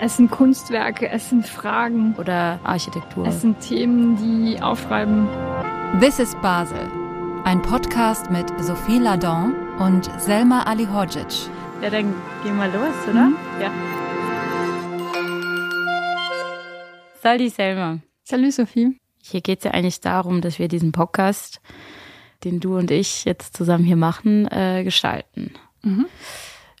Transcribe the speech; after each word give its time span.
Es 0.00 0.16
sind 0.16 0.28
Kunstwerke, 0.30 1.08
es 1.08 1.28
sind 1.28 1.46
Fragen 1.46 2.16
oder 2.18 2.58
Architektur. 2.64 3.26
Es 3.26 3.42
sind 3.42 3.60
Themen, 3.60 4.16
die 4.16 4.60
aufschreiben. 4.60 5.28
This 6.00 6.18
is 6.18 6.34
Basel, 6.42 6.90
ein 7.44 7.62
Podcast 7.62 8.28
mit 8.28 8.46
Sophie 8.60 8.98
Ladon 8.98 9.54
und 9.78 10.10
Selma 10.20 10.64
Alihodzic. 10.64 11.48
Ja, 11.80 11.90
dann 11.90 12.12
gehen 12.42 12.56
wir 12.56 12.66
los, 12.66 13.08
oder? 13.08 13.26
Mhm. 13.26 13.36
Ja. 13.60 13.70
Salut 17.22 17.52
Selma. 17.54 17.98
Salut 18.24 18.52
Sophie. 18.52 18.98
Hier 19.22 19.42
geht 19.42 19.58
es 19.58 19.64
ja 19.64 19.70
eigentlich 19.70 20.00
darum, 20.00 20.40
dass 20.40 20.58
wir 20.58 20.66
diesen 20.66 20.90
Podcast, 20.90 21.60
den 22.42 22.58
du 22.58 22.76
und 22.76 22.90
ich 22.90 23.24
jetzt 23.24 23.56
zusammen 23.56 23.84
hier 23.84 23.96
machen, 23.96 24.48
äh, 24.50 24.82
gestalten. 24.82 25.52
Mhm. 25.82 26.06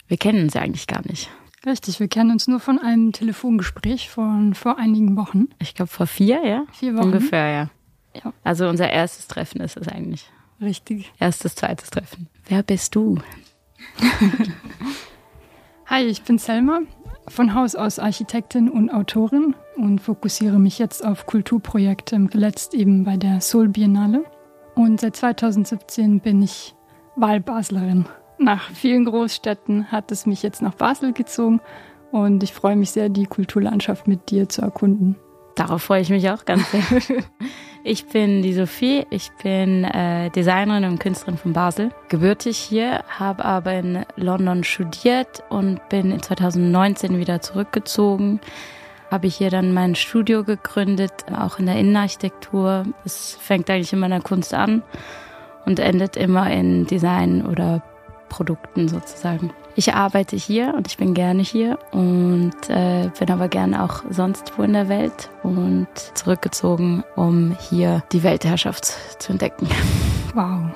Wir 0.08 0.16
kennen 0.16 0.42
uns 0.42 0.54
ja 0.54 0.62
eigentlich 0.62 0.88
gar 0.88 1.06
nicht. 1.06 1.30
Richtig, 1.66 1.98
wir 1.98 2.08
kennen 2.08 2.30
uns 2.30 2.46
nur 2.46 2.60
von 2.60 2.78
einem 2.78 3.12
Telefongespräch 3.12 4.10
von 4.10 4.54
vor 4.54 4.78
einigen 4.78 5.16
Wochen. 5.16 5.48
Ich 5.58 5.74
glaube 5.74 5.90
vor 5.90 6.06
vier, 6.06 6.44
ja? 6.44 6.64
Vier 6.72 6.94
Wochen. 6.94 7.06
Ungefähr, 7.06 7.48
ja. 7.48 7.70
ja. 8.22 8.32
Also 8.42 8.68
unser 8.68 8.90
erstes 8.90 9.28
Treffen 9.28 9.60
ist 9.62 9.76
es 9.76 9.88
eigentlich. 9.88 10.30
Richtig. 10.60 11.12
Erstes, 11.18 11.54
zweites 11.54 11.90
Treffen. 11.90 12.28
Wer 12.46 12.62
bist 12.62 12.94
du? 12.94 13.18
Hi, 15.86 16.04
ich 16.04 16.22
bin 16.22 16.38
Selma, 16.38 16.80
von 17.28 17.54
Haus 17.54 17.74
aus 17.74 17.98
Architektin 17.98 18.68
und 18.68 18.90
Autorin 18.90 19.54
und 19.76 20.00
fokussiere 20.00 20.58
mich 20.58 20.78
jetzt 20.78 21.04
auf 21.04 21.26
Kulturprojekte, 21.26 22.28
zuletzt 22.30 22.74
eben 22.74 23.04
bei 23.04 23.16
der 23.16 23.40
Soul 23.40 23.68
Biennale. 23.68 24.24
Und 24.74 25.00
seit 25.00 25.16
2017 25.16 26.20
bin 26.20 26.42
ich 26.42 26.74
Wahlbaslerin. 27.16 28.06
Nach 28.44 28.68
vielen 28.72 29.06
Großstädten 29.06 29.90
hat 29.90 30.12
es 30.12 30.26
mich 30.26 30.42
jetzt 30.42 30.60
nach 30.60 30.74
Basel 30.74 31.14
gezogen 31.14 31.62
und 32.12 32.42
ich 32.42 32.52
freue 32.52 32.76
mich 32.76 32.90
sehr, 32.90 33.08
die 33.08 33.24
Kulturlandschaft 33.24 34.06
mit 34.06 34.30
dir 34.30 34.50
zu 34.50 34.60
erkunden. 34.60 35.16
Darauf 35.54 35.84
freue 35.84 36.02
ich 36.02 36.10
mich 36.10 36.28
auch 36.28 36.44
ganz 36.44 36.70
sehr. 36.70 36.82
Ich 37.86 38.06
bin 38.06 38.40
die 38.40 38.54
Sophie, 38.54 39.06
ich 39.10 39.30
bin 39.42 39.84
äh, 39.84 40.30
Designerin 40.30 40.84
und 40.84 41.00
Künstlerin 41.00 41.36
von 41.36 41.52
Basel, 41.52 41.90
gebürtig 42.08 42.56
hier, 42.56 43.04
habe 43.08 43.44
aber 43.44 43.74
in 43.74 44.06
London 44.16 44.64
studiert 44.64 45.42
und 45.50 45.86
bin 45.90 46.18
2019 46.22 47.18
wieder 47.18 47.42
zurückgezogen. 47.42 48.40
Habe 49.10 49.28
hier 49.28 49.50
dann 49.50 49.74
mein 49.74 49.94
Studio 49.94 50.44
gegründet, 50.44 51.26
auch 51.34 51.58
in 51.58 51.66
der 51.66 51.76
Innenarchitektur. 51.76 52.84
Es 53.04 53.36
fängt 53.38 53.68
eigentlich 53.68 53.92
in 53.92 53.98
meiner 53.98 54.22
Kunst 54.22 54.54
an 54.54 54.82
und 55.66 55.78
endet 55.78 56.16
immer 56.16 56.50
in 56.50 56.86
Design 56.86 57.44
oder 57.44 57.82
Produkten 58.34 58.88
sozusagen. 58.88 59.52
Ich 59.76 59.94
arbeite 59.94 60.34
hier 60.34 60.74
und 60.76 60.88
ich 60.88 60.96
bin 60.96 61.14
gerne 61.14 61.40
hier 61.40 61.78
und 61.92 62.68
äh, 62.68 63.08
bin 63.16 63.30
aber 63.30 63.46
gerne 63.46 63.84
auch 63.84 64.02
sonst 64.10 64.52
wo 64.56 64.62
in 64.62 64.72
der 64.72 64.88
Welt 64.88 65.30
und 65.44 65.86
zurückgezogen, 66.14 67.04
um 67.14 67.56
hier 67.70 68.02
die 68.10 68.24
Weltherrschaft 68.24 68.86
zu 69.18 69.32
entdecken. 69.32 69.68
Wow. 70.36 70.72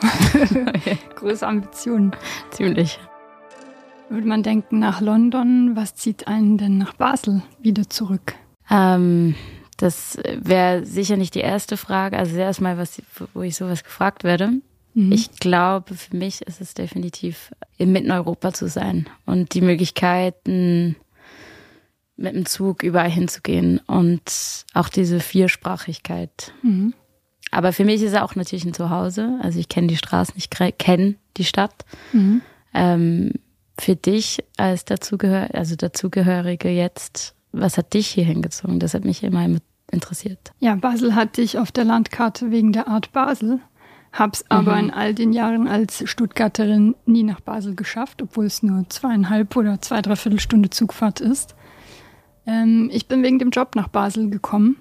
Große 1.16 1.44
Ambitionen. 1.44 2.12
Ziemlich. 2.52 3.00
Würde 4.08 4.28
man 4.28 4.44
denken, 4.44 4.78
nach 4.78 5.00
London, 5.00 5.72
was 5.74 5.96
zieht 5.96 6.28
einen 6.28 6.58
denn 6.58 6.78
nach 6.78 6.94
Basel 6.94 7.42
wieder 7.60 7.90
zurück? 7.90 8.36
Ähm, 8.70 9.34
das 9.76 10.16
wäre 10.40 10.86
sicher 10.86 11.16
nicht 11.16 11.34
die 11.34 11.40
erste 11.40 11.76
Frage. 11.76 12.18
Also 12.18 12.36
erstmal, 12.36 12.78
was, 12.78 13.02
wo 13.34 13.42
ich 13.42 13.56
sowas 13.56 13.82
gefragt 13.82 14.22
werde. 14.22 14.52
Mhm. 14.98 15.12
Ich 15.12 15.30
glaube, 15.38 15.94
für 15.94 16.16
mich 16.16 16.42
ist 16.42 16.60
es 16.60 16.74
definitiv, 16.74 17.52
im 17.76 17.92
Mitteneuropa 17.92 18.52
zu 18.52 18.66
sein 18.66 19.08
und 19.26 19.54
die 19.54 19.60
Möglichkeiten, 19.60 20.96
mit 22.16 22.34
dem 22.34 22.46
Zug 22.46 22.82
überall 22.82 23.08
hinzugehen 23.08 23.78
und 23.86 24.22
auch 24.74 24.88
diese 24.88 25.20
Viersprachigkeit. 25.20 26.52
Mhm. 26.62 26.94
Aber 27.52 27.72
für 27.72 27.84
mich 27.84 28.02
ist 28.02 28.12
es 28.12 28.18
auch 28.18 28.34
natürlich 28.34 28.64
ein 28.64 28.74
Zuhause. 28.74 29.38
Also 29.40 29.60
ich 29.60 29.68
kenne 29.68 29.86
die 29.86 29.96
Straßen, 29.96 30.34
ich 30.36 30.50
kenne 30.50 31.14
die 31.36 31.44
Stadt. 31.44 31.84
Mhm. 32.12 32.42
Ähm, 32.74 33.34
für 33.78 33.94
dich 33.94 34.44
als 34.56 34.84
Dazugehör 34.84 35.54
also 35.54 35.76
Dazugehörige 35.76 36.70
jetzt, 36.70 37.36
was 37.52 37.78
hat 37.78 37.94
dich 37.94 38.08
hier 38.08 38.24
hingezogen? 38.24 38.80
Das 38.80 38.94
hat 38.94 39.04
mich 39.04 39.22
immer 39.22 39.46
interessiert. 39.92 40.52
Ja, 40.58 40.74
Basel 40.74 41.14
hatte 41.14 41.40
ich 41.40 41.56
auf 41.56 41.70
der 41.70 41.84
Landkarte 41.84 42.50
wegen 42.50 42.72
der 42.72 42.88
Art 42.88 43.12
Basel. 43.12 43.60
Hab's 44.12 44.44
aber 44.48 44.72
mhm. 44.72 44.78
in 44.78 44.90
all 44.90 45.14
den 45.14 45.32
Jahren 45.32 45.68
als 45.68 46.02
Stuttgarterin 46.08 46.94
nie 47.06 47.22
nach 47.22 47.40
Basel 47.40 47.74
geschafft, 47.74 48.22
obwohl 48.22 48.46
es 48.46 48.62
nur 48.62 48.88
zweieinhalb 48.88 49.54
oder 49.56 49.80
zwei, 49.80 50.02
dreiviertel 50.02 50.40
Stunde 50.40 50.70
Zugfahrt 50.70 51.20
ist. 51.20 51.54
Ähm, 52.46 52.88
ich 52.92 53.06
bin 53.06 53.22
wegen 53.22 53.38
dem 53.38 53.50
Job 53.50 53.74
nach 53.74 53.88
Basel 53.88 54.30
gekommen 54.30 54.76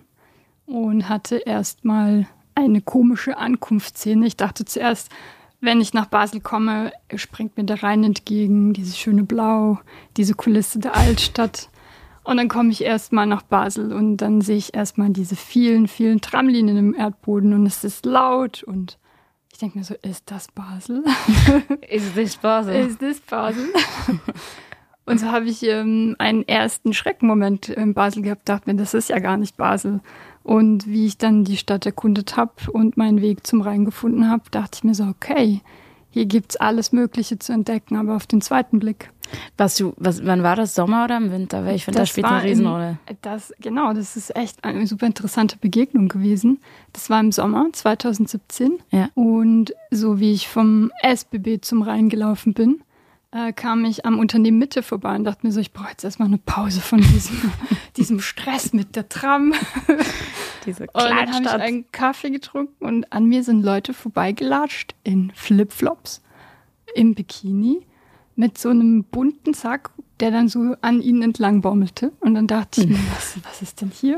und 0.65 1.09
hatte 1.09 1.37
erstmal 1.37 2.27
eine 2.55 2.81
komische 2.81 3.37
Ankunftsszene. 3.37 4.25
Ich 4.25 4.37
dachte 4.37 4.65
zuerst, 4.65 5.09
wenn 5.59 5.81
ich 5.81 5.93
nach 5.93 6.05
Basel 6.05 6.39
komme, 6.39 6.91
springt 7.15 7.57
mir 7.57 7.63
der 7.63 7.83
Rhein 7.83 8.03
entgegen, 8.03 8.73
dieses 8.73 8.97
schöne 8.97 9.23
Blau, 9.23 9.79
diese 10.15 10.33
Kulisse 10.33 10.79
der 10.79 10.95
Altstadt. 10.95 11.69
Und 12.23 12.37
dann 12.37 12.47
komme 12.47 12.71
ich 12.71 12.83
erstmal 12.83 13.25
nach 13.25 13.41
Basel 13.41 13.93
und 13.93 14.17
dann 14.17 14.41
sehe 14.41 14.57
ich 14.57 14.75
erstmal 14.75 15.09
diese 15.09 15.35
vielen, 15.35 15.87
vielen 15.87 16.21
Tramlinien 16.21 16.77
im 16.77 16.93
Erdboden 16.93 17.53
und 17.53 17.65
es 17.65 17.83
ist 17.83 18.05
laut 18.05 18.63
und 18.63 18.97
ich 19.57 19.61
denke 19.61 19.79
mir 19.79 19.83
so, 19.83 19.95
ist 20.03 20.29
das 20.29 20.49
Basel? 20.51 21.03
ist 21.89 22.15
das 22.15 22.37
Basel? 22.37 22.75
Ist 22.75 23.01
das 23.01 23.19
Basel? 23.19 23.73
Und 25.07 25.19
so 25.19 25.31
habe 25.31 25.45
ich 25.45 25.63
ähm, 25.63 26.15
einen 26.19 26.47
ersten 26.47 26.93
Schreckmoment 26.93 27.69
in 27.69 27.95
Basel 27.95 28.21
gehabt, 28.21 28.47
dachte 28.47 28.69
mir, 28.69 28.77
das 28.77 28.93
ist 28.93 29.09
ja 29.09 29.17
gar 29.17 29.35
nicht 29.35 29.57
Basel. 29.57 30.01
Und 30.43 30.85
wie 30.85 31.07
ich 31.07 31.17
dann 31.17 31.43
die 31.43 31.57
Stadt 31.57 31.87
erkundet 31.87 32.37
habe 32.37 32.53
und 32.71 32.97
meinen 32.97 33.19
Weg 33.19 33.47
zum 33.47 33.61
Rhein 33.61 33.83
gefunden 33.83 34.29
habe, 34.29 34.43
dachte 34.51 34.75
ich 34.75 34.83
mir 34.83 34.93
so, 34.93 35.05
okay, 35.05 35.61
hier 36.11 36.27
gibt 36.27 36.51
es 36.51 36.57
alles 36.57 36.91
Mögliche 36.91 37.39
zu 37.39 37.51
entdecken, 37.51 37.95
aber 37.95 38.15
auf 38.15 38.27
den 38.27 38.41
zweiten 38.41 38.77
Blick. 38.77 39.09
Was 39.57 39.75
du, 39.75 39.93
was, 39.97 40.25
wann 40.25 40.43
war 40.43 40.55
das, 40.55 40.75
Sommer 40.75 41.05
oder 41.05 41.17
im 41.17 41.31
Winter? 41.31 41.65
Weil 41.65 41.75
ich 41.75 41.85
finde, 41.85 41.99
das, 41.99 42.09
das 42.09 42.11
spielt 42.11 42.25
eine 42.27 42.43
Riesenrolle. 42.43 42.97
Das, 43.21 43.53
genau, 43.59 43.93
das 43.93 44.15
ist 44.15 44.35
echt 44.35 44.63
eine 44.63 44.87
super 44.87 45.05
interessante 45.05 45.57
Begegnung 45.57 46.07
gewesen. 46.07 46.59
Das 46.93 47.09
war 47.09 47.19
im 47.19 47.31
Sommer 47.31 47.67
2017. 47.71 48.79
Ja. 48.91 49.09
Und 49.15 49.73
so 49.91 50.19
wie 50.19 50.33
ich 50.33 50.47
vom 50.47 50.91
SBB 51.01 51.61
zum 51.61 51.81
Rhein 51.81 52.09
gelaufen 52.09 52.53
bin, 52.53 52.81
äh, 53.31 53.53
kam 53.53 53.85
ich 53.85 54.05
am 54.05 54.19
Unternehmen 54.19 54.57
Mitte 54.57 54.83
vorbei 54.83 55.15
und 55.15 55.23
dachte 55.23 55.45
mir 55.45 55.51
so, 55.51 55.59
ich 55.59 55.73
brauche 55.73 55.91
jetzt 55.91 56.03
erstmal 56.03 56.27
eine 56.27 56.37
Pause 56.37 56.81
von 56.81 56.99
diesem, 56.99 57.51
diesem 57.97 58.19
Stress 58.19 58.73
mit 58.73 58.95
der 58.95 59.09
Tram. 59.09 59.53
Diese 60.65 60.83
und 60.83 60.89
dann 60.95 61.33
habe 61.33 61.43
ich 61.43 61.49
einen 61.49 61.91
Kaffee 61.91 62.29
getrunken 62.29 62.85
und 62.85 63.11
an 63.13 63.25
mir 63.25 63.43
sind 63.43 63.63
Leute 63.63 63.93
vorbeigelatscht 63.93 64.95
in 65.03 65.31
Flipflops, 65.33 66.21
im 66.95 67.15
Bikini, 67.15 67.85
mit 68.37 68.57
so 68.57 68.69
einem 68.69 69.03
bunten 69.03 69.53
Sack, 69.53 69.89
der 70.19 70.31
dann 70.31 70.47
so 70.47 70.75
an 70.81 71.01
ihnen 71.01 71.23
entlang 71.23 71.61
baumelte. 71.61 72.13
Und 72.19 72.35
dann 72.35 72.47
dachte 72.47 72.81
ich 72.81 72.87
mir, 72.87 72.99
was, 73.15 73.37
was 73.43 73.61
ist 73.61 73.81
denn 73.81 73.91
hier? 73.91 74.17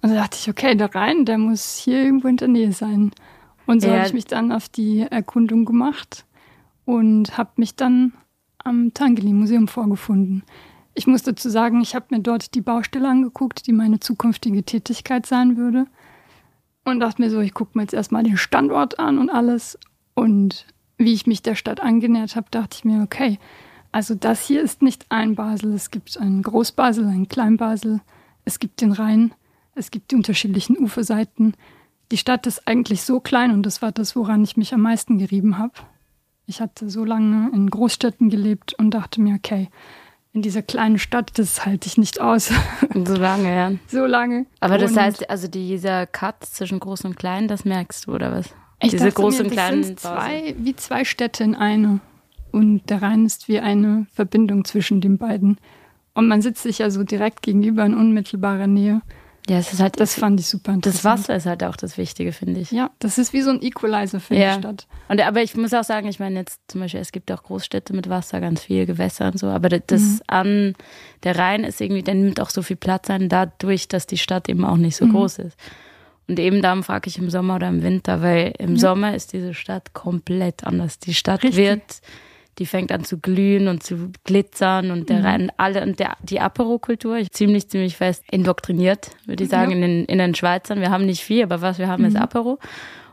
Und 0.00 0.10
dann 0.10 0.14
dachte 0.14 0.38
ich, 0.40 0.48
okay, 0.48 0.76
da 0.76 0.86
rein, 0.86 1.24
der 1.24 1.38
muss 1.38 1.76
hier 1.76 2.02
irgendwo 2.02 2.28
in 2.28 2.36
der 2.36 2.48
Nähe 2.48 2.72
sein. 2.72 3.10
Und 3.66 3.82
so 3.82 3.88
ja. 3.88 3.96
habe 3.96 4.06
ich 4.06 4.14
mich 4.14 4.26
dann 4.26 4.52
auf 4.52 4.68
die 4.68 5.00
Erkundung 5.00 5.64
gemacht 5.64 6.24
und 6.84 7.36
habe 7.36 7.50
mich 7.56 7.74
dann 7.74 8.12
am 8.62 8.94
Tangeli-Museum 8.94 9.66
vorgefunden. 9.66 10.44
Ich 10.94 11.06
muss 11.06 11.22
dazu 11.22 11.50
sagen, 11.50 11.80
ich 11.80 11.94
habe 11.94 12.06
mir 12.10 12.20
dort 12.20 12.54
die 12.54 12.60
Baustelle 12.60 13.08
angeguckt, 13.08 13.66
die 13.66 13.72
meine 13.72 14.00
zukünftige 14.00 14.62
Tätigkeit 14.62 15.26
sein 15.26 15.56
würde. 15.56 15.86
Und 16.84 17.00
dachte 17.00 17.20
mir 17.20 17.30
so, 17.30 17.40
ich 17.40 17.54
gucke 17.54 17.72
mir 17.74 17.82
jetzt 17.82 17.94
erstmal 17.94 18.22
den 18.22 18.36
Standort 18.36 18.98
an 18.98 19.18
und 19.18 19.30
alles. 19.30 19.78
Und 20.14 20.64
wie 20.98 21.14
ich 21.14 21.26
mich 21.26 21.42
der 21.42 21.54
Stadt 21.54 21.80
angenähert 21.80 22.36
habe, 22.36 22.48
dachte 22.50 22.76
ich 22.76 22.84
mir, 22.84 23.02
okay, 23.02 23.38
also 23.92 24.14
das 24.14 24.42
hier 24.42 24.62
ist 24.62 24.82
nicht 24.82 25.06
ein 25.08 25.34
Basel. 25.34 25.72
Es 25.72 25.90
gibt 25.90 26.18
ein 26.18 26.42
Großbasel, 26.42 27.06
ein 27.06 27.28
Kleinbasel. 27.28 28.00
Es 28.44 28.58
gibt 28.58 28.80
den 28.80 28.92
Rhein. 28.92 29.32
Es 29.74 29.90
gibt 29.90 30.10
die 30.10 30.16
unterschiedlichen 30.16 30.76
Uferseiten. 30.76 31.54
Die 32.10 32.18
Stadt 32.18 32.46
ist 32.46 32.66
eigentlich 32.66 33.02
so 33.02 33.20
klein 33.20 33.52
und 33.52 33.64
das 33.64 33.80
war 33.80 33.92
das, 33.92 34.16
woran 34.16 34.42
ich 34.42 34.56
mich 34.56 34.74
am 34.74 34.82
meisten 34.82 35.18
gerieben 35.18 35.58
habe. 35.58 35.74
Ich 36.46 36.60
hatte 36.60 36.90
so 36.90 37.04
lange 37.04 37.50
in 37.54 37.68
Großstädten 37.70 38.30
gelebt 38.30 38.74
und 38.74 38.90
dachte 38.90 39.20
mir, 39.20 39.34
okay, 39.34 39.68
in 40.32 40.42
dieser 40.42 40.62
kleinen 40.62 40.98
Stadt, 40.98 41.38
das 41.38 41.66
halte 41.66 41.86
ich 41.86 41.98
nicht 41.98 42.20
aus. 42.20 42.52
So 42.94 43.14
lange, 43.14 43.54
ja. 43.54 43.72
So 43.86 44.06
lange. 44.06 44.46
Aber 44.60 44.78
das 44.78 44.92
und 44.92 44.98
heißt, 44.98 45.30
also 45.30 45.46
dieser 45.46 46.06
Cut 46.06 46.44
zwischen 46.44 46.80
groß 46.80 47.04
und 47.04 47.16
klein, 47.16 47.48
das 47.48 47.64
merkst 47.64 48.06
du, 48.06 48.14
oder 48.14 48.32
was? 48.32 48.54
Ich 48.80 48.90
Diese 48.90 49.10
großen 49.10 49.50
kleinen. 49.50 49.80
Das 49.80 49.86
sind 49.88 50.00
zwei, 50.00 50.54
wie 50.58 50.76
zwei 50.76 51.04
Städte 51.04 51.44
in 51.44 51.54
eine. 51.54 52.00
Und 52.52 52.88
der 52.88 53.02
Rhein 53.02 53.26
ist 53.26 53.48
wie 53.48 53.58
eine 53.58 54.06
Verbindung 54.12 54.64
zwischen 54.64 55.00
den 55.00 55.18
beiden. 55.18 55.58
Und 56.14 56.28
man 56.28 56.42
sitzt 56.42 56.62
sich 56.62 56.78
ja 56.78 56.90
so 56.90 57.04
direkt 57.04 57.42
gegenüber 57.42 57.84
in 57.84 57.94
unmittelbarer 57.94 58.66
Nähe. 58.66 59.02
Ja, 59.48 59.58
es 59.58 59.72
ist 59.72 59.80
halt. 59.80 59.98
Das 59.98 60.14
fand 60.14 60.38
ich 60.40 60.46
super 60.46 60.72
interessant. 60.72 61.04
Das 61.04 61.04
Wasser 61.04 61.36
ist 61.36 61.46
halt 61.46 61.64
auch 61.64 61.76
das 61.76 61.96
Wichtige, 61.96 62.32
finde 62.32 62.60
ich. 62.60 62.70
Ja, 62.70 62.90
das 62.98 63.16
ist 63.16 63.32
wie 63.32 63.40
so 63.40 63.50
ein 63.50 63.62
Equalizer 63.62 64.20
für 64.20 64.34
ja. 64.34 64.54
die 64.54 64.60
Stadt. 64.60 64.86
Und, 65.08 65.20
aber 65.20 65.42
ich 65.42 65.56
muss 65.56 65.72
auch 65.72 65.84
sagen, 65.84 66.06
ich 66.06 66.20
meine 66.20 66.40
jetzt 66.40 66.60
zum 66.68 66.82
Beispiel, 66.82 67.00
es 67.00 67.12
gibt 67.12 67.32
auch 67.32 67.42
Großstädte 67.42 67.94
mit 67.94 68.10
Wasser, 68.10 68.40
ganz 68.40 68.64
viel 68.64 68.84
Gewässer 68.84 69.28
und 69.28 69.38
so, 69.38 69.46
aber 69.46 69.70
das 69.70 70.02
mhm. 70.02 70.20
an 70.26 70.74
der 71.22 71.38
Rhein 71.38 71.64
ist 71.64 71.80
irgendwie, 71.80 72.02
der 72.02 72.14
nimmt 72.14 72.40
auch 72.40 72.50
so 72.50 72.62
viel 72.62 72.76
Platz 72.76 73.08
ein, 73.08 73.30
dadurch, 73.30 73.88
dass 73.88 74.06
die 74.06 74.18
Stadt 74.18 74.48
eben 74.50 74.64
auch 74.64 74.76
nicht 74.76 74.96
so 74.96 75.06
mhm. 75.06 75.12
groß 75.12 75.38
ist. 75.38 75.56
Und 76.28 76.38
eben 76.38 76.60
darum 76.60 76.82
frage 76.82 77.08
ich 77.08 77.18
im 77.18 77.30
Sommer 77.30 77.56
oder 77.56 77.68
im 77.68 77.82
Winter, 77.82 78.22
weil 78.22 78.52
im 78.58 78.74
ja. 78.74 78.80
Sommer 78.80 79.14
ist 79.14 79.32
diese 79.32 79.54
Stadt 79.54 79.94
komplett 79.94 80.64
anders. 80.64 80.98
Die 80.98 81.14
Stadt 81.14 81.42
Richtig. 81.42 81.56
wird 81.56 82.00
die 82.58 82.66
fängt 82.66 82.90
an 82.90 83.04
zu 83.04 83.18
glühen 83.18 83.68
und 83.68 83.82
zu 83.82 84.10
glitzern 84.24 84.90
und 84.90 85.08
der 85.08 85.18
mhm. 85.18 85.24
rein 85.24 85.52
alle 85.56 85.82
und 85.82 86.00
der 86.00 86.16
die 86.22 86.40
Apero-Kultur 86.40 87.18
ziemlich 87.30 87.68
ziemlich 87.68 87.96
fest 87.96 88.24
indoktriniert, 88.30 89.10
würde 89.26 89.44
ich 89.44 89.50
sagen, 89.50 89.70
ja. 89.70 89.76
in 89.76 89.82
den 89.82 90.04
in 90.06 90.18
den 90.18 90.34
Schweizern. 90.34 90.80
Wir 90.80 90.90
haben 90.90 91.06
nicht 91.06 91.22
viel, 91.22 91.44
aber 91.44 91.60
was 91.60 91.78
wir 91.78 91.88
haben 91.88 92.02
mhm. 92.02 92.08
ist 92.08 92.16
Apero. 92.16 92.58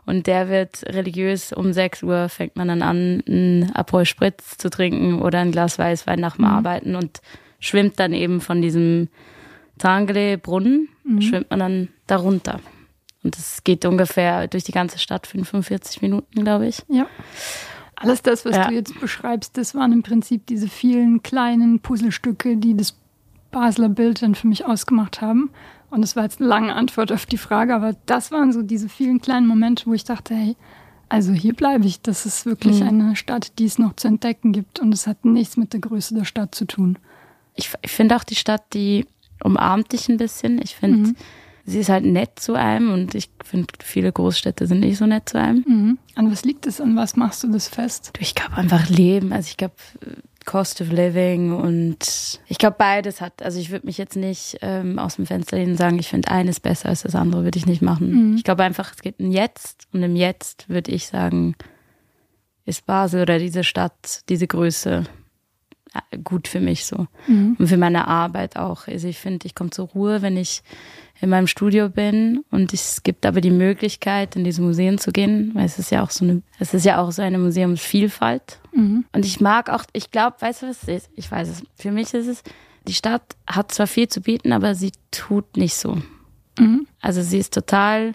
Und 0.04 0.28
der 0.28 0.48
wird 0.48 0.84
religiös 0.86 1.52
um 1.52 1.72
6 1.72 2.04
Uhr 2.04 2.28
fängt 2.28 2.54
man 2.54 2.68
dann 2.68 2.82
an, 2.82 3.22
einen 3.26 3.72
Aperol 3.74 4.04
Spritz 4.04 4.56
zu 4.56 4.70
trinken 4.70 5.20
oder 5.20 5.40
ein 5.40 5.50
Glas 5.50 5.78
Weißwein 5.78 6.20
nach 6.20 6.36
dem 6.36 6.44
mhm. 6.44 6.50
Arbeiten 6.50 6.94
und 6.94 7.20
schwimmt 7.58 7.98
dann 7.98 8.12
eben 8.12 8.40
von 8.40 8.62
diesem 8.62 9.08
Tangele 9.78 10.38
Brunnen, 10.38 10.88
mhm. 11.04 11.22
schwimmt 11.22 11.50
man 11.50 11.58
dann 11.58 11.88
darunter. 12.06 12.60
Und 13.26 13.36
es 13.36 13.64
geht 13.64 13.84
ungefähr 13.84 14.46
durch 14.46 14.62
die 14.62 14.72
ganze 14.72 15.00
Stadt 15.00 15.26
45 15.26 16.00
Minuten, 16.00 16.44
glaube 16.44 16.68
ich. 16.68 16.84
Ja. 16.86 17.08
Alles 17.96 18.22
das, 18.22 18.44
was 18.44 18.54
ja. 18.54 18.68
du 18.68 18.74
jetzt 18.74 19.00
beschreibst, 19.00 19.58
das 19.58 19.74
waren 19.74 19.92
im 19.92 20.04
Prinzip 20.04 20.46
diese 20.46 20.68
vielen 20.68 21.24
kleinen 21.24 21.80
Puzzlestücke, 21.80 22.56
die 22.56 22.76
das 22.76 22.94
Basler 23.50 23.88
Bild 23.88 24.22
dann 24.22 24.36
für 24.36 24.46
mich 24.46 24.64
ausgemacht 24.64 25.22
haben. 25.22 25.50
Und 25.90 26.02
das 26.02 26.14
war 26.14 26.22
jetzt 26.22 26.38
eine 26.38 26.48
lange 26.48 26.72
Antwort 26.72 27.10
auf 27.10 27.26
die 27.26 27.36
Frage, 27.36 27.74
aber 27.74 27.96
das 28.06 28.30
waren 28.30 28.52
so 28.52 28.62
diese 28.62 28.88
vielen 28.88 29.20
kleinen 29.20 29.48
Momente, 29.48 29.86
wo 29.86 29.94
ich 29.94 30.04
dachte, 30.04 30.32
hey, 30.32 30.54
also 31.08 31.32
hier 31.32 31.54
bleibe 31.54 31.84
ich. 31.84 32.00
Das 32.02 32.26
ist 32.26 32.46
wirklich 32.46 32.80
mhm. 32.80 32.88
eine 32.88 33.16
Stadt, 33.16 33.58
die 33.58 33.64
es 33.64 33.80
noch 33.80 33.96
zu 33.96 34.06
entdecken 34.06 34.52
gibt. 34.52 34.78
Und 34.78 34.94
es 34.94 35.08
hat 35.08 35.24
nichts 35.24 35.56
mit 35.56 35.72
der 35.72 35.80
Größe 35.80 36.14
der 36.14 36.24
Stadt 36.24 36.54
zu 36.54 36.64
tun. 36.64 36.96
Ich, 37.56 37.72
ich 37.82 37.90
finde 37.90 38.14
auch 38.14 38.24
die 38.24 38.36
Stadt, 38.36 38.72
die 38.72 39.04
umarmt 39.42 39.90
dich 39.90 40.08
ein 40.08 40.16
bisschen. 40.16 40.62
Ich 40.62 40.76
finde, 40.76 41.08
mhm 41.08 41.16
sie 41.66 41.80
ist 41.80 41.88
halt 41.88 42.04
nett 42.04 42.38
zu 42.38 42.54
einem 42.54 42.92
und 42.92 43.14
ich 43.14 43.28
finde, 43.44 43.74
viele 43.82 44.12
Großstädte 44.12 44.66
sind 44.66 44.80
nicht 44.80 44.96
so 44.96 45.06
nett 45.06 45.28
zu 45.28 45.38
einem. 45.38 45.64
Mhm. 45.66 45.98
An 46.14 46.30
was 46.30 46.44
liegt 46.44 46.66
es? 46.66 46.80
An 46.80 46.96
was 46.96 47.16
machst 47.16 47.42
du 47.42 47.52
das 47.52 47.68
fest? 47.68 48.12
Ich 48.20 48.34
glaube 48.34 48.56
einfach 48.56 48.88
Leben. 48.88 49.32
Also 49.32 49.48
ich 49.48 49.56
glaube, 49.56 49.74
Cost 50.46 50.80
of 50.80 50.92
Living 50.92 51.52
und 51.52 52.40
ich 52.46 52.58
glaube 52.58 52.76
beides 52.78 53.20
hat, 53.20 53.42
also 53.42 53.58
ich 53.58 53.70
würde 53.70 53.84
mich 53.84 53.98
jetzt 53.98 54.16
nicht 54.16 54.58
ähm, 54.62 54.98
aus 54.98 55.16
dem 55.16 55.26
Fenster 55.26 55.56
lehnen 55.56 55.72
und 55.72 55.76
sagen, 55.76 55.98
ich 55.98 56.08
finde 56.08 56.30
eines 56.30 56.60
besser 56.60 56.88
als 56.88 57.02
das 57.02 57.16
andere, 57.16 57.42
würde 57.42 57.58
ich 57.58 57.66
nicht 57.66 57.82
machen. 57.82 58.30
Mhm. 58.30 58.36
Ich 58.36 58.44
glaube 58.44 58.62
einfach, 58.62 58.92
es 58.94 59.02
geht 59.02 59.18
ein 59.18 59.32
Jetzt 59.32 59.88
und 59.92 60.04
im 60.04 60.14
Jetzt 60.14 60.68
würde 60.68 60.92
ich 60.92 61.08
sagen, 61.08 61.56
ist 62.64 62.86
Basel 62.86 63.22
oder 63.22 63.40
diese 63.40 63.64
Stadt, 63.64 64.22
diese 64.28 64.46
Größe 64.46 65.04
gut 66.24 66.48
für 66.48 66.60
mich 66.60 66.86
so. 66.86 67.06
Mhm. 67.26 67.56
Und 67.58 67.66
für 67.68 67.76
meine 67.76 68.08
Arbeit 68.08 68.56
auch. 68.56 68.88
Also 68.88 69.08
ich 69.08 69.18
finde, 69.18 69.46
ich 69.46 69.54
komme 69.54 69.70
zur 69.70 69.88
Ruhe, 69.88 70.22
wenn 70.22 70.36
ich 70.36 70.62
in 71.20 71.30
meinem 71.30 71.46
Studio 71.46 71.88
bin 71.88 72.44
und 72.50 72.74
es 72.74 73.02
gibt 73.02 73.24
aber 73.24 73.40
die 73.40 73.50
Möglichkeit, 73.50 74.36
in 74.36 74.44
diese 74.44 74.60
Museen 74.60 74.98
zu 74.98 75.12
gehen, 75.12 75.50
weil 75.54 75.64
es 75.64 75.78
ist 75.78 75.90
ja 75.90 76.02
auch 76.02 76.10
so 76.10 76.24
eine, 76.24 76.42
es 76.58 76.74
ist 76.74 76.84
ja 76.84 77.00
auch 77.00 77.10
so 77.10 77.22
eine 77.22 77.38
Museumsvielfalt. 77.38 78.60
Mhm. 78.74 79.06
Und 79.12 79.24
ich 79.24 79.40
mag 79.40 79.70
auch, 79.70 79.84
ich 79.92 80.10
glaube, 80.10 80.36
weißt 80.40 80.62
du 80.62 80.68
was 80.68 80.82
es 80.82 80.88
ist? 80.88 81.10
Ich 81.14 81.30
weiß 81.30 81.48
es. 81.48 81.62
Für 81.76 81.90
mich 81.90 82.12
ist 82.12 82.26
es, 82.26 82.42
die 82.86 82.94
Stadt 82.94 83.22
hat 83.46 83.72
zwar 83.72 83.86
viel 83.86 84.08
zu 84.08 84.20
bieten, 84.20 84.52
aber 84.52 84.74
sie 84.74 84.92
tut 85.10 85.56
nicht 85.56 85.74
so. 85.74 85.98
Mhm. 86.58 86.86
Also 87.00 87.22
sie 87.22 87.38
ist 87.38 87.54
total 87.54 88.12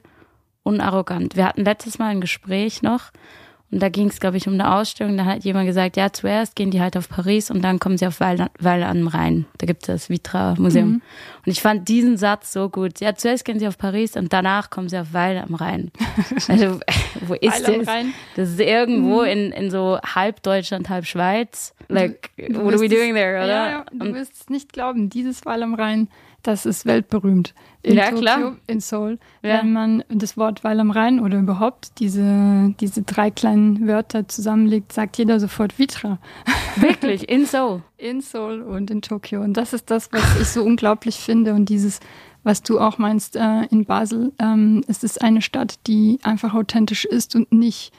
unarrogant. 0.64 1.36
Wir 1.36 1.46
hatten 1.46 1.66
letztes 1.66 1.98
Mal 1.98 2.10
ein 2.10 2.22
Gespräch 2.22 2.82
noch 2.82 3.12
und 3.72 3.82
da 3.82 3.88
ging 3.88 4.10
es, 4.10 4.20
glaube 4.20 4.36
ich, 4.36 4.48
um 4.48 4.54
eine 4.54 4.76
Ausstellung. 4.76 5.16
Da 5.16 5.24
hat 5.24 5.46
jemand 5.46 5.66
gesagt, 5.66 5.96
ja, 5.96 6.12
zuerst 6.12 6.58
gehen 6.58 6.72
die 6.72 6.82
halt 6.82 6.98
auf 6.98 7.08
Paris 7.08 7.50
und 7.50 7.62
dann 7.62 7.80
kommen 7.80 7.98
sie 7.98 8.06
auf 8.06 8.20
Weil, 8.20 8.50
Weil 8.60 8.84
am 8.84 9.08
Rhein. 9.08 9.46
Da 9.60 9.66
gibt 9.66 9.84
es 9.84 9.88
das 9.88 10.10
Vitra-Museum. 10.10 10.88
Mhm. 10.88 11.02
Und 11.46 11.52
ich 11.52 11.62
fand 11.62 11.88
diesen 11.88 12.18
Satz 12.18 12.52
so 12.52 12.68
gut. 12.68 13.00
Ja, 13.00 13.16
zuerst 13.16 13.46
gehen 13.46 13.60
sie 13.60 13.68
auf 13.68 13.78
Paris 13.78 14.18
und 14.18 14.34
danach 14.34 14.70
kommen 14.70 14.90
sie 14.90 14.98
auf 14.98 15.14
Weil 15.14 15.38
am 15.38 15.56
Rhein. 15.56 15.92
Also, 16.48 16.80
wo 17.22 17.34
ist 17.36 17.66
Weil 17.66 17.86
das? 17.86 18.06
Das 18.36 18.50
ist 18.50 18.60
irgendwo 18.60 19.22
mhm. 19.22 19.28
in, 19.28 19.52
in 19.54 19.72
so 19.72 20.00
halb 20.04 20.44
Deutschland, 20.44 20.90
halb 20.90 21.06
Schweiz. 21.06 21.74
Like, 21.88 22.30
du, 22.36 22.54
du 22.54 22.66
what 22.66 22.74
are 22.74 22.82
we 22.82 22.90
doing 22.90 23.14
there, 23.14 23.38
oder? 23.38 23.48
Ja, 23.48 23.70
ja, 23.70 23.86
du 23.94 24.14
wirst 24.14 24.34
es 24.42 24.50
nicht 24.50 24.74
glauben. 24.74 25.10
Dieses 25.10 25.46
Weil 25.46 25.64
am 25.64 25.76
Rhein 25.76 26.10
das 26.44 26.66
ist 26.66 26.86
weltberühmt. 26.86 27.54
In 27.84 27.96
ja, 27.96 28.06
Tokio, 28.06 28.22
klar. 28.22 28.58
in 28.68 28.80
Seoul. 28.80 29.20
Ja. 29.44 29.60
Wenn 29.60 29.74
man 29.74 30.04
das 30.10 30.38
Wort 30.38 30.64
Weil 30.64 30.80
am 30.80 30.92
Rhein 30.92 31.20
oder 31.20 31.40
überhaupt 31.40 32.00
diese, 32.00 32.74
diese 32.80 33.04
drei 33.04 33.32
kleinen 33.32 33.61
Wörter 33.88 34.28
zusammenlegt, 34.28 34.94
sagt 34.94 35.18
jeder 35.18 35.40
sofort 35.40 35.78
Vitra. 35.80 36.20
Wirklich, 36.76 37.30
in 37.30 37.46
Seoul. 37.46 37.84
In 37.98 38.22
Seoul 38.22 38.62
und 38.62 38.90
in 38.90 39.04
Tokio. 39.04 39.42
Und 39.42 39.58
das 39.58 39.74
ist 39.74 39.92
das, 39.92 40.12
was 40.12 40.24
ich 40.42 40.48
so 40.48 40.64
unglaublich 40.64 41.18
finde. 41.18 41.54
Und 41.54 41.70
dieses, 41.70 42.00
was 42.44 42.64
du 42.64 42.80
auch 42.80 42.98
meinst 42.98 43.36
äh, 43.36 43.66
in 43.66 43.86
Basel, 43.86 44.34
ähm, 44.40 44.84
es 44.88 45.04
ist 45.04 45.22
eine 45.22 45.44
Stadt, 45.44 45.76
die 45.86 46.18
einfach 46.24 46.56
authentisch 46.56 47.06
ist 47.06 47.36
und 47.36 47.52
nicht 47.52 47.94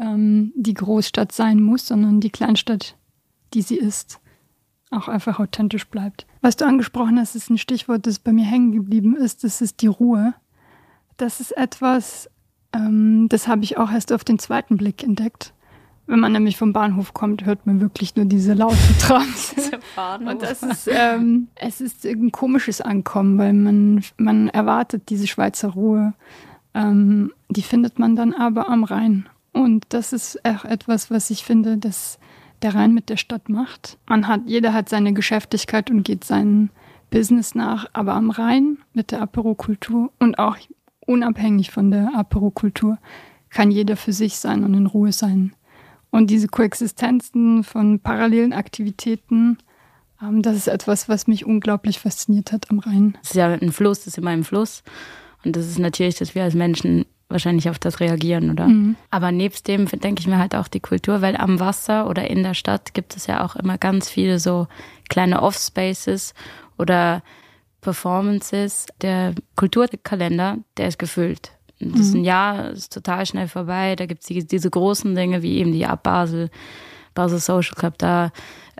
ähm, 0.00 0.52
die 0.56 0.74
Großstadt 0.74 1.30
sein 1.30 1.62
muss, 1.62 1.86
sondern 1.86 2.18
die 2.18 2.30
Kleinstadt, 2.30 2.96
die 3.54 3.62
sie 3.62 3.76
ist 3.76 4.18
auch 4.90 5.08
einfach 5.08 5.38
authentisch 5.38 5.86
bleibt. 5.88 6.26
Was 6.40 6.56
du 6.56 6.64
angesprochen 6.64 7.18
hast, 7.18 7.34
ist 7.34 7.50
ein 7.50 7.58
Stichwort, 7.58 8.06
das 8.06 8.18
bei 8.18 8.32
mir 8.32 8.44
hängen 8.44 8.72
geblieben 8.72 9.16
ist. 9.16 9.44
Das 9.44 9.60
ist 9.60 9.82
die 9.82 9.88
Ruhe. 9.88 10.34
Das 11.16 11.40
ist 11.40 11.56
etwas, 11.56 12.30
ähm, 12.76 13.28
das 13.28 13.48
habe 13.48 13.64
ich 13.64 13.78
auch 13.78 13.90
erst 13.90 14.12
auf 14.12 14.24
den 14.24 14.38
zweiten 14.38 14.76
Blick 14.76 15.02
entdeckt. 15.02 15.52
Wenn 16.06 16.20
man 16.20 16.32
nämlich 16.32 16.56
vom 16.56 16.72
Bahnhof 16.72 17.14
kommt, 17.14 17.44
hört 17.44 17.66
man 17.66 17.80
wirklich 17.80 18.14
nur 18.14 18.26
diese 18.26 18.54
lauten 18.54 18.78
Trams. 19.00 19.54
Und 20.20 20.42
das 20.42 20.62
ist, 20.62 20.88
ähm, 20.88 21.48
es 21.56 21.80
ist 21.80 22.06
ein 22.06 22.30
komisches 22.30 22.80
Ankommen, 22.80 23.38
weil 23.38 23.52
man, 23.52 24.04
man 24.16 24.48
erwartet 24.48 25.08
diese 25.08 25.26
Schweizer 25.26 25.70
Ruhe. 25.70 26.14
Ähm, 26.74 27.32
die 27.48 27.62
findet 27.62 27.98
man 27.98 28.14
dann 28.14 28.34
aber 28.34 28.68
am 28.68 28.84
Rhein. 28.84 29.28
Und 29.52 29.86
das 29.88 30.12
ist 30.12 30.44
auch 30.44 30.64
etwas, 30.64 31.10
was 31.10 31.30
ich 31.30 31.42
finde, 31.42 31.76
das 31.76 32.18
der 32.62 32.74
Rhein 32.74 32.94
mit 32.94 33.08
der 33.08 33.16
Stadt 33.16 33.48
macht. 33.48 33.98
Man 34.06 34.28
hat, 34.28 34.42
jeder 34.46 34.72
hat 34.72 34.88
seine 34.88 35.12
Geschäftigkeit 35.12 35.90
und 35.90 36.04
geht 36.04 36.24
seinem 36.24 36.70
Business 37.10 37.54
nach, 37.54 37.86
aber 37.92 38.14
am 38.14 38.30
Rhein 38.30 38.78
mit 38.92 39.10
der 39.10 39.22
Aperokultur 39.22 40.10
und 40.18 40.38
auch 40.38 40.56
unabhängig 41.06 41.70
von 41.70 41.90
der 41.90 42.12
Aperokultur 42.14 42.98
kann 43.50 43.70
jeder 43.70 43.96
für 43.96 44.12
sich 44.12 44.36
sein 44.36 44.64
und 44.64 44.74
in 44.74 44.86
Ruhe 44.86 45.12
sein. 45.12 45.54
Und 46.10 46.30
diese 46.30 46.48
Koexistenzen 46.48 47.64
von 47.64 48.00
parallelen 48.00 48.52
Aktivitäten, 48.52 49.58
ähm, 50.22 50.42
das 50.42 50.56
ist 50.56 50.68
etwas, 50.68 51.08
was 51.08 51.26
mich 51.26 51.44
unglaublich 51.44 51.98
fasziniert 51.98 52.52
hat 52.52 52.70
am 52.70 52.78
Rhein. 52.78 53.18
Es 53.22 53.30
ist 53.30 53.36
ja 53.36 53.48
ein 53.48 53.72
Fluss, 53.72 54.00
das 54.00 54.08
ist 54.08 54.18
immer 54.18 54.30
ein 54.30 54.44
Fluss. 54.44 54.82
Und 55.44 55.56
das 55.56 55.66
ist 55.66 55.78
natürlich, 55.78 56.16
dass 56.16 56.34
wir 56.34 56.42
als 56.42 56.54
Menschen 56.54 57.06
wahrscheinlich 57.28 57.68
auf 57.68 57.78
das 57.78 58.00
reagieren, 58.00 58.50
oder? 58.50 58.68
Mhm. 58.68 58.96
Aber 59.10 59.32
nebst 59.32 59.66
dem 59.68 59.86
denke 59.86 60.20
ich 60.20 60.26
mir 60.26 60.38
halt 60.38 60.54
auch 60.54 60.68
die 60.68 60.80
Kultur, 60.80 61.22
weil 61.22 61.36
am 61.36 61.58
Wasser 61.58 62.08
oder 62.08 62.30
in 62.30 62.42
der 62.42 62.54
Stadt 62.54 62.94
gibt 62.94 63.16
es 63.16 63.26
ja 63.26 63.44
auch 63.44 63.56
immer 63.56 63.78
ganz 63.78 64.08
viele 64.08 64.38
so 64.38 64.68
kleine 65.08 65.42
Off-Spaces 65.42 66.34
oder 66.78 67.22
Performances. 67.86 68.86
Der 69.00 69.32
Kulturkalender, 69.54 70.58
der 70.76 70.88
ist 70.88 70.98
gefüllt. 70.98 71.52
Das 71.78 72.00
ist 72.00 72.14
ein 72.14 72.20
mhm. 72.20 72.24
Jahr, 72.24 72.70
ist 72.70 72.92
total 72.92 73.24
schnell 73.26 73.46
vorbei. 73.46 73.94
Da 73.94 74.06
gibt 74.06 74.22
es 74.22 74.26
die, 74.26 74.44
diese 74.44 74.70
großen 74.70 75.14
Dinge 75.14 75.42
wie 75.42 75.58
eben 75.58 75.70
die 75.72 75.86
Ab 75.86 76.02
Basel, 76.02 76.50
Basel 77.14 77.38
Social 77.38 77.76
Club 77.76 77.94
da, 77.98 78.32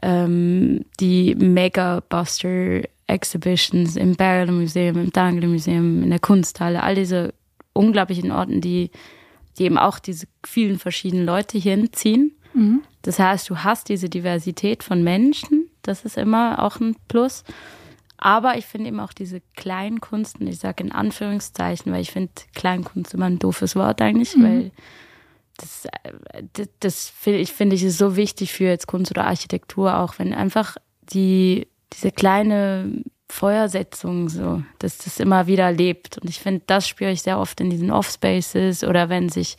ähm, 0.03 0.85
die 0.99 1.37
Mega 1.37 2.03
Buster 2.09 2.83
Exhibitions 3.07 3.95
im 3.95 4.17
Barrel 4.17 4.51
Museum, 4.51 4.99
im 4.99 5.13
Dangle 5.13 5.49
Museum, 5.49 6.03
in 6.03 6.11
der 6.11 6.19
Kunsthalle, 6.19 6.83
all 6.83 6.97
diese 6.97 7.33
unglaublichen 7.75 8.33
Orten, 8.33 8.61
die, 8.61 8.91
die 9.57 9.65
eben 9.67 9.79
auch 9.79 10.01
diese 10.01 10.27
vielen 10.45 10.81
verschiedenen 10.81 11.27
Leute 11.27 11.59
hinziehen. 11.59 12.35
Mhm. 12.55 12.83
Das 13.03 13.21
heißt, 13.21 13.49
du 13.51 13.59
hast 13.59 13.89
diese 13.89 14.09
Diversität 14.09 14.83
von 14.83 15.05
Menschen, 15.05 15.71
das 15.83 16.05
ist 16.05 16.17
immer 16.17 16.65
auch 16.65 16.81
ein 16.81 16.97
Plus. 17.07 17.45
Aber 18.19 18.57
ich 18.57 18.67
finde 18.67 18.89
eben 18.89 19.01
auch 19.01 19.13
diese 19.13 19.43
Kleinkunst, 19.57 20.41
und 20.41 20.47
ich 20.47 20.59
sage 20.59 20.83
in 20.83 20.93
Anführungszeichen, 20.93 21.93
weil 21.93 22.01
ich 22.01 22.11
finde 22.11 22.33
Kleinkunst 22.55 23.15
immer 23.15 23.27
ein 23.27 23.39
doofes 23.39 23.77
Wort 23.77 24.01
eigentlich, 24.01 24.37
mhm. 24.37 24.43
weil 24.43 24.71
das, 25.59 25.87
das, 26.53 26.69
das 26.81 27.09
finde 27.09 27.41
ich, 27.41 27.53
finde 27.53 27.77
ich 27.77 27.85
ist 27.85 27.99
so 27.99 28.17
wichtig 28.17 28.53
für 28.53 28.65
jetzt 28.65 28.87
Kunst 28.87 29.11
oder 29.11 29.27
Architektur 29.27 29.99
auch, 29.99 30.19
wenn 30.19 30.35
einfach 30.35 30.77
die, 31.13 31.67
diese 31.93 32.11
kleine 32.11 33.03
Feuersetzung, 33.29 34.29
so, 34.29 34.63
dass 34.79 34.99
das 34.99 35.19
immer 35.19 35.47
wieder 35.47 35.73
lebt. 35.73 36.19
Und 36.19 36.29
ich 36.29 36.39
finde, 36.39 36.63
das 36.67 36.87
spüre 36.89 37.11
ich 37.11 37.23
sehr 37.23 37.39
oft 37.39 37.61
in 37.61 37.71
diesen 37.71 37.91
Off-Spaces 37.91 38.85
oder 38.85 39.09
wenn 39.09 39.29
sich 39.29 39.57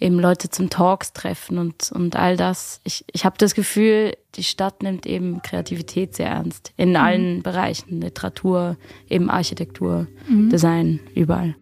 eben 0.00 0.18
Leute 0.18 0.50
zum 0.50 0.70
Talks 0.70 1.12
treffen 1.12 1.58
und, 1.58 1.92
und 1.92 2.16
all 2.16 2.36
das. 2.36 2.80
Ich, 2.84 3.04
ich 3.12 3.24
habe 3.24 3.36
das 3.38 3.54
Gefühl, 3.54 4.16
die 4.34 4.44
Stadt 4.44 4.82
nimmt 4.82 5.06
eben 5.06 5.42
Kreativität 5.42 6.14
sehr 6.14 6.28
ernst. 6.28 6.72
In 6.76 6.90
mhm. 6.90 6.96
allen 6.96 7.42
Bereichen, 7.42 8.00
Literatur, 8.00 8.76
eben 9.08 9.30
Architektur, 9.30 10.06
mhm. 10.28 10.50
Design, 10.50 11.00
überall. 11.14 11.56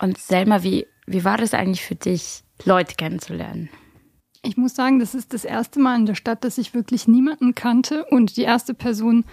Und 0.00 0.18
Selma, 0.18 0.62
wie, 0.62 0.86
wie 1.06 1.24
war 1.24 1.38
das 1.38 1.54
eigentlich 1.54 1.82
für 1.82 1.96
dich, 1.96 2.44
Leute 2.64 2.94
kennenzulernen? 2.94 3.68
Ich 4.42 4.56
muss 4.56 4.74
sagen, 4.74 5.00
das 5.00 5.14
ist 5.14 5.34
das 5.34 5.44
erste 5.44 5.80
Mal 5.80 5.96
in 5.96 6.06
der 6.06 6.14
Stadt, 6.14 6.44
dass 6.44 6.58
ich 6.58 6.72
wirklich 6.72 7.08
niemanden 7.08 7.54
kannte. 7.54 8.04
Und 8.04 8.36
die 8.36 8.42
erste 8.42 8.72
Person, 8.72 9.24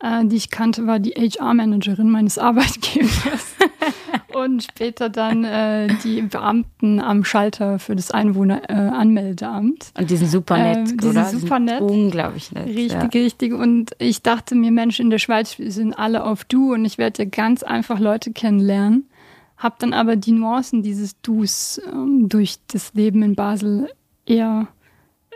äh, 0.00 0.24
die 0.24 0.36
ich 0.36 0.50
kannte, 0.50 0.86
war 0.86 1.00
die 1.00 1.12
HR-Managerin 1.12 2.08
meines 2.08 2.38
Arbeitgebers. 2.38 3.54
und 4.34 4.62
später 4.62 5.08
dann 5.08 5.44
äh, 5.44 5.88
die 6.04 6.22
Beamten 6.22 7.00
am 7.00 7.24
Schalter 7.24 7.78
für 7.78 7.96
das 7.96 8.10
Einwohneranmeldeamt. 8.10 9.92
Äh, 9.94 10.00
und 10.00 10.10
die 10.10 10.16
sind 10.16 10.30
super 10.30 10.58
nett, 10.58 10.90
ähm, 10.90 10.98
die 10.98 11.06
oder? 11.06 11.24
Sind 11.24 11.40
super 11.40 11.58
nett. 11.58 11.80
Unglaublich 11.80 12.52
nett. 12.52 12.66
Richtig, 12.66 12.92
ja. 12.92 13.00
richtig. 13.00 13.52
Und 13.52 13.92
ich 13.98 14.22
dachte 14.22 14.54
mir, 14.54 14.70
Mensch, 14.70 15.00
in 15.00 15.10
der 15.10 15.18
Schweiz 15.18 15.56
sind 15.58 15.98
alle 15.98 16.24
auf 16.24 16.44
Du 16.44 16.72
und 16.72 16.84
ich 16.84 16.98
werde 16.98 17.24
ja 17.24 17.28
ganz 17.28 17.62
einfach 17.62 17.98
Leute 17.98 18.32
kennenlernen. 18.32 19.08
Hab 19.56 19.78
dann 19.78 19.92
aber 19.92 20.16
die 20.16 20.32
Nuancen 20.32 20.82
dieses 20.82 21.20
Dus 21.20 21.80
ähm, 21.92 22.28
durch 22.28 22.56
das 22.66 22.94
Leben 22.94 23.22
in 23.22 23.36
Basel 23.36 23.88
eher 24.26 24.68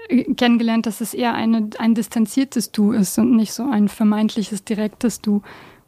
äh, 0.08 0.24
kennengelernt, 0.34 0.86
dass 0.86 1.00
es 1.00 1.14
eher 1.14 1.34
eine, 1.34 1.70
ein 1.78 1.94
distanziertes 1.94 2.72
Du 2.72 2.92
ist 2.92 3.18
und 3.18 3.36
nicht 3.36 3.52
so 3.52 3.68
ein 3.68 3.88
vermeintliches 3.88 4.64
direktes 4.64 5.20
Du. 5.20 5.42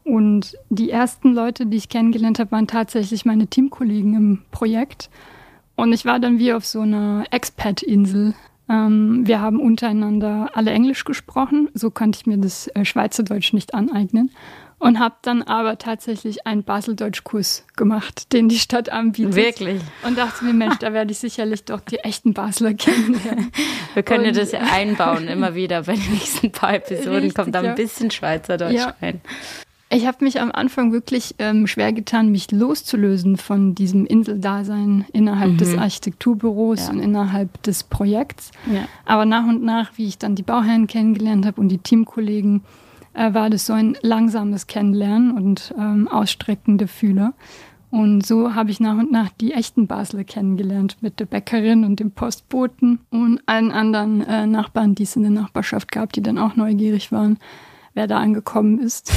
Und 0.09 0.57
die 0.71 0.91
ersten 0.91 1.35
Leute, 1.35 1.67
die 1.67 1.77
ich 1.77 1.91
kennengelernt 1.91 2.39
habe, 2.39 2.53
waren 2.53 2.67
tatsächlich 2.67 3.27
meine 3.27 3.47
Teamkollegen 3.47 4.15
im 4.15 4.43
Projekt. 4.51 5.11
Und 5.77 5.93
ich 5.93 6.07
war 6.07 6.19
dann 6.19 6.39
wie 6.39 6.55
auf 6.55 6.65
so 6.65 6.81
einer 6.81 7.25
Expat-Insel. 7.31 8.33
Ähm, 8.71 9.27
wir 9.27 9.43
haben 9.43 9.61
untereinander 9.61 10.49
alle 10.55 10.71
Englisch 10.71 11.05
gesprochen, 11.05 11.69
so 11.75 11.91
konnte 11.91 12.19
ich 12.19 12.27
mir 12.27 12.39
das 12.39 12.69
äh, 12.69 12.87
Schweizerdeutsch 12.87 13.53
nicht 13.53 13.75
aneignen 13.75 14.31
und 14.79 14.99
habe 14.99 15.17
dann 15.23 15.43
aber 15.43 15.77
tatsächlich 15.77 16.47
einen 16.47 16.63
Baseldeutsch-Kurs 16.63 17.67
gemacht, 17.77 18.33
den 18.33 18.49
die 18.49 18.59
Stadt 18.59 18.89
anbietet. 18.89 19.35
Wirklich? 19.35 19.83
Und 20.07 20.17
dachte 20.17 20.45
mir, 20.45 20.55
Mensch, 20.55 20.79
da 20.79 20.93
werde 20.93 21.13
ich 21.13 21.19
sicherlich 21.19 21.65
doch 21.65 21.81
die 21.81 21.99
echten 21.99 22.33
Basler 22.33 22.75
kennenlernen. 22.75 23.51
Wir 23.95 24.03
können 24.03 24.25
ja 24.25 24.33
das 24.33 24.55
einbauen, 24.55 25.27
immer 25.29 25.55
wieder 25.55 25.83
bei 25.83 25.95
den 25.95 26.13
nächsten 26.13 26.53
paar 26.53 26.75
Episoden 26.75 27.15
Richtig, 27.15 27.35
kommt 27.35 27.55
da 27.55 27.61
ein 27.61 27.75
bisschen 27.75 28.11
Schweizerdeutsch 28.11 28.75
ja. 28.75 28.95
rein. 29.03 29.21
Ich 29.91 30.07
habe 30.07 30.23
mich 30.23 30.41
am 30.41 30.53
Anfang 30.53 30.93
wirklich 30.93 31.35
ähm, 31.39 31.67
schwer 31.67 31.95
getan, 31.95 32.31
mich 32.31 32.51
loszulösen 32.51 33.39
von 33.39 33.75
diesem 33.75 34.05
Inseldasein 34.05 35.07
innerhalb 35.15 35.53
mhm. 35.53 35.57
des 35.57 35.79
Architekturbüros 35.79 36.87
ja. 36.87 36.93
und 36.93 37.01
innerhalb 37.01 37.63
des 37.63 37.85
Projekts. 37.85 38.51
Ja. 38.71 38.87
Aber 39.07 39.25
nach 39.25 39.47
und 39.47 39.63
nach, 39.63 39.93
wie 39.97 40.07
ich 40.07 40.19
dann 40.19 40.35
die 40.35 40.43
Bauherren 40.43 40.87
kennengelernt 40.87 41.47
habe 41.47 41.59
und 41.61 41.69
die 41.71 41.79
Teamkollegen, 41.79 42.63
äh, 43.15 43.33
war 43.33 43.49
das 43.49 43.65
so 43.65 43.73
ein 43.73 43.97
langsames 44.03 44.67
Kennenlernen 44.67 45.33
und 45.33 45.75
ähm, 45.79 46.07
Ausstrecken 46.07 46.77
der 46.77 46.89
Fühler. 46.89 47.33
Und 47.91 48.27
so 48.27 48.55
habe 48.55 48.71
ich 48.71 48.81
nach 48.81 48.99
und 48.99 49.11
nach 49.11 49.31
die 49.31 49.53
echten 49.55 49.87
Basler 49.87 50.25
kennengelernt 50.25 50.99
mit 51.01 51.21
der 51.21 51.25
Bäckerin 51.25 51.85
und 51.85 52.01
dem 52.01 52.11
Postboten 52.11 53.01
und 53.09 53.41
allen 53.47 53.73
anderen 53.73 54.21
äh, 54.27 54.47
Nachbarn, 54.47 54.95
die 54.95 55.05
es 55.05 55.17
in 55.17 55.23
der 55.23 55.31
Nachbarschaft 55.31 55.91
gab, 55.91 56.13
die 56.13 56.23
dann 56.23 56.37
auch 56.37 56.55
neugierig 56.57 57.11
waren, 57.11 57.39
wer 57.99 58.07
da 58.07 58.19
angekommen 58.19 58.79
ist. 58.79 59.13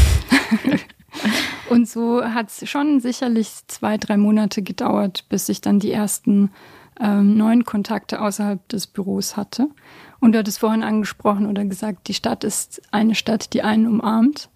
und 1.69 1.87
so 1.87 2.23
hat 2.23 2.49
es 2.49 2.67
schon 2.67 2.99
sicherlich 2.99 3.51
zwei, 3.67 3.99
drei 3.99 4.17
Monate 4.17 4.63
gedauert, 4.63 5.25
bis 5.29 5.49
ich 5.49 5.61
dann 5.61 5.79
die 5.79 5.91
ersten 5.91 6.49
ähm, 6.99 7.37
neuen 7.37 7.63
Kontakte 7.63 8.19
außerhalb 8.19 8.67
des 8.69 8.87
Büros 8.87 9.37
hatte. 9.37 9.67
Und 10.19 10.31
du 10.31 10.39
hattest 10.39 10.59
vorhin 10.59 10.81
angesprochen 10.81 11.45
oder 11.45 11.63
gesagt, 11.63 12.07
die 12.07 12.15
Stadt 12.15 12.43
ist 12.43 12.81
eine 12.89 13.13
Stadt, 13.13 13.53
die 13.53 13.61
einen 13.61 13.85
umarmt. 13.85 14.49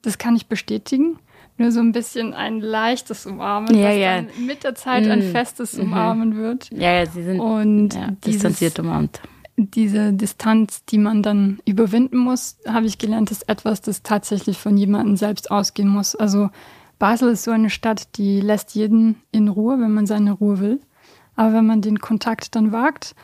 Das 0.00 0.16
kann 0.16 0.36
ich 0.36 0.46
bestätigen. 0.46 1.18
Nur 1.58 1.70
so 1.70 1.80
ein 1.80 1.92
bisschen 1.92 2.32
ein 2.32 2.60
leichtes 2.60 3.26
Umarmen, 3.26 3.74
ja, 3.74 3.88
das 3.88 3.96
ja. 3.98 4.22
dann 4.22 4.46
mit 4.46 4.64
der 4.64 4.74
Zeit 4.74 5.06
ein 5.06 5.20
mhm. 5.20 5.32
festes 5.32 5.74
mhm. 5.74 5.84
Umarmen 5.84 6.36
wird. 6.36 6.70
Ja, 6.70 6.92
ja, 6.92 7.04
sie 7.04 7.22
sind 7.22 7.40
und 7.40 7.94
ja, 7.94 8.08
distanziert 8.24 8.78
umarmt. 8.78 9.20
Diese 9.56 10.12
Distanz, 10.12 10.84
die 10.84 10.98
man 10.98 11.22
dann 11.22 11.60
überwinden 11.64 12.18
muss, 12.18 12.58
habe 12.66 12.86
ich 12.86 12.98
gelernt, 12.98 13.30
ist 13.30 13.48
etwas, 13.48 13.80
das 13.80 14.02
tatsächlich 14.02 14.58
von 14.58 14.76
jemandem 14.76 15.16
selbst 15.16 15.50
ausgehen 15.50 15.88
muss. 15.88 16.14
Also 16.14 16.50
Basel 16.98 17.30
ist 17.30 17.44
so 17.44 17.50
eine 17.50 17.70
Stadt, 17.70 18.16
die 18.16 18.40
lässt 18.40 18.74
jeden 18.74 19.22
in 19.32 19.48
Ruhe, 19.48 19.78
wenn 19.80 19.92
man 19.92 20.06
seine 20.06 20.32
Ruhe 20.32 20.60
will. 20.60 20.80
Aber 21.36 21.54
wenn 21.54 21.66
man 21.66 21.82
den 21.82 22.00
Kontakt 22.00 22.54
dann 22.54 22.72
wagt, 22.72 23.14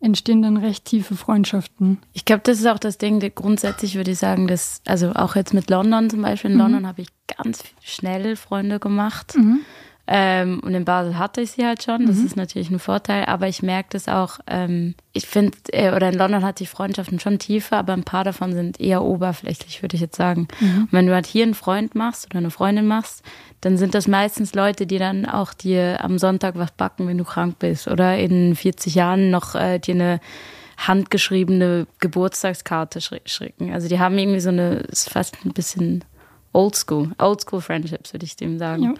entstehen 0.00 0.42
dann 0.42 0.56
recht 0.56 0.84
tiefe 0.84 1.16
Freundschaften. 1.16 1.98
Ich 2.12 2.24
glaube, 2.24 2.42
das 2.44 2.58
ist 2.58 2.66
auch 2.66 2.80
das 2.80 2.98
Ding, 2.98 3.20
grundsätzlich 3.34 3.94
würde 3.94 4.10
ich 4.10 4.18
sagen, 4.18 4.48
dass, 4.48 4.82
also 4.84 5.12
auch 5.12 5.36
jetzt 5.36 5.54
mit 5.54 5.70
London 5.70 6.10
zum 6.10 6.22
Beispiel, 6.22 6.50
in 6.50 6.56
mhm. 6.56 6.62
London 6.62 6.86
habe 6.86 7.02
ich 7.02 7.08
ganz 7.36 7.62
schnell 7.80 8.36
Freunde 8.36 8.80
gemacht. 8.80 9.34
Mhm. 9.36 9.60
Ähm, 10.08 10.60
und 10.64 10.74
in 10.74 10.84
Basel 10.84 11.16
hatte 11.16 11.40
ich 11.40 11.52
sie 11.52 11.64
halt 11.64 11.82
schon. 11.84 12.06
Das 12.06 12.16
mhm. 12.16 12.26
ist 12.26 12.36
natürlich 12.36 12.70
ein 12.70 12.80
Vorteil. 12.80 13.24
Aber 13.26 13.46
ich 13.46 13.62
merke 13.62 13.90
das 13.92 14.08
auch, 14.08 14.40
ähm, 14.48 14.94
ich 15.12 15.26
finde, 15.26 15.56
äh, 15.72 15.94
oder 15.94 16.08
in 16.08 16.18
London 16.18 16.42
hatte 16.42 16.64
ich 16.64 16.70
Freundschaften 16.70 17.20
schon 17.20 17.38
tiefer, 17.38 17.78
aber 17.78 17.92
ein 17.92 18.02
paar 18.02 18.24
davon 18.24 18.52
sind 18.52 18.80
eher 18.80 19.02
oberflächlich, 19.02 19.80
würde 19.80 19.94
ich 19.94 20.00
jetzt 20.00 20.16
sagen. 20.16 20.48
Mhm. 20.60 20.82
Und 20.82 20.92
wenn 20.92 21.06
du 21.06 21.14
halt 21.14 21.26
hier 21.26 21.44
einen 21.44 21.54
Freund 21.54 21.94
machst 21.94 22.26
oder 22.26 22.38
eine 22.38 22.50
Freundin 22.50 22.86
machst, 22.86 23.22
dann 23.60 23.76
sind 23.76 23.94
das 23.94 24.08
meistens 24.08 24.54
Leute, 24.54 24.86
die 24.86 24.98
dann 24.98 25.24
auch 25.24 25.54
dir 25.54 26.02
am 26.02 26.18
Sonntag 26.18 26.56
was 26.56 26.72
backen, 26.72 27.06
wenn 27.06 27.18
du 27.18 27.24
krank 27.24 27.60
bist. 27.60 27.86
Oder 27.86 28.18
in 28.18 28.56
40 28.56 28.96
Jahren 28.96 29.30
noch 29.30 29.54
äh, 29.54 29.78
dir 29.78 29.94
eine 29.94 30.20
handgeschriebene 30.78 31.86
Geburtstagskarte 32.00 33.00
schicken. 33.00 33.72
Also 33.72 33.88
die 33.88 34.00
haben 34.00 34.18
irgendwie 34.18 34.40
so 34.40 34.48
eine, 34.48 34.78
ist 34.80 35.10
fast 35.10 35.36
ein 35.44 35.52
bisschen 35.52 36.04
Oldschool, 36.52 37.12
Oldschool 37.18 37.60
Friendships, 37.60 38.12
würde 38.12 38.26
ich 38.26 38.36
dem 38.36 38.58
sagen. 38.58 38.82
Ja. 38.82 38.94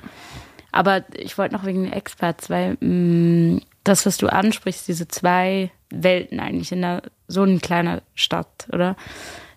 Aber 0.73 1.05
ich 1.15 1.39
wollte 1.39 1.55
noch 1.55 1.65
wegen 1.65 1.85
den 1.85 1.93
Experts, 1.93 2.51
weil 2.51 2.77
mh, 2.81 3.57
mm, 3.57 3.61
das, 3.85 4.07
was 4.07 4.17
du 4.17 4.29
ansprichst, 4.29 4.89
diese 4.89 5.09
zwei 5.09 5.71
Welten 5.91 6.41
eigentlich 6.41 6.73
in 6.73 6.85
einer, 6.85 7.03
so 7.29 7.43
einer 7.43 7.59
kleinen 7.59 8.01
Stadt, 8.15 8.67
oder? 8.73 8.97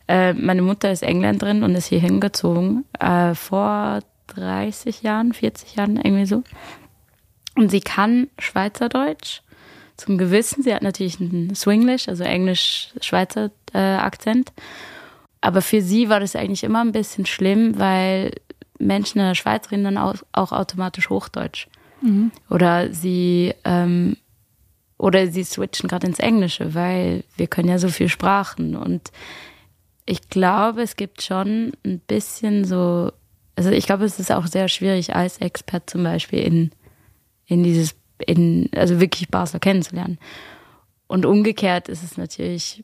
Äh, 0.07 0.33
meine 0.33 0.61
Mutter 0.61 0.91
ist 0.91 1.03
Engländerin 1.03 1.63
und 1.63 1.73
ist 1.75 1.87
hier 1.87 1.99
hingezogen 1.99 2.85
äh, 2.99 3.33
vor 3.33 4.01
30 4.27 5.01
Jahren, 5.01 5.33
40 5.33 5.75
Jahren, 5.75 5.97
irgendwie 5.97 6.25
so. 6.25 6.43
Und 7.55 7.71
sie 7.71 7.79
kann 7.79 8.27
Schweizerdeutsch 8.37 9.41
zum 9.97 10.17
Gewissen. 10.17 10.61
Sie 10.61 10.73
hat 10.73 10.83
natürlich 10.83 11.19
einen 11.19 11.55
Swinglish, 11.55 12.07
also 12.09 12.23
Englisch-Schweizer 12.23 13.51
äh, 13.73 13.79
Akzent. 13.79 14.51
Aber 15.41 15.61
für 15.61 15.81
sie 15.81 16.09
war 16.09 16.19
das 16.19 16.35
eigentlich 16.35 16.63
immer 16.63 16.81
ein 16.81 16.91
bisschen 16.91 17.25
schlimm, 17.25 17.79
weil 17.79 18.31
Menschen 18.79 19.19
in 19.19 19.25
der 19.25 19.35
Schweiz 19.35 19.71
reden 19.71 19.83
dann 19.83 19.97
auch, 19.97 20.15
auch 20.31 20.51
automatisch 20.51 21.09
Hochdeutsch. 21.09 21.67
Mhm. 22.01 22.31
Oder 22.49 22.93
sie 22.93 23.53
ähm, 23.63 24.17
oder 24.97 25.27
sie 25.27 25.43
switchen 25.43 25.89
gerade 25.89 26.07
ins 26.07 26.19
Englische, 26.19 26.73
weil 26.73 27.23
wir 27.35 27.47
können 27.47 27.69
ja 27.69 27.77
so 27.77 27.89
viel 27.89 28.09
Sprachen. 28.09 28.75
Und 28.75 29.11
ich 30.05 30.29
glaube, 30.29 30.81
es 30.81 30.95
gibt 30.95 31.21
schon 31.21 31.73
ein 31.85 31.99
bisschen 31.99 32.65
so, 32.65 33.11
also 33.55 33.71
ich 33.71 33.85
glaube, 33.85 34.05
es 34.05 34.19
ist 34.19 34.31
auch 34.31 34.47
sehr 34.47 34.67
schwierig 34.67 35.15
als 35.15 35.39
Expert 35.39 35.89
zum 35.89 36.03
Beispiel 36.03 36.39
in, 36.39 36.71
in 37.45 37.63
dieses, 37.63 37.95
in, 38.25 38.69
also 38.73 39.01
wirklich 39.01 39.29
Basel 39.29 39.59
kennenzulernen. 39.59 40.17
Und 41.07 41.25
umgekehrt 41.25 41.89
ist 41.89 42.03
es 42.03 42.17
natürlich 42.17 42.83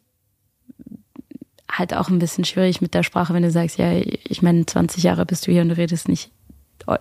halt 1.71 1.93
auch 1.93 2.09
ein 2.09 2.19
bisschen 2.19 2.45
schwierig 2.45 2.81
mit 2.81 2.93
der 2.93 3.03
Sprache, 3.03 3.33
wenn 3.33 3.43
du 3.43 3.51
sagst, 3.51 3.77
ja, 3.77 3.91
ich 3.93 4.41
meine, 4.41 4.65
20 4.65 5.03
Jahre 5.03 5.25
bist 5.25 5.47
du 5.47 5.51
hier 5.51 5.61
und 5.61 5.69
du 5.69 5.77
redest 5.77 6.07
nicht 6.07 6.31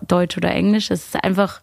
Deutsch 0.07 0.37
oder 0.37 0.53
Englisch. 0.53 0.91
Es 0.91 1.07
ist 1.07 1.25
einfach, 1.25 1.61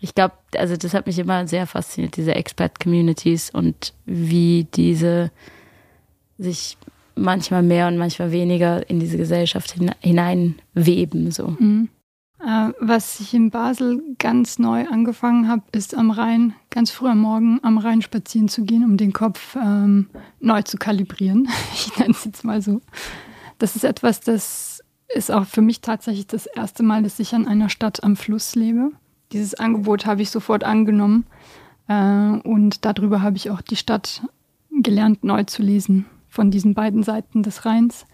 ich 0.00 0.14
glaube, 0.14 0.34
also 0.56 0.76
das 0.76 0.94
hat 0.94 1.06
mich 1.06 1.18
immer 1.18 1.46
sehr 1.46 1.66
fasziniert, 1.66 2.16
diese 2.16 2.34
Expert-Communities 2.34 3.50
und 3.50 3.94
wie 4.04 4.66
diese 4.74 5.30
sich 6.38 6.76
manchmal 7.14 7.62
mehr 7.62 7.88
und 7.88 7.98
manchmal 7.98 8.32
weniger 8.32 8.88
in 8.88 8.98
diese 8.98 9.18
Gesellschaft 9.18 9.74
hineinweben. 10.00 11.30
So. 11.30 11.56
Mhm. 11.58 11.88
Äh, 12.44 12.72
was 12.80 13.20
ich 13.20 13.34
in 13.34 13.50
Basel 13.50 14.02
ganz 14.18 14.58
neu 14.58 14.86
angefangen 14.88 15.46
habe, 15.46 15.62
ist 15.70 15.94
am 15.94 16.10
Rhein, 16.10 16.54
ganz 16.70 16.90
früh 16.90 17.08
am 17.08 17.20
Morgen 17.20 17.60
am 17.62 17.78
Rhein 17.78 18.02
spazieren 18.02 18.48
zu 18.48 18.64
gehen, 18.64 18.84
um 18.84 18.96
den 18.96 19.12
Kopf 19.12 19.56
ähm, 19.56 20.08
neu 20.40 20.62
zu 20.62 20.76
kalibrieren. 20.76 21.48
Ich 21.74 21.96
nenne 21.98 22.10
es 22.10 22.24
jetzt 22.24 22.44
mal 22.44 22.60
so. 22.60 22.80
Das 23.58 23.76
ist 23.76 23.84
etwas, 23.84 24.20
das 24.20 24.82
ist 25.08 25.30
auch 25.30 25.46
für 25.46 25.62
mich 25.62 25.82
tatsächlich 25.82 26.26
das 26.26 26.46
erste 26.46 26.82
Mal, 26.82 27.02
dass 27.02 27.20
ich 27.20 27.34
an 27.34 27.46
einer 27.46 27.68
Stadt 27.68 28.02
am 28.02 28.16
Fluss 28.16 28.54
lebe. 28.54 28.90
Dieses 29.32 29.54
Angebot 29.54 30.06
habe 30.06 30.22
ich 30.22 30.30
sofort 30.30 30.64
angenommen 30.64 31.26
äh, 31.86 31.94
und 31.94 32.84
darüber 32.84 33.22
habe 33.22 33.36
ich 33.36 33.50
auch 33.50 33.60
die 33.60 33.76
Stadt 33.76 34.22
gelernt, 34.70 35.22
neu 35.22 35.44
zu 35.44 35.62
lesen, 35.62 36.06
von 36.28 36.50
diesen 36.50 36.74
beiden 36.74 37.02
Seiten 37.02 37.42
des 37.42 37.64
Rheins. 37.64 38.06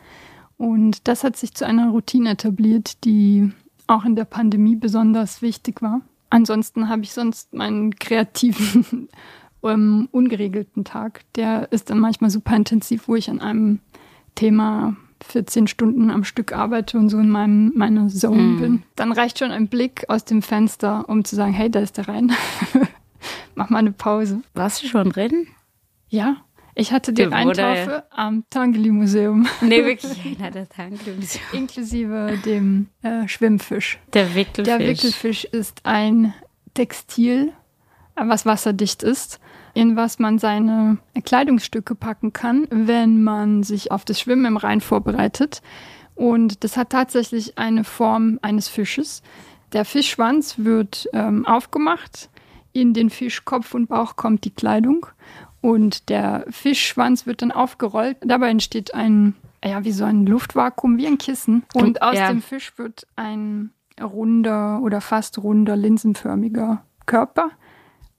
Und 0.58 1.08
das 1.08 1.24
hat 1.24 1.36
sich 1.36 1.54
zu 1.54 1.66
einer 1.66 1.90
Routine 1.90 2.30
etabliert, 2.30 3.04
die 3.04 3.52
auch 3.88 4.04
in 4.04 4.14
der 4.14 4.24
Pandemie 4.24 4.76
besonders 4.76 5.42
wichtig 5.42 5.82
war. 5.82 6.02
ansonsten 6.30 6.88
habe 6.88 7.02
ich 7.02 7.12
sonst 7.12 7.54
meinen 7.54 7.96
kreativen, 7.96 9.08
um, 9.60 10.08
ungeregelten 10.12 10.84
Tag. 10.84 11.22
Der 11.34 11.72
ist 11.72 11.90
dann 11.90 11.98
manchmal 11.98 12.30
super 12.30 12.54
intensiv, 12.54 13.08
wo 13.08 13.16
ich 13.16 13.30
an 13.30 13.40
einem 13.40 13.80
Thema 14.34 14.94
14 15.24 15.66
Stunden 15.66 16.10
am 16.10 16.24
Stück 16.24 16.52
arbeite 16.52 16.98
und 16.98 17.08
so 17.08 17.18
in 17.18 17.30
meinem, 17.30 17.72
meiner 17.74 18.08
Zone 18.08 18.42
mm. 18.42 18.60
bin. 18.60 18.82
Dann 18.94 19.10
reicht 19.10 19.38
schon 19.38 19.50
ein 19.50 19.68
Blick 19.68 20.04
aus 20.08 20.24
dem 20.24 20.42
Fenster, 20.42 21.08
um 21.08 21.24
zu 21.24 21.34
sagen, 21.34 21.52
hey, 21.52 21.70
da 21.70 21.80
ist 21.80 21.96
der 21.96 22.08
Rhein. 22.08 22.32
Mach 23.54 23.70
mal 23.70 23.78
eine 23.78 23.92
Pause. 23.92 24.42
Warst 24.54 24.82
du 24.82 24.86
schon 24.86 25.10
drin? 25.10 25.48
Ja. 26.08 26.36
Ich 26.80 26.92
hatte 26.92 27.12
die 27.12 27.26
Eintaufe 27.26 28.04
am 28.10 28.44
Tangeli-Museum. 28.50 29.48
Nee, 29.62 29.84
wirklich. 29.84 30.16
Ja, 30.38 30.48
das 30.48 30.68
Tangeli-Museum. 30.68 31.42
Inklusive 31.52 32.38
dem 32.44 32.86
äh, 33.02 33.26
Schwimmfisch. 33.26 33.98
Der 34.14 34.36
Wickelfisch. 34.36 34.64
Der 34.64 34.78
Wickelfisch 34.78 35.44
ist 35.44 35.80
ein 35.82 36.32
Textil, 36.74 37.52
was 38.14 38.46
wasserdicht 38.46 39.02
ist, 39.02 39.40
in 39.74 39.96
was 39.96 40.20
man 40.20 40.38
seine 40.38 40.98
Kleidungsstücke 41.24 41.96
packen 41.96 42.32
kann, 42.32 42.68
wenn 42.70 43.24
man 43.24 43.64
sich 43.64 43.90
auf 43.90 44.04
das 44.04 44.20
Schwimmen 44.20 44.44
im 44.44 44.56
Rhein 44.56 44.80
vorbereitet. 44.80 45.62
Und 46.14 46.62
das 46.62 46.76
hat 46.76 46.90
tatsächlich 46.90 47.58
eine 47.58 47.82
Form 47.82 48.38
eines 48.40 48.68
Fisches. 48.68 49.24
Der 49.72 49.84
Fischschwanz 49.84 50.58
wird 50.58 51.08
ähm, 51.12 51.44
aufgemacht. 51.44 52.30
In 52.72 52.94
den 52.94 53.10
Fischkopf 53.10 53.74
und 53.74 53.88
Bauch 53.88 54.14
kommt 54.14 54.44
die 54.44 54.54
Kleidung 54.54 55.06
und 55.60 56.08
der 56.08 56.44
Fischschwanz 56.50 57.26
wird 57.26 57.42
dann 57.42 57.52
aufgerollt. 57.52 58.16
Dabei 58.20 58.50
entsteht 58.50 58.94
ein, 58.94 59.34
ja, 59.64 59.84
wie 59.84 59.92
so 59.92 60.04
ein 60.04 60.26
Luftvakuum, 60.26 60.98
wie 60.98 61.06
ein 61.06 61.18
Kissen. 61.18 61.64
Und 61.74 62.02
aus 62.02 62.16
ja. 62.16 62.28
dem 62.28 62.42
Fisch 62.42 62.78
wird 62.78 63.06
ein 63.16 63.70
runder 64.00 64.80
oder 64.82 65.00
fast 65.00 65.38
runder, 65.38 65.76
linsenförmiger 65.76 66.84
Körper 67.06 67.50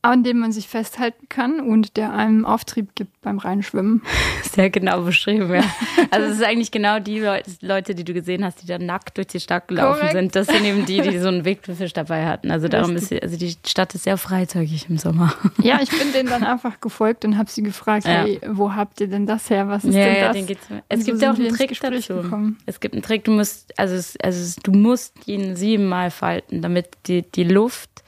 an 0.02 0.24
dem 0.24 0.40
man 0.40 0.54
sich 0.54 0.68
festhalten 0.70 1.28
kann 1.28 1.60
und 1.60 1.98
der 1.98 2.14
einem 2.14 2.46
Auftrieb 2.46 2.96
gibt 2.96 3.22
beim 3.22 3.38
Reinschwimmen. 3.38 4.02
Sehr 4.44 4.70
genau 4.70 5.02
beschrieben, 5.02 5.54
ja. 5.54 5.64
Also 6.10 6.28
es 6.28 6.38
ist 6.38 6.44
eigentlich 6.44 6.72
genau 6.72 7.00
die 7.00 7.22
Leute, 7.62 7.96
die 7.96 8.06
du 8.06 8.14
gesehen 8.14 8.46
hast, 8.46 8.62
die 8.62 8.66
da 8.68 8.80
nackt 8.80 9.18
durch 9.18 9.28
die 9.28 9.42
Stadt 9.42 9.68
gelaufen 9.68 10.00
Correct. 10.00 10.14
sind. 10.14 10.36
Das 10.36 10.48
sind 10.48 10.64
eben 10.64 10.86
die, 10.86 11.02
die 11.02 11.18
so 11.18 11.28
einen 11.28 11.44
Wegfisch 11.44 11.92
dabei 11.92 12.26
hatten. 12.26 12.50
Also 12.50 12.70
darum 12.70 12.96
ist 12.96 13.12
also 13.12 13.36
die 13.36 13.56
Stadt 13.66 13.94
ist 13.94 14.06
sehr 14.06 14.18
freizügig 14.18 14.90
im 14.90 14.98
Sommer. 14.98 15.34
Ja, 15.62 15.80
ich 15.82 15.90
bin 15.90 16.14
denen 16.14 16.30
dann 16.30 16.44
einfach 16.44 16.80
gefolgt 16.80 17.26
und 17.26 17.38
habe 17.38 17.50
sie 17.50 17.62
gefragt, 17.62 18.06
ja. 18.06 18.24
hey, 18.24 18.40
wo 18.48 18.74
habt 18.74 19.02
ihr 19.02 19.08
denn 19.08 19.26
das 19.26 19.50
her? 19.50 19.68
Was 19.68 19.84
ist 19.84 19.94
ja, 19.94 20.06
denn 20.06 20.14
das? 20.14 20.24
Ja, 20.24 20.34
den 20.34 20.46
geht's 20.48 20.68
es 20.88 21.06
gibt 21.06 21.22
ja 21.22 21.32
auch 21.32 21.36
einen 21.36 21.54
Trick 21.54 21.78
dazu. 21.80 22.22
Gekommen. 22.22 22.58
Es 22.66 22.80
gibt 22.80 22.94
einen 22.94 23.04
Trick, 23.04 23.26
du 23.26 23.32
musst, 23.32 23.78
also, 23.78 23.96
es, 23.96 24.16
also 24.22 24.60
du 24.64 24.72
musst 24.72 25.28
ihn 25.28 25.56
siebenmal 25.56 26.12
falten, 26.12 26.62
damit 26.62 26.88
die, 27.08 27.24
die 27.24 27.44
Luft 27.44 27.99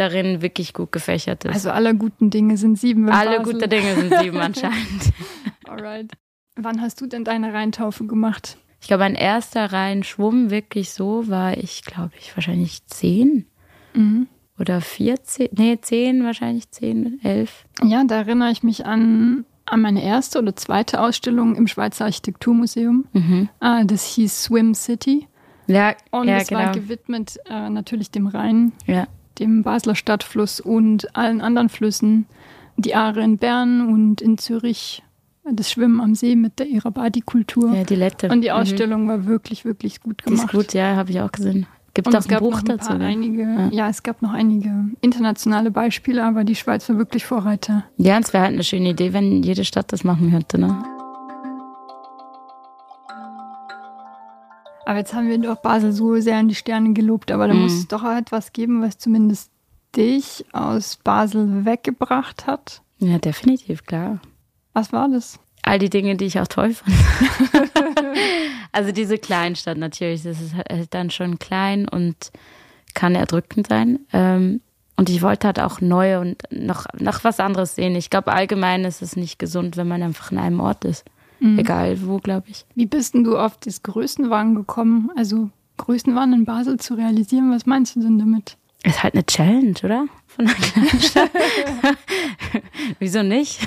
darin 0.00 0.40
wirklich 0.40 0.72
gut 0.72 0.92
gefächert 0.92 1.44
ist. 1.44 1.52
Also 1.52 1.70
alle 1.70 1.94
guten 1.94 2.30
Dinge 2.30 2.56
sind 2.56 2.78
sieben. 2.78 3.08
Alle 3.10 3.42
guten 3.42 3.68
Dinge 3.68 3.94
sind 3.94 4.14
sieben 4.18 4.38
anscheinend. 4.40 5.12
Alright. 5.68 6.10
Wann 6.56 6.80
hast 6.80 7.00
du 7.00 7.06
denn 7.06 7.24
deine 7.24 7.52
Reintaufe 7.52 8.06
gemacht? 8.06 8.56
Ich 8.80 8.88
glaube, 8.88 9.04
mein 9.04 9.14
erster 9.14 9.72
Reinschwumm 9.72 10.50
wirklich 10.50 10.90
so 10.90 11.28
war 11.28 11.56
ich, 11.56 11.84
glaube 11.84 12.12
ich, 12.18 12.34
wahrscheinlich 12.34 12.86
zehn. 12.86 13.44
Mhm. 13.92 14.26
Oder 14.58 14.80
14, 14.80 15.48
nee, 15.52 15.78
zehn, 15.80 16.24
wahrscheinlich 16.24 16.70
zehn, 16.70 17.20
elf. 17.22 17.66
Ja, 17.82 18.02
da 18.04 18.16
erinnere 18.16 18.50
ich 18.50 18.62
mich 18.62 18.86
an, 18.86 19.44
an 19.66 19.80
meine 19.80 20.02
erste 20.02 20.38
oder 20.38 20.56
zweite 20.56 21.00
Ausstellung 21.00 21.56
im 21.56 21.66
Schweizer 21.66 22.06
Architekturmuseum. 22.06 23.06
Mhm. 23.12 23.48
Ah, 23.60 23.84
das 23.84 24.04
hieß 24.04 24.44
Swim 24.44 24.74
City. 24.74 25.28
Ja, 25.66 25.94
und 26.10 26.28
ja, 26.28 26.38
es 26.38 26.48
genau. 26.48 26.60
war 26.60 26.72
gewidmet 26.72 27.38
äh, 27.48 27.70
natürlich 27.70 28.10
dem 28.10 28.26
Rhein. 28.26 28.72
Ja 28.86 29.06
dem 29.40 29.62
Basler 29.62 29.94
Stadtfluss 29.94 30.60
und 30.60 31.16
allen 31.16 31.40
anderen 31.40 31.68
Flüssen, 31.68 32.26
die 32.76 32.94
Aare 32.94 33.22
in 33.22 33.38
Bern 33.38 33.88
und 33.88 34.20
in 34.20 34.38
Zürich, 34.38 35.02
das 35.50 35.70
Schwimmen 35.70 36.00
am 36.00 36.14
See 36.14 36.36
mit 36.36 36.58
der 36.58 36.68
Irabadi-Kultur. 36.68 37.74
Ja, 37.74 37.84
die 37.84 37.96
Lette. 37.96 38.28
Und 38.28 38.42
die 38.42 38.50
mhm. 38.50 38.54
Ausstellung 38.54 39.04
mhm. 39.04 39.08
war 39.08 39.26
wirklich, 39.26 39.64
wirklich 39.64 40.00
gut 40.00 40.22
gemacht. 40.22 40.42
Die 40.42 40.46
ist 40.46 40.52
gut, 40.52 40.74
ja, 40.74 40.96
habe 40.96 41.10
ich 41.10 41.20
auch 41.20 41.32
gesehen. 41.32 41.66
Gibt 41.92 42.06
und 42.06 42.16
auch 42.16 42.28
ein 42.28 42.38
Buch 42.38 42.62
dazu? 42.62 42.92
Ne? 42.94 43.06
Einige, 43.06 43.42
ja. 43.42 43.68
ja. 43.72 43.88
es 43.88 44.02
gab 44.02 44.22
noch 44.22 44.32
einige 44.32 44.70
internationale 45.00 45.72
Beispiele, 45.72 46.24
aber 46.24 46.44
die 46.44 46.54
Schweiz 46.54 46.88
war 46.88 46.98
wirklich 46.98 47.26
Vorreiter. 47.26 47.84
Ja, 47.96 48.18
es 48.18 48.32
wäre 48.32 48.44
halt 48.44 48.54
eine 48.54 48.62
schöne 48.62 48.90
Idee, 48.90 49.12
wenn 49.12 49.42
jede 49.42 49.64
Stadt 49.64 49.92
das 49.92 50.04
machen 50.04 50.30
könnte, 50.30 50.58
ne? 50.58 50.84
Aber 54.90 54.98
jetzt 54.98 55.14
haben 55.14 55.28
wir 55.28 55.38
doch 55.38 55.62
Basel 55.62 55.92
so 55.92 56.18
sehr 56.18 56.38
an 56.38 56.48
die 56.48 56.56
Sterne 56.56 56.94
gelobt, 56.94 57.30
aber 57.30 57.46
da 57.46 57.54
mhm. 57.54 57.60
muss 57.60 57.74
es 57.74 57.86
doch 57.86 58.02
etwas 58.02 58.52
geben, 58.52 58.82
was 58.82 58.98
zumindest 58.98 59.52
dich 59.94 60.44
aus 60.50 60.96
Basel 60.96 61.64
weggebracht 61.64 62.48
hat. 62.48 62.82
Ja, 62.98 63.18
definitiv, 63.18 63.84
klar. 63.84 64.18
Was 64.72 64.92
war 64.92 65.08
das? 65.08 65.38
All 65.62 65.78
die 65.78 65.90
Dinge, 65.90 66.16
die 66.16 66.24
ich 66.24 66.40
auch 66.40 66.48
toll 66.48 66.74
fand. 66.74 66.96
also 68.72 68.90
diese 68.90 69.16
Kleinstadt 69.16 69.78
natürlich, 69.78 70.24
das 70.24 70.40
ist 70.40 70.56
halt 70.56 70.92
dann 70.92 71.10
schon 71.10 71.38
klein 71.38 71.86
und 71.86 72.32
kann 72.92 73.14
erdrückend 73.14 73.68
sein. 73.68 74.00
Ähm, 74.12 74.60
und 74.96 75.08
ich 75.08 75.22
wollte 75.22 75.46
halt 75.46 75.60
auch 75.60 75.80
neu 75.80 76.18
und 76.18 76.42
noch, 76.50 76.86
noch 76.98 77.22
was 77.22 77.38
anderes 77.38 77.76
sehen. 77.76 77.94
Ich 77.94 78.10
glaube, 78.10 78.32
allgemein 78.32 78.84
ist 78.84 79.02
es 79.02 79.14
nicht 79.14 79.38
gesund, 79.38 79.76
wenn 79.76 79.86
man 79.86 80.02
einfach 80.02 80.32
in 80.32 80.38
einem 80.38 80.58
Ort 80.58 80.84
ist. 80.84 81.04
Mhm. 81.40 81.58
Egal 81.58 82.06
wo, 82.06 82.18
glaube 82.18 82.48
ich. 82.50 82.66
Wie 82.74 82.86
bist 82.86 83.14
denn 83.14 83.24
du 83.24 83.36
auf 83.36 83.56
das 83.56 83.82
Größenwahn 83.82 84.54
gekommen? 84.54 85.10
Also 85.16 85.50
Größenwahn 85.78 86.32
in 86.32 86.44
Basel 86.44 86.78
zu 86.78 86.94
realisieren, 86.94 87.50
was 87.50 87.66
meinst 87.66 87.96
du 87.96 88.00
denn 88.00 88.18
damit? 88.18 88.56
Ist 88.82 89.02
halt 89.02 89.14
eine 89.14 89.24
Challenge, 89.26 89.74
oder? 89.82 90.06
Von 90.26 90.46
einer 90.46 90.54
kleinen 90.54 91.00
Stadt. 91.00 91.30
Wieso 92.98 93.22
nicht? 93.22 93.66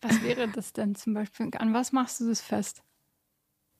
was 0.00 0.22
wäre 0.22 0.48
das 0.48 0.72
denn 0.72 0.94
zum 0.94 1.14
Beispiel? 1.14 1.50
An 1.58 1.72
was 1.74 1.92
machst 1.92 2.20
du 2.20 2.28
das 2.28 2.40
fest? 2.40 2.82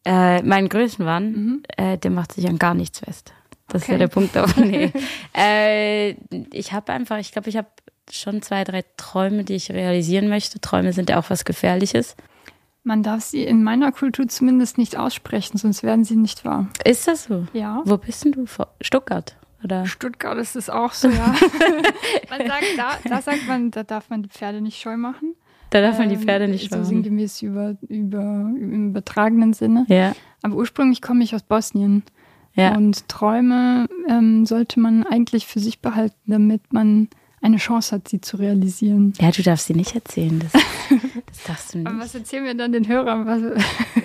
Äh, 0.05 0.43
mein 0.43 0.69
Größenwahn, 0.69 1.33
mhm. 1.33 1.63
äh, 1.77 1.99
der 1.99 2.11
macht 2.11 2.33
sich 2.33 2.49
an 2.49 2.59
gar 2.59 2.75
nichts 2.75 3.01
fest. 3.01 3.33
Das 3.69 3.83
okay. 3.83 3.93
ist 3.93 3.93
ja 3.93 3.99
der 3.99 4.09
Punkt. 4.09 4.37
Auf, 4.39 4.57
nee. 4.57 4.93
äh, 5.37 6.15
ich 6.53 6.73
habe 6.73 6.93
einfach, 6.93 7.19
ich 7.19 7.33
glaube, 7.33 7.49
ich 7.49 7.57
habe 7.57 7.69
schon 8.11 8.41
zwei, 8.43 8.65
drei 8.65 8.85
Träume, 8.97 9.45
die 9.45 9.55
ich 9.55 9.71
realisieren 9.71 10.29
möchte. 10.29 10.61
Träume 10.61 10.93
sind 10.93 11.11
ja 11.11 11.19
auch 11.19 11.31
was 11.31 11.45
Gefährliches. 11.45 12.17
Man 12.85 13.03
darf 13.03 13.23
sie 13.23 13.43
in 13.43 13.63
meiner 13.63 13.93
Kultur 13.93 14.29
zumindest 14.29 14.79
nicht 14.79 14.97
aussprechen, 14.97 15.59
sonst 15.59 15.83
werden 15.83 16.05
sie 16.05 16.17
nicht 16.17 16.45
wahr. 16.45 16.69
Ist 16.85 17.07
das 17.07 17.25
so? 17.25 17.47
Ja. 17.53 17.83
Wo 17.85 17.99
bist 17.99 18.25
denn 18.25 18.33
du? 18.33 18.47
Stuttgart? 18.81 19.37
Oder? 19.65 19.87
Stuttgart 19.87 20.39
ist 20.39 20.57
es 20.57 20.71
auch 20.71 20.93
so, 20.93 21.09
ja. 21.09 21.27
man 22.31 22.47
sagt, 22.47 22.65
da, 22.77 22.91
da 23.05 23.21
sagt 23.21 23.49
man, 23.49 23.71
da 23.71 23.83
darf 23.83 24.09
man 24.09 24.23
die 24.23 24.29
Pferde 24.29 24.61
nicht 24.61 24.81
scheu 24.81 24.97
machen. 24.97 25.35
Da 25.71 25.81
darf 25.81 25.99
man 25.99 26.09
die 26.09 26.15
ähm, 26.15 26.23
Pferde 26.23 26.49
nicht 26.49 26.71
scheu 26.71 26.77
machen. 26.77 26.85
So 26.85 26.89
sinngemäß 26.89 27.43
über, 27.43 27.77
über, 27.89 28.23
im 28.23 28.91
übertragenen 28.91 29.53
Sinne. 29.53 29.85
Ja. 29.89 30.15
Aber 30.43 30.57
ursprünglich 30.57 31.03
komme 31.03 31.25
ich 31.25 31.35
aus 31.35 31.43
Bosnien. 31.43 32.05
Ja. 32.55 32.77
Und 32.77 33.09
Träume 33.09 33.87
ähm, 34.09 34.47
sollte 34.47 34.81
man 34.81 35.05
eigentlich 35.05 35.47
für 35.47 35.61
sich 35.61 35.81
behalten, 35.81 36.19
damit 36.27 36.73
man 36.73 37.09
eine 37.41 37.57
Chance 37.57 37.95
hat, 37.95 38.09
sie 38.09 38.21
zu 38.21 38.37
realisieren. 38.37 39.13
Ja, 39.21 39.31
du 39.31 39.43
darfst 39.43 39.67
sie 39.67 39.75
nicht 39.75 39.95
erzählen. 39.95 40.39
Das, 40.39 40.53
das 40.53 41.45
darfst 41.47 41.75
du 41.75 41.79
nicht. 41.79 41.87
Aber 41.87 41.99
was 41.99 42.15
erzählen 42.15 42.45
wir 42.45 42.55
dann 42.55 42.73
den 42.73 42.89
Hörern? 42.89 43.55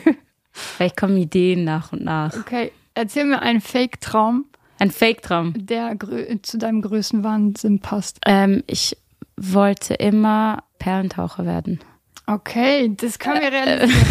Vielleicht 0.51 0.97
kommen 0.97 1.17
Ideen 1.17 1.63
nach 1.63 1.93
und 1.93 2.03
nach. 2.03 2.35
Okay, 2.37 2.71
erzähl 2.93 3.25
mir 3.25 3.41
einen 3.41 3.61
Fake-Traum. 3.61 4.45
Ein 4.79 4.91
Fake-Traum? 4.91 5.53
Der 5.55 5.97
zu 6.41 6.57
deinem 6.57 6.81
größten 6.81 7.23
Wahnsinn 7.23 7.79
passt. 7.79 8.19
Ähm, 8.25 8.63
ich 8.67 8.97
wollte 9.37 9.95
immer 9.95 10.63
Perlentaucher 10.79 11.45
werden. 11.45 11.79
Okay, 12.25 12.93
das 12.95 13.19
können 13.19 13.41
wir 13.41 13.51
realisieren. 13.51 14.05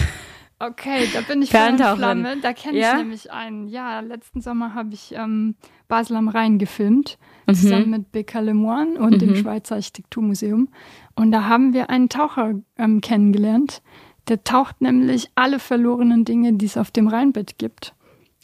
Okay, 0.58 1.08
da 1.12 1.22
bin 1.22 1.42
ich 1.42 1.50
Flamme. 1.50 2.36
Da 2.40 2.52
kenne 2.52 2.78
ich 2.78 2.84
ja? 2.84 2.96
nämlich 2.96 3.32
einen. 3.32 3.66
Ja, 3.66 3.98
letzten 3.98 4.40
Sommer 4.40 4.74
habe 4.74 4.94
ich 4.94 5.12
ähm, 5.12 5.56
Basel 5.88 6.16
am 6.16 6.28
Rhein 6.28 6.58
gefilmt, 6.58 7.18
mhm. 7.46 7.54
zusammen 7.54 7.90
mit 7.90 8.12
Becca 8.12 8.40
Lemoine 8.40 8.98
und 8.98 9.14
mhm. 9.14 9.18
dem 9.18 9.36
Schweizer 9.36 9.76
Architekturmuseum. 9.76 10.68
Und 11.14 11.32
da 11.32 11.44
haben 11.44 11.72
wir 11.72 11.90
einen 11.90 12.08
Taucher 12.08 12.54
ähm, 12.78 13.00
kennengelernt. 13.00 13.82
Der 14.28 14.44
taucht 14.44 14.80
nämlich 14.80 15.30
alle 15.34 15.58
verlorenen 15.58 16.24
Dinge, 16.24 16.52
die 16.52 16.66
es 16.66 16.76
auf 16.76 16.90
dem 16.90 17.08
Rheinbett 17.08 17.58
gibt, 17.58 17.94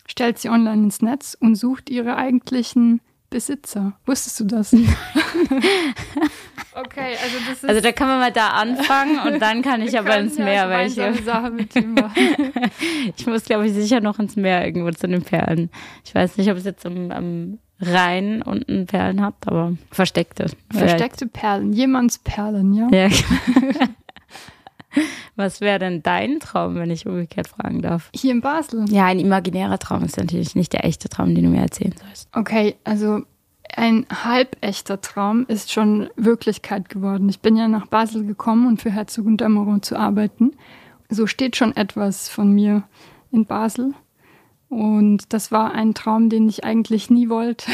stellt 0.06 0.38
sie 0.38 0.48
online 0.48 0.84
ins 0.84 1.02
Netz 1.02 1.36
und 1.38 1.54
sucht 1.54 1.88
ihre 1.88 2.16
eigentlichen 2.16 3.00
Besitzer. 3.30 3.92
Wusstest 4.04 4.40
du 4.40 4.44
das? 4.44 4.74
Okay, 6.78 7.16
also 7.22 7.36
das 7.48 7.64
ist. 7.64 7.68
Also 7.68 7.80
da 7.80 7.92
kann 7.92 8.08
man 8.08 8.20
mal 8.20 8.32
da 8.32 8.48
anfangen 8.50 9.18
und 9.26 9.40
dann 9.42 9.62
kann 9.62 9.82
ich 9.82 9.98
aber 9.98 10.16
ins 10.18 10.38
Meer, 10.38 10.68
weil 10.68 10.86
ich. 10.86 10.94
Sache 11.24 11.50
mit 11.50 11.74
ihm 11.74 11.96
ich 13.16 13.26
muss, 13.26 13.44
glaube 13.44 13.66
ich, 13.66 13.72
sicher 13.72 14.00
noch 14.00 14.18
ins 14.18 14.36
Meer 14.36 14.64
irgendwo 14.64 14.90
zu 14.90 15.08
den 15.08 15.22
Perlen. 15.22 15.70
Ich 16.04 16.14
weiß 16.14 16.36
nicht, 16.36 16.50
ob 16.50 16.56
es 16.56 16.64
jetzt 16.64 16.86
am, 16.86 17.10
am 17.10 17.58
Rhein 17.80 18.42
unten 18.42 18.86
Perlen 18.86 19.22
hat, 19.22 19.34
aber 19.46 19.76
versteckte. 19.90 20.46
Versteckte 20.70 21.26
vielleicht. 21.26 21.32
Perlen, 21.32 21.72
jemands 21.72 22.18
Perlen, 22.18 22.72
ja. 22.72 22.88
Ja. 22.90 23.08
Was 25.36 25.60
wäre 25.60 25.78
denn 25.78 26.02
dein 26.02 26.40
Traum, 26.40 26.74
wenn 26.74 26.90
ich 26.90 27.06
umgekehrt 27.06 27.46
fragen 27.46 27.80
darf? 27.80 28.10
Hier 28.12 28.32
in 28.32 28.40
Basel? 28.40 28.86
Ja, 28.90 29.06
ein 29.06 29.20
imaginärer 29.20 29.78
Traum 29.78 30.02
ist 30.02 30.16
natürlich 30.16 30.56
nicht 30.56 30.72
der 30.72 30.84
echte 30.84 31.08
Traum, 31.08 31.34
den 31.34 31.44
du 31.44 31.50
mir 31.50 31.60
erzählen 31.60 31.94
sollst. 32.02 32.28
Okay, 32.32 32.74
also 32.82 33.22
ein 33.76 34.06
halbechter 34.10 35.00
Traum 35.00 35.44
ist 35.46 35.70
schon 35.70 36.10
Wirklichkeit 36.16 36.88
geworden. 36.88 37.28
Ich 37.28 37.38
bin 37.38 37.56
ja 37.56 37.68
nach 37.68 37.86
Basel 37.86 38.24
gekommen 38.24 38.66
und 38.66 38.82
für 38.82 38.90
Herzog 38.90 39.26
und 39.26 39.40
Dämmerung 39.40 39.82
zu 39.82 39.96
arbeiten. 39.96 40.56
So 41.08 41.28
steht 41.28 41.54
schon 41.54 41.76
etwas 41.76 42.28
von 42.28 42.52
mir 42.52 42.82
in 43.30 43.46
Basel. 43.46 43.94
Und 44.68 45.32
das 45.32 45.50
war 45.50 45.72
ein 45.72 45.94
Traum, 45.94 46.28
den 46.28 46.48
ich 46.48 46.64
eigentlich 46.64 47.10
nie 47.10 47.28
wollte. 47.28 47.70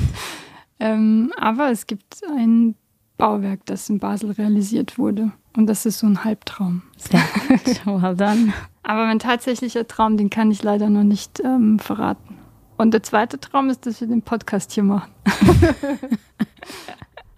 ähm, 0.80 1.32
aber 1.36 1.70
es 1.70 1.86
gibt 1.86 2.20
ein 2.36 2.74
Bauwerk, 3.16 3.66
das 3.66 3.88
in 3.88 3.98
Basel 3.98 4.30
realisiert 4.32 4.98
wurde. 4.98 5.32
Und 5.56 5.66
das 5.66 5.86
ist 5.86 5.98
so 5.98 6.06
ein 6.06 6.24
Halbtraum. 6.24 6.82
Sehr 6.96 7.22
gut, 7.48 7.86
well 8.02 8.14
done. 8.14 8.52
Aber 8.82 9.06
mein 9.06 9.18
tatsächlicher 9.18 9.88
Traum, 9.88 10.16
den 10.16 10.30
kann 10.30 10.50
ich 10.50 10.62
leider 10.62 10.88
noch 10.88 11.02
nicht 11.02 11.40
ähm, 11.40 11.78
verraten. 11.78 12.38
Und 12.76 12.92
der 12.92 13.02
zweite 13.02 13.40
Traum 13.40 13.70
ist, 13.70 13.86
dass 13.86 14.00
wir 14.00 14.06
den 14.06 14.22
Podcast 14.22 14.72
hier 14.72 14.84
machen. 14.84 15.10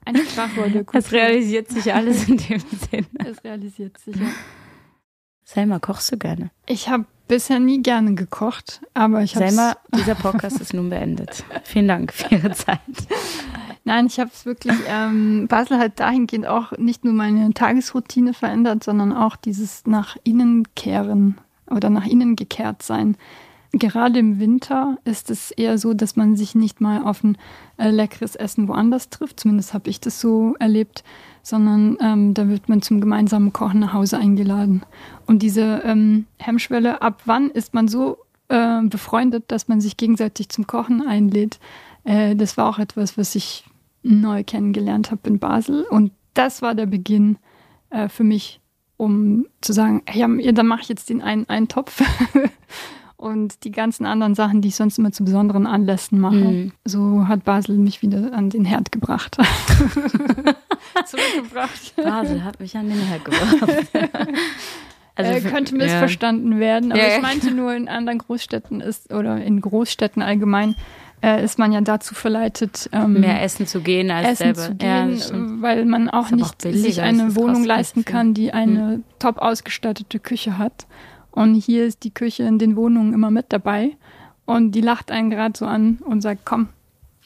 Ein 0.05 0.17
Sprachwort. 0.17 0.87
Es 0.93 1.13
realisiert 1.13 1.69
sich 1.69 1.95
alles 1.95 2.29
in 2.29 2.37
dem 2.37 2.61
Sinn. 2.61 3.07
Es 3.25 3.43
realisiert 3.43 3.97
sich, 3.99 4.17
ja. 4.17 4.27
Selma, 5.45 5.79
kochst 5.79 6.13
du 6.13 6.19
gerne? 6.19 6.51
Ich 6.67 6.89
habe 6.89 7.07
bisher 7.31 7.61
nie 7.61 7.81
gerne 7.81 8.15
gekocht, 8.17 8.83
aber 8.93 9.23
ich 9.23 9.37
habe 9.37 9.49
Selma, 9.49 9.77
dieser 9.97 10.17
Podcast 10.17 10.61
ist 10.61 10.75
nun 10.75 10.91
beendet. 10.91 11.45
Vielen 11.65 11.87
Dank 11.87 12.13
für 12.13 12.35
Ihre 12.35 12.51
Zeit. 12.51 12.81
Nein, 13.85 14.07
ich 14.07 14.19
habe 14.19 14.31
es 14.35 14.45
wirklich, 14.45 14.77
ähm, 14.89 15.47
Basel 15.47 15.79
hat 15.79 16.01
dahingehend 16.01 16.47
auch 16.47 16.73
nicht 16.77 17.05
nur 17.05 17.15
meine 17.15 17.55
Tagesroutine 17.55 18.35
verändert, 18.35 18.83
sondern 18.83 19.13
auch 19.13 19.37
dieses 19.37 19.87
nach 19.87 20.17
innen 20.25 20.67
kehren 20.75 21.39
oder 21.71 21.89
nach 21.89 22.05
innen 22.05 22.35
gekehrt 22.35 22.83
sein. 22.83 23.17
Gerade 23.73 24.19
im 24.19 24.41
Winter 24.41 24.99
ist 25.05 25.31
es 25.31 25.53
eher 25.53 25.79
so, 25.79 25.95
dass 25.95 26.17
man 26.17 26.35
sich 26.35 26.57
nicht 26.57 26.81
mal 26.81 27.05
auf 27.05 27.23
ein 27.23 27.39
äh, 27.77 27.91
leckeres 27.91 28.35
Essen 28.35 28.67
woanders 28.67 29.09
trifft. 29.09 29.39
Zumindest 29.39 29.73
habe 29.73 29.89
ich 29.89 30.01
das 30.01 30.21
so 30.21 30.57
erlebt, 30.59 31.05
sondern 31.43 31.97
ähm, 32.01 32.35
da 32.35 32.49
wird 32.49 32.69
man 32.69 32.83
zum 32.83 33.01
gemeinsamen 33.01 33.53
Kochen 33.53 33.81
nach 33.81 33.93
Hause 33.93 34.19
eingeladen. 34.19 34.83
Und 35.27 35.43
diese 35.43 35.83
ähm, 35.85 36.27
Hemmschwelle, 36.39 37.03
ab 37.03 37.23
wann 37.25 37.51
ist 37.51 37.75
man 37.75 37.89
so 37.89 38.19
äh, 38.49 38.83
befreundet, 38.83 39.45
dass 39.49 39.69
man 39.69 39.81
sich 39.81 39.97
gegenseitig 39.97 40.49
zum 40.49 40.67
Kochen 40.67 41.07
einlädt, 41.07 41.59
äh, 42.05 42.37
das 42.37 42.57
war 42.57 42.69
auch 42.69 42.79
etwas, 42.79 43.17
was 43.17 43.35
ich 43.35 43.65
neu 44.03 44.45
kennengelernt 44.45 45.11
habe 45.11 45.29
in 45.29 45.39
Basel. 45.39 45.85
Und 45.85 46.13
das 46.35 46.63
war 46.63 46.75
der 46.75 46.87
Beginn 46.87 47.37
äh, 47.91 48.09
für 48.09 48.25
mich, 48.25 48.61
um 48.97 49.47
zu 49.61 49.73
sagen, 49.73 50.03
ja, 50.13 50.29
dann 50.53 50.67
mache 50.67 50.83
ich 50.83 50.89
jetzt 50.89 51.11
den 51.11 51.23
einen, 51.23 51.49
einen 51.49 51.69
Topf. 51.69 52.03
und 53.17 53.65
die 53.65 53.71
ganzen 53.71 54.07
anderen 54.07 54.35
Sachen, 54.35 54.63
die 54.63 54.69
ich 54.69 54.77
sonst 54.77 54.99
immer 54.99 55.13
zu 55.13 55.25
besonderen 55.25 55.67
Anlässen 55.67 56.19
mache. 56.19 56.37
Mhm. 56.37 56.73
So 56.85 57.29
hat 57.29 57.45
Basel 57.45 57.77
mich 57.77 58.01
wieder 58.01 58.33
an 58.33 58.49
den 58.49 58.65
Herd 58.65 58.93
gebracht. 58.93 59.37
Zurückgebracht. 61.07 61.97
Basel 61.97 62.45
hat 62.45 62.61
mich 62.61 62.77
an 62.77 62.89
den 62.89 63.01
Herd 63.01 63.25
gebracht. 63.25 63.89
Also 65.17 65.33
äh, 65.33 65.41
könnte 65.41 65.75
missverstanden 65.75 66.53
ja. 66.53 66.59
werden, 66.61 66.93
aber 66.93 67.03
ja. 67.03 67.17
ich 67.17 67.21
meinte 67.21 67.51
nur 67.51 67.75
in 67.75 67.89
anderen 67.89 68.21
Großstädten 68.21 68.81
ist 68.81 69.13
oder 69.13 69.37
in 69.43 69.61
Großstädten 69.61 70.23
allgemein 70.23 70.77
äh, 71.23 71.45
ist 71.45 71.59
man 71.59 71.73
ja 71.73 71.81
dazu 71.81 72.15
verleitet, 72.15 72.89
ähm, 72.93 73.21
mehr 73.21 73.43
essen 73.43 73.67
zu 73.67 73.81
gehen 73.81 74.11
als 74.11 74.41
essen 74.41 74.55
selber. 74.55 74.69
Zu 74.69 74.75
gehen, 74.77 75.17
ja, 75.19 75.63
weil 75.63 75.85
man 75.85 76.09
auch 76.09 76.31
nicht 76.31 76.67
auch 76.67 76.73
sich 76.73 77.03
eine 77.03 77.37
Wohnung 77.37 77.65
leisten 77.65 78.05
kann, 78.05 78.35
die 78.35 78.53
eine 78.53 78.93
hm. 78.93 79.05
top 79.19 79.39
ausgestattete 79.39 80.19
Küche 80.19 80.59
hat. 80.59 80.87
Und 81.31 81.55
hier 81.55 81.85
ist 81.85 82.05
die 82.05 82.13
Küche 82.13 82.45
in 82.45 82.59
den 82.59 82.77
Wohnungen 82.77 83.13
immer 83.13 83.31
mit 83.31 83.47
dabei. 83.51 83.97
Und 84.47 84.73
die 84.73 84.81
lacht 84.81 85.11
einen 85.11 85.31
gerade 85.31 85.57
so 85.57 85.67
an 85.67 85.99
und 86.05 86.23
sagt, 86.23 86.41
komm, 86.45 86.69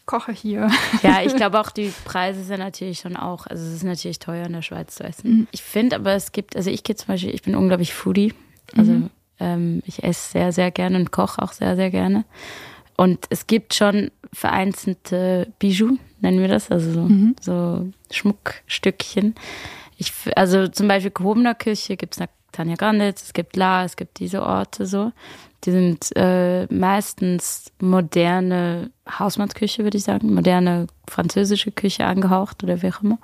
koche 0.06 0.32
hier. 0.32 0.70
Ja, 1.02 1.22
ich 1.24 1.34
glaube 1.36 1.60
auch, 1.60 1.70
die 1.70 1.92
Preise 2.04 2.42
sind 2.44 2.58
natürlich 2.58 3.00
schon 3.00 3.16
auch, 3.16 3.46
also 3.46 3.64
es 3.64 3.74
ist 3.74 3.84
natürlich 3.84 4.18
teuer 4.18 4.46
in 4.46 4.52
der 4.52 4.62
Schweiz 4.62 4.96
zu 4.96 5.04
essen. 5.04 5.30
Mhm. 5.30 5.48
Ich 5.50 5.62
finde 5.62 5.96
aber, 5.96 6.12
es 6.12 6.32
gibt, 6.32 6.56
also 6.56 6.70
ich 6.70 6.84
gehe 6.84 6.96
zum 6.96 7.08
Beispiel, 7.08 7.34
ich 7.34 7.42
bin 7.42 7.54
unglaublich 7.54 7.94
Foodie. 7.94 8.34
Also 8.76 8.92
mhm. 8.92 9.10
ähm, 9.40 9.82
ich 9.86 10.02
esse 10.02 10.32
sehr, 10.32 10.52
sehr 10.52 10.70
gerne 10.70 10.98
und 10.98 11.10
koche 11.12 11.42
auch 11.42 11.52
sehr, 11.52 11.76
sehr 11.76 11.90
gerne. 11.90 12.24
Und 12.96 13.26
es 13.30 13.46
gibt 13.46 13.74
schon 13.74 14.10
vereinzelte 14.32 15.52
Bijoux, 15.58 15.98
nennen 16.20 16.40
wir 16.40 16.48
das, 16.48 16.70
also 16.70 16.92
so, 16.92 17.00
mhm. 17.00 17.36
so 17.40 17.88
Schmuckstückchen. 18.10 19.34
Ich, 19.96 20.12
also 20.36 20.68
zum 20.68 20.88
Beispiel 20.88 21.10
gehobener 21.10 21.54
Küche 21.54 21.96
gibt 21.96 22.16
es 22.18 22.26
Tanja 22.52 22.76
Granditz, 22.76 23.22
es 23.22 23.32
gibt 23.32 23.56
La, 23.56 23.84
es 23.84 23.96
gibt 23.96 24.20
diese 24.20 24.42
Orte 24.42 24.86
so. 24.86 25.12
Die 25.64 25.70
sind 25.70 26.10
äh, 26.16 26.66
meistens 26.66 27.72
moderne 27.80 28.90
Hausmannsküche, 29.08 29.82
würde 29.82 29.96
ich 29.96 30.04
sagen, 30.04 30.34
moderne 30.34 30.86
französische 31.08 31.72
Küche 31.72 32.04
angehaucht 32.04 32.62
oder 32.62 32.82
wie 32.82 32.88
auch 32.88 33.02
immer. 33.02 33.18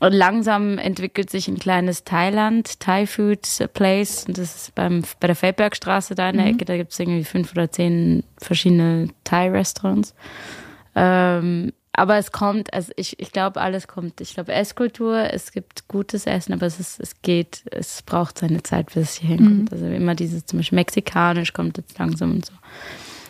Und 0.00 0.14
langsam 0.14 0.78
entwickelt 0.78 1.28
sich 1.28 1.46
ein 1.46 1.58
kleines 1.58 2.04
Thailand, 2.04 2.80
Thai 2.80 3.06
Food 3.06 3.46
Place. 3.74 4.24
Und 4.26 4.38
das 4.38 4.56
ist 4.56 4.74
beim, 4.74 5.02
bei 5.20 5.26
der 5.26 5.36
Feldbergstraße 5.36 6.14
da 6.14 6.30
in 6.30 6.38
der 6.38 6.46
mhm. 6.46 6.54
Ecke. 6.54 6.64
Da 6.64 6.76
gibt 6.76 6.92
es 6.92 6.98
irgendwie 6.98 7.24
fünf 7.24 7.52
oder 7.52 7.70
zehn 7.70 8.24
verschiedene 8.38 9.08
Thai-Restaurants. 9.24 10.14
Ähm, 10.94 11.72
aber 12.00 12.16
es 12.16 12.32
kommt, 12.32 12.72
also 12.72 12.92
ich, 12.96 13.20
ich 13.20 13.30
glaube, 13.30 13.60
alles 13.60 13.86
kommt. 13.86 14.22
Ich 14.22 14.32
glaube, 14.32 14.54
Esskultur, 14.54 15.34
es 15.34 15.52
gibt 15.52 15.86
gutes 15.86 16.24
Essen, 16.24 16.54
aber 16.54 16.64
es 16.64 16.80
ist, 16.80 16.98
es 16.98 17.20
geht, 17.20 17.62
es 17.70 18.00
braucht 18.00 18.38
seine 18.38 18.62
Zeit, 18.62 18.86
bis 18.86 18.96
es 18.96 19.14
hier 19.16 19.36
hinkommt. 19.36 19.64
Mhm. 19.64 19.68
Also 19.70 19.84
immer 19.84 20.14
dieses, 20.14 20.46
zum 20.46 20.60
Beispiel 20.60 20.76
mexikanisch 20.76 21.52
kommt 21.52 21.76
jetzt 21.76 21.98
langsam 21.98 22.30
und 22.30 22.46
so. 22.46 22.54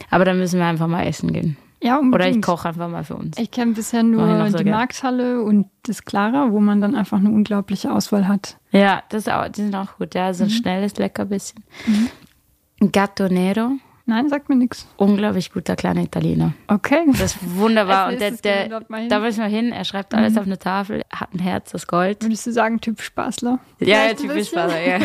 Aber 0.09 0.25
da 0.25 0.35
müssen 0.35 0.61
wir 0.61 0.67
einfach 0.67 0.87
mal 0.87 1.05
essen 1.05 1.33
gehen. 1.33 1.57
Ja, 1.83 1.99
unbedingt. 1.99 2.15
Oder 2.15 2.37
ich 2.37 2.43
koche 2.43 2.69
einfach 2.69 2.89
mal 2.89 3.03
für 3.03 3.17
uns. 3.17 3.37
Ich 3.39 3.51
kenne 3.51 3.73
bisher 3.73 4.05
nur 4.05 4.49
so 4.51 4.59
die 4.59 4.63
gern. 4.63 4.77
Markthalle 4.77 5.43
und 5.43 5.67
das 5.83 6.05
Clara, 6.05 6.53
wo 6.53 6.61
man 6.61 6.81
dann 6.81 6.95
einfach 6.95 7.19
eine 7.19 7.31
unglaubliche 7.31 7.91
Auswahl 7.93 8.29
hat. 8.29 8.57
Ja, 8.71 9.03
das 9.09 9.27
auch, 9.27 9.49
die 9.49 9.63
sind 9.63 9.75
auch 9.75 9.97
gut. 9.99 10.15
Ja, 10.15 10.33
so 10.33 10.45
ein 10.45 10.49
mhm. 10.49 10.55
schnelles 10.55 10.97
Leckerbisschen. 10.97 11.65
Mhm. 11.89 12.93
Gatto 12.93 13.29
Nero 13.29 13.73
Nein, 14.11 14.29
sagt 14.29 14.49
mir 14.49 14.57
nichts. 14.57 14.89
Unglaublich 14.97 15.53
guter 15.53 15.77
kleiner 15.77 16.03
Italiener. 16.03 16.53
Okay. 16.67 17.05
Das 17.13 17.37
ist 17.37 17.39
wunderbar. 17.57 18.09
Und 18.13 18.21
der, 18.21 18.33
der, 18.33 18.81
da 19.09 19.21
müssen 19.21 19.39
wir 19.39 19.47
hin. 19.49 19.71
Er 19.71 19.85
schreibt 19.85 20.13
alles 20.15 20.33
mhm. 20.33 20.39
auf 20.41 20.47
eine 20.47 20.59
Tafel, 20.59 21.03
hat 21.13 21.33
ein 21.33 21.39
Herz, 21.39 21.71
das 21.71 21.87
Gold. 21.87 22.21
Würdest 22.25 22.45
du 22.45 22.51
sagen, 22.51 22.81
Typ 22.81 23.01
Spaßler? 23.01 23.61
Ja, 23.79 24.09
ja 24.09 24.15
Typ 24.15 24.33
Spaßler, 24.33 24.81
ja. 24.81 24.99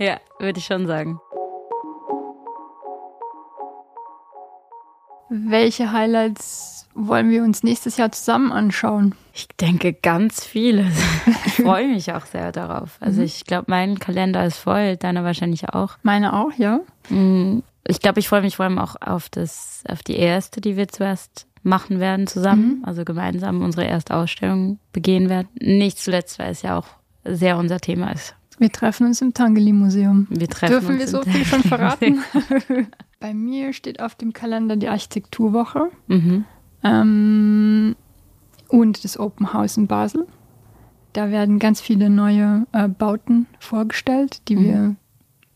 ja, 0.00 0.20
würde 0.40 0.58
ich 0.58 0.64
schon 0.64 0.88
sagen. 0.88 1.20
Welche 5.28 5.92
Highlights 5.92 6.88
wollen 6.94 7.30
wir 7.30 7.44
uns 7.44 7.62
nächstes 7.62 7.98
Jahr 7.98 8.10
zusammen 8.10 8.50
anschauen? 8.50 9.14
Ich 9.34 9.48
denke 9.48 9.92
ganz 9.92 10.44
viele. 10.44 10.90
Ich 11.46 11.62
freue 11.62 11.86
mich 11.86 12.12
auch 12.12 12.26
sehr 12.26 12.50
darauf. 12.50 12.96
Also 13.00 13.20
mhm. 13.20 13.26
ich 13.26 13.44
glaube, 13.44 13.66
mein 13.68 14.00
Kalender 14.00 14.44
ist 14.44 14.58
voll, 14.58 14.96
deiner 14.96 15.22
wahrscheinlich 15.22 15.68
auch. 15.68 15.96
Meine 16.02 16.32
auch, 16.32 16.50
ja. 16.58 16.80
Mm, 17.10 17.60
ich 17.86 18.00
glaube, 18.00 18.18
ich 18.18 18.28
freue 18.28 18.42
mich 18.42 18.56
vor 18.56 18.64
allem 18.64 18.78
auch 18.78 18.96
auf 19.00 19.28
das, 19.28 19.84
auf 19.88 20.02
die 20.02 20.16
erste, 20.16 20.60
die 20.60 20.76
wir 20.76 20.88
zuerst 20.88 21.46
machen 21.62 22.00
werden 22.00 22.26
zusammen. 22.26 22.78
Mhm. 22.78 22.84
Also 22.84 23.04
gemeinsam 23.04 23.62
unsere 23.62 23.86
erste 23.86 24.14
Ausstellung 24.14 24.78
begehen 24.92 25.28
werden. 25.28 25.48
Nicht 25.60 25.98
zuletzt, 25.98 26.38
weil 26.38 26.50
es 26.50 26.62
ja 26.62 26.76
auch 26.76 26.86
sehr 27.24 27.56
unser 27.56 27.78
Thema 27.80 28.10
ist. 28.10 28.34
Wir 28.58 28.70
treffen 28.70 29.06
uns 29.06 29.20
im 29.20 29.34
Tangeli-Museum. 29.34 30.26
Wir 30.30 30.48
treffen 30.48 30.72
Dürfen 30.72 30.94
uns 30.94 31.00
wir 31.00 31.08
so 31.08 31.22
viel 31.22 31.44
schon 31.44 31.62
verraten? 31.62 32.22
Bei 33.20 33.34
mir 33.34 33.72
steht 33.72 34.00
auf 34.00 34.14
dem 34.14 34.32
Kalender 34.32 34.76
die 34.76 34.88
Architekturwoche 34.88 35.90
mhm. 36.08 36.44
ähm, 36.84 37.96
und 38.74 39.04
das 39.04 39.18
Open 39.18 39.52
House 39.52 39.76
in 39.76 39.86
Basel. 39.86 40.26
Da 41.12 41.30
werden 41.30 41.60
ganz 41.60 41.80
viele 41.80 42.10
neue 42.10 42.66
äh, 42.72 42.88
Bauten 42.88 43.46
vorgestellt, 43.60 44.42
die 44.48 44.56
mhm. 44.56 44.64
wir 44.64 44.96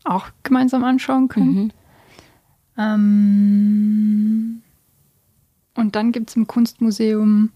auch 0.05 0.27
gemeinsam 0.43 0.85
anschauen 0.85 1.27
können. 1.27 1.53
Mhm. 1.53 1.71
Ähm, 2.77 4.61
und 5.75 5.95
dann 5.95 6.13
gibt 6.13 6.29
es 6.29 6.37
im 6.37 6.47
Kunstmuseum 6.47 7.51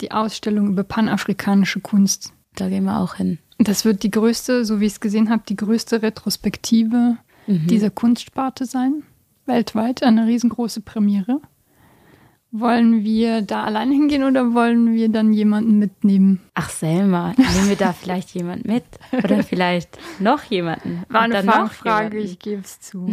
die 0.00 0.10
Ausstellung 0.10 0.68
über 0.68 0.84
panafrikanische 0.84 1.80
Kunst. 1.80 2.32
Da 2.54 2.70
gehen 2.70 2.84
wir 2.84 2.98
auch 2.98 3.16
hin. 3.16 3.38
Das 3.58 3.84
wird 3.84 4.02
die 4.02 4.10
größte, 4.10 4.64
so 4.64 4.80
wie 4.80 4.86
ich 4.86 4.92
es 4.92 5.00
gesehen 5.00 5.28
habe, 5.28 5.42
die 5.46 5.56
größte 5.56 6.00
Retrospektive 6.02 7.18
mhm. 7.46 7.66
dieser 7.66 7.90
Kunstsparte 7.90 8.64
sein 8.64 9.02
weltweit 9.46 10.02
eine 10.02 10.26
riesengroße 10.26 10.80
Premiere. 10.80 11.40
Wollen 12.54 13.02
wir 13.02 13.40
da 13.40 13.64
allein 13.64 13.90
hingehen 13.90 14.24
oder 14.24 14.52
wollen 14.52 14.92
wir 14.92 15.08
dann 15.08 15.32
jemanden 15.32 15.78
mitnehmen? 15.78 16.38
Ach 16.52 16.68
Selma, 16.68 17.32
nehmen 17.38 17.70
wir 17.70 17.76
da 17.76 17.92
vielleicht 17.98 18.34
jemand 18.34 18.66
mit? 18.66 18.84
Oder 19.10 19.42
vielleicht 19.42 19.98
noch 20.20 20.44
jemanden? 20.44 21.02
War 21.08 21.22
eine 21.22 21.42
Fangfrage, 21.42 22.18
ich 22.18 22.38
gebe 22.38 22.60
es 22.60 22.78
zu. 22.78 23.10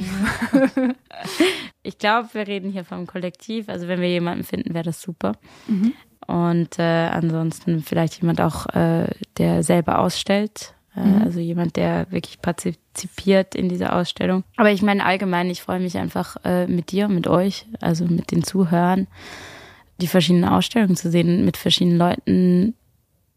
ich 1.84 1.98
glaube, 1.98 2.28
wir 2.34 2.48
reden 2.48 2.70
hier 2.70 2.84
vom 2.84 3.08
Kollektiv. 3.08 3.70
Also 3.70 3.88
wenn 3.88 4.02
wir 4.02 4.10
jemanden 4.10 4.44
finden, 4.44 4.74
wäre 4.74 4.84
das 4.84 5.02
super. 5.02 5.32
Mhm. 5.68 5.94
Und 6.28 6.78
äh, 6.78 7.08
ansonsten 7.08 7.82
vielleicht 7.82 8.22
jemand 8.22 8.42
auch, 8.42 8.66
äh, 8.76 9.08
der 9.38 9.64
selber 9.64 10.00
ausstellt 10.00 10.76
mhm. 10.96 11.22
Also 11.24 11.40
jemand, 11.40 11.76
der 11.76 12.12
wirklich 12.12 12.42
partizipiert 12.42 13.56
in 13.56 13.70
dieser 13.70 13.96
Ausstellung. 13.96 14.44
Aber 14.58 14.72
ich 14.72 14.82
meine 14.82 15.06
allgemein, 15.06 15.50
ich 15.50 15.62
freue 15.62 15.80
mich 15.80 15.98
einfach 15.98 16.38
äh, 16.44 16.68
mit 16.68 16.92
dir, 16.92 17.08
mit 17.08 17.28
euch, 17.28 17.66
also 17.82 18.06
mit 18.06 18.32
den 18.32 18.44
Zuhörern, 18.44 19.08
die 20.02 20.08
verschiedenen 20.08 20.50
Ausstellungen 20.50 20.96
zu 20.96 21.12
sehen, 21.12 21.46
mit 21.46 21.58
verschiedenen 21.58 21.98
Leuten 21.98 22.76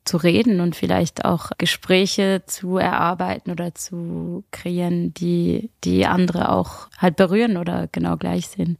zu 0.04 0.16
reden 0.16 0.60
und 0.60 0.74
vielleicht 0.74 1.24
auch 1.24 1.50
Gespräche 1.58 2.42
zu 2.46 2.76
erarbeiten 2.76 3.50
oder 3.50 3.74
zu 3.74 4.44
kreieren, 4.50 5.14
die 5.14 5.70
die 5.84 6.06
andere 6.06 6.50
auch 6.50 6.88
halt 6.98 7.16
berühren 7.16 7.56
oder 7.56 7.88
genau 7.92 8.16
gleich 8.16 8.48
sehen. 8.48 8.78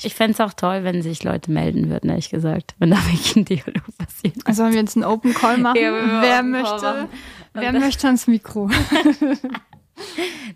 Ich 0.00 0.14
fände 0.14 0.32
es 0.32 0.40
auch 0.40 0.52
toll, 0.52 0.84
wenn 0.84 1.02
sich 1.02 1.22
Leute 1.22 1.50
melden 1.50 1.90
würden, 1.90 2.10
ehrlich 2.10 2.30
gesagt, 2.30 2.74
wenn 2.78 2.90
da 2.90 2.96
wirklich 3.06 3.36
ein 3.36 3.44
Dialog 3.44 3.96
passiert. 3.98 4.36
Also 4.44 4.62
sollen 4.62 4.72
wir 4.72 4.80
jetzt 4.80 4.96
einen 4.96 5.04
Open 5.04 5.34
Call 5.34 5.58
machen? 5.58 5.80
Ja, 5.80 6.22
wer 6.22 6.42
möchte, 6.42 7.08
wer 7.54 7.72
möchte 7.72 8.06
ans 8.06 8.26
Mikro? 8.26 8.70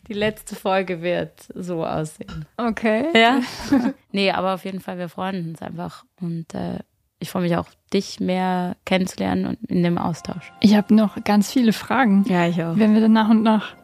Die 0.08 0.14
letzte 0.14 0.56
Folge 0.56 1.02
wird 1.02 1.48
so 1.54 1.84
aussehen. 1.84 2.46
Okay. 2.56 3.06
Ja. 3.14 3.40
Nee, 4.12 4.30
aber 4.30 4.54
auf 4.54 4.64
jeden 4.64 4.80
Fall, 4.80 4.96
wir 4.96 5.10
freuen 5.10 5.50
uns 5.50 5.60
einfach 5.60 6.06
und 6.22 6.54
äh, 6.54 6.78
ich 7.18 7.31
freue 7.31 7.42
mich 7.42 7.57
auch, 7.57 7.66
dich 7.92 8.20
mehr 8.20 8.76
kennenzulernen 8.85 9.46
und 9.46 9.59
in 9.70 9.83
dem 9.83 9.98
Austausch. 9.98 10.52
Ich 10.61 10.76
habe 10.76 10.94
noch 10.94 11.22
ganz 11.24 11.50
viele 11.50 11.72
Fragen. 11.72 12.24
Ja, 12.29 12.46
ich 12.46 12.62
auch. 12.62 12.76
Wenn 12.76 12.94
wir 12.94 13.00
dann 13.00 13.12
nach 13.12 13.31
und 13.31 13.42
nach 13.42 13.74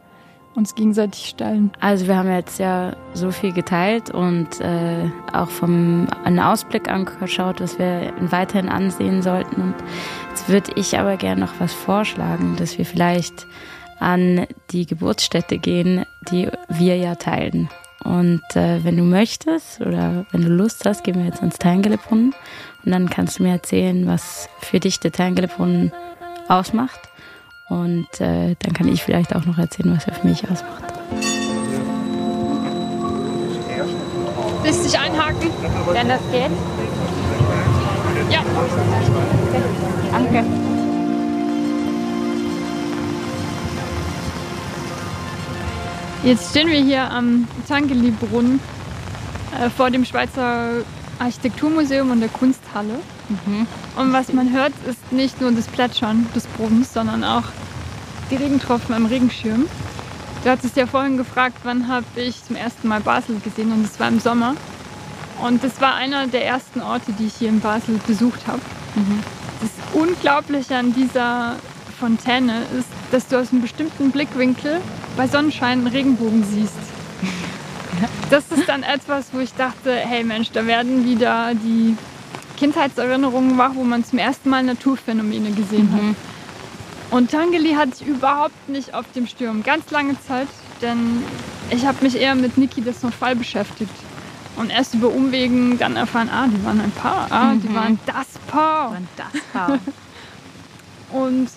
uns 0.55 0.75
gegenseitig 0.75 1.29
stellen. 1.29 1.71
Also 1.79 2.07
wir 2.07 2.15
haben 2.15 2.31
jetzt 2.31 2.59
ja 2.59 2.95
so 3.13 3.31
viel 3.31 3.53
geteilt 3.53 4.11
und 4.11 4.61
äh, 4.61 5.09
auch 5.31 5.49
vom 5.49 6.07
einen 6.23 6.39
Ausblick 6.39 6.89
angeschaut, 6.89 7.59
was 7.59 7.79
wir 7.79 8.13
weiterhin 8.19 8.69
ansehen 8.69 9.23
sollten. 9.23 9.61
Und 9.61 9.75
jetzt 10.29 10.49
würde 10.49 10.71
ich 10.75 10.99
aber 10.99 11.17
gerne 11.17 11.41
noch 11.41 11.53
was 11.59 11.73
vorschlagen, 11.73 12.55
dass 12.57 12.77
wir 12.77 12.85
vielleicht 12.85 13.47
an 13.99 14.45
die 14.71 14.85
Geburtsstätte 14.85 15.57
gehen, 15.57 16.05
die 16.29 16.49
wir 16.69 16.97
ja 16.97 17.15
teilen. 17.15 17.69
Und 18.03 18.43
äh, 18.55 18.83
wenn 18.83 18.97
du 18.97 19.03
möchtest 19.03 19.79
oder 19.81 20.25
wenn 20.31 20.41
du 20.41 20.49
Lust 20.49 20.85
hast, 20.85 21.03
gehen 21.03 21.15
wir 21.15 21.25
jetzt 21.25 21.39
ans 21.39 21.57
Tangelebrunn 21.57 22.33
und 22.85 22.91
dann 22.91 23.09
kannst 23.09 23.39
du 23.39 23.43
mir 23.43 23.51
erzählen, 23.51 24.05
was 24.07 24.49
für 24.59 24.79
dich 24.79 24.99
der 24.99 25.11
Tangelebrunn 25.11 25.91
ausmacht. 26.49 26.99
Und 27.69 28.07
äh, 28.19 28.55
dann 28.59 28.73
kann 28.73 28.87
ich 28.87 29.03
vielleicht 29.03 29.35
auch 29.35 29.45
noch 29.45 29.57
erzählen, 29.57 29.95
was 29.95 30.05
er 30.05 30.13
für 30.13 30.27
mich 30.27 30.43
ausmacht. 30.43 30.83
Willst 34.63 34.79
du 34.79 34.83
dich 34.83 34.99
einhaken? 34.99 35.49
Wenn 35.91 36.07
das 36.09 36.21
geht? 36.31 36.51
Ja. 38.29 38.43
Danke. 40.11 40.82
Jetzt 46.23 46.51
stehen 46.51 46.69
wir 46.69 46.79
hier 46.79 47.11
am 47.11 47.49
Tangeli-Brunnen 47.67 48.61
äh, 49.59 49.69
vor 49.69 49.91
dem 49.91 50.05
Schweizer 50.05 50.69
Architekturmuseum 51.19 52.11
und 52.11 52.21
der 52.21 52.29
Kunsthalle. 52.29 52.99
Mhm. 53.27 53.67
Und 53.97 54.13
was 54.13 54.31
man 54.31 54.53
hört, 54.53 54.71
ist 54.87 55.11
nicht 55.11 55.41
nur 55.41 55.51
das 55.51 55.67
Plätschern 55.67 56.25
des 56.33 56.47
Brunnens, 56.47 56.93
sondern 56.93 57.25
auch 57.25 57.43
die 58.31 58.37
Regentropfen 58.37 58.95
am 58.95 59.05
Regenschirm. 59.05 59.65
Du 60.45 60.49
hattest 60.49 60.77
ja 60.77 60.87
vorhin 60.87 61.17
gefragt, 61.17 61.57
wann 61.63 61.89
habe 61.89 62.05
ich 62.15 62.41
zum 62.45 62.55
ersten 62.55 62.87
Mal 62.87 63.01
Basel 63.01 63.39
gesehen 63.43 63.73
und 63.73 63.83
es 63.83 63.99
war 63.99 64.07
im 64.07 64.21
Sommer. 64.21 64.55
Und 65.45 65.61
das 65.61 65.81
war 65.81 65.95
einer 65.95 66.27
der 66.27 66.45
ersten 66.45 66.81
Orte, 66.81 67.11
die 67.11 67.25
ich 67.25 67.35
hier 67.35 67.49
in 67.49 67.59
Basel 67.59 67.99
besucht 68.07 68.47
habe. 68.47 68.61
Mhm. 68.95 69.19
Das 69.59 69.71
Unglaubliche 70.01 70.77
an 70.77 70.93
dieser 70.93 71.57
Fontäne 71.99 72.61
ist, 72.79 72.87
dass 73.11 73.27
du 73.27 73.37
aus 73.37 73.51
einem 73.51 73.61
bestimmten 73.61 74.11
Blickwinkel 74.11 74.79
bei 75.15 75.27
Sonnenschein 75.27 75.79
einen 75.79 75.87
Regenbogen 75.87 76.43
siehst. 76.43 76.73
Das 78.29 78.45
ist 78.51 78.67
dann 78.67 78.83
etwas, 78.83 79.27
wo 79.31 79.39
ich 79.39 79.53
dachte, 79.53 79.93
hey 79.93 80.23
Mensch, 80.23 80.51
da 80.51 80.65
werden 80.65 81.05
wieder 81.05 81.53
die 81.53 81.95
Kindheitserinnerungen 82.57 83.57
wach, 83.57 83.71
wo 83.75 83.83
man 83.83 84.03
zum 84.03 84.19
ersten 84.19 84.49
Mal 84.49 84.63
Naturphänomene 84.63 85.51
gesehen 85.51 85.89
mhm. 85.91 86.09
hat. 86.09 86.15
Und 87.11 87.31
Tangeli 87.31 87.73
hatte 87.73 87.91
ich 87.99 88.07
überhaupt 88.07 88.69
nicht 88.69 88.93
auf 88.93 89.05
dem 89.13 89.27
Sturm. 89.27 89.61
Ganz 89.63 89.91
lange 89.91 90.19
Zeit, 90.21 90.47
denn 90.81 91.23
ich 91.69 91.85
habe 91.85 92.03
mich 92.03 92.15
eher 92.15 92.33
mit 92.35 92.57
Niki 92.57 92.81
das 92.83 92.97
Fall 93.19 93.35
beschäftigt. 93.35 93.93
Und 94.55 94.69
erst 94.69 94.93
über 94.93 95.09
Umwegen 95.09 95.77
dann 95.77 95.95
erfahren, 95.95 96.29
ah, 96.29 96.47
die 96.47 96.63
waren 96.63 96.79
ein 96.79 96.91
Paar, 96.91 97.27
ah, 97.29 97.53
mhm. 97.53 97.61
die 97.61 97.75
waren 97.75 97.99
das 98.05 98.27
Paar. 98.47 98.89
Die 98.89 98.93
waren 98.93 99.07
das 99.17 99.41
Paar. 99.51 99.79
Und 101.19 101.49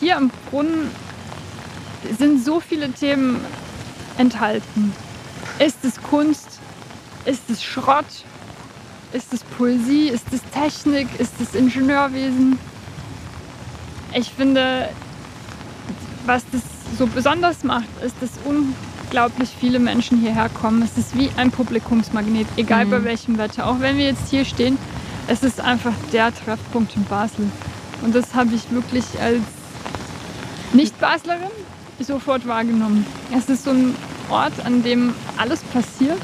hier 0.00 0.16
am 0.16 0.30
Brunnen 0.50 0.90
sind 2.18 2.44
so 2.44 2.60
viele 2.60 2.90
Themen 2.90 3.40
enthalten. 4.18 4.92
Ist 5.58 5.84
es 5.84 6.00
Kunst? 6.02 6.60
Ist 7.24 7.50
es 7.50 7.62
Schrott? 7.62 8.06
Ist 9.12 9.32
es 9.32 9.42
Poesie? 9.42 10.08
Ist 10.08 10.32
es 10.32 10.40
Technik? 10.52 11.08
Ist 11.18 11.34
es 11.40 11.54
Ingenieurwesen? 11.54 12.58
Ich 14.14 14.30
finde, 14.30 14.88
was 16.26 16.42
das 16.52 16.62
so 16.96 17.06
besonders 17.06 17.64
macht, 17.64 17.88
ist, 18.04 18.14
dass 18.20 18.30
unglaublich 18.44 19.50
viele 19.58 19.78
Menschen 19.78 20.18
hierher 20.18 20.48
kommen. 20.48 20.82
Es 20.82 20.96
ist 20.96 21.16
wie 21.16 21.30
ein 21.36 21.50
Publikumsmagnet, 21.50 22.46
egal 22.56 22.86
mhm. 22.86 22.90
bei 22.90 23.04
welchem 23.04 23.38
Wetter. 23.38 23.66
Auch 23.66 23.80
wenn 23.80 23.96
wir 23.96 24.06
jetzt 24.06 24.28
hier 24.30 24.44
stehen, 24.44 24.78
es 25.26 25.42
ist 25.42 25.60
einfach 25.60 25.94
der 26.12 26.34
Treffpunkt 26.34 26.96
in 26.96 27.04
Basel. 27.04 27.50
Und 28.02 28.14
das 28.14 28.34
habe 28.34 28.54
ich 28.54 28.70
wirklich 28.70 29.04
als 29.20 29.42
Nicht-Baslerin 30.72 31.50
sofort 32.06 32.46
wahrgenommen. 32.46 33.04
Es 33.36 33.48
ist 33.48 33.64
so 33.64 33.70
ein 33.70 33.94
Ort, 34.30 34.52
an 34.64 34.82
dem 34.82 35.14
alles 35.36 35.62
passiert. 35.62 36.20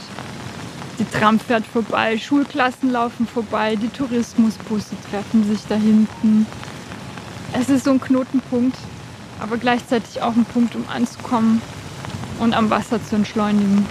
Die 0.98 1.04
Tram 1.04 1.40
fährt 1.40 1.66
vorbei, 1.66 2.16
Schulklassen 2.18 2.90
laufen 2.90 3.26
vorbei, 3.26 3.74
die 3.74 3.88
Tourismusbusse 3.88 4.94
treffen 5.10 5.44
sich 5.44 5.60
da 5.68 5.74
hinten. 5.74 6.46
Es 7.52 7.68
ist 7.68 7.84
so 7.84 7.90
ein 7.90 8.00
Knotenpunkt, 8.00 8.76
aber 9.40 9.56
gleichzeitig 9.56 10.22
auch 10.22 10.36
ein 10.36 10.44
Punkt, 10.44 10.76
um 10.76 10.84
anzukommen 10.88 11.60
und 12.38 12.54
am 12.54 12.70
Wasser 12.70 13.04
zu 13.04 13.16
entschleunigen. 13.16 13.86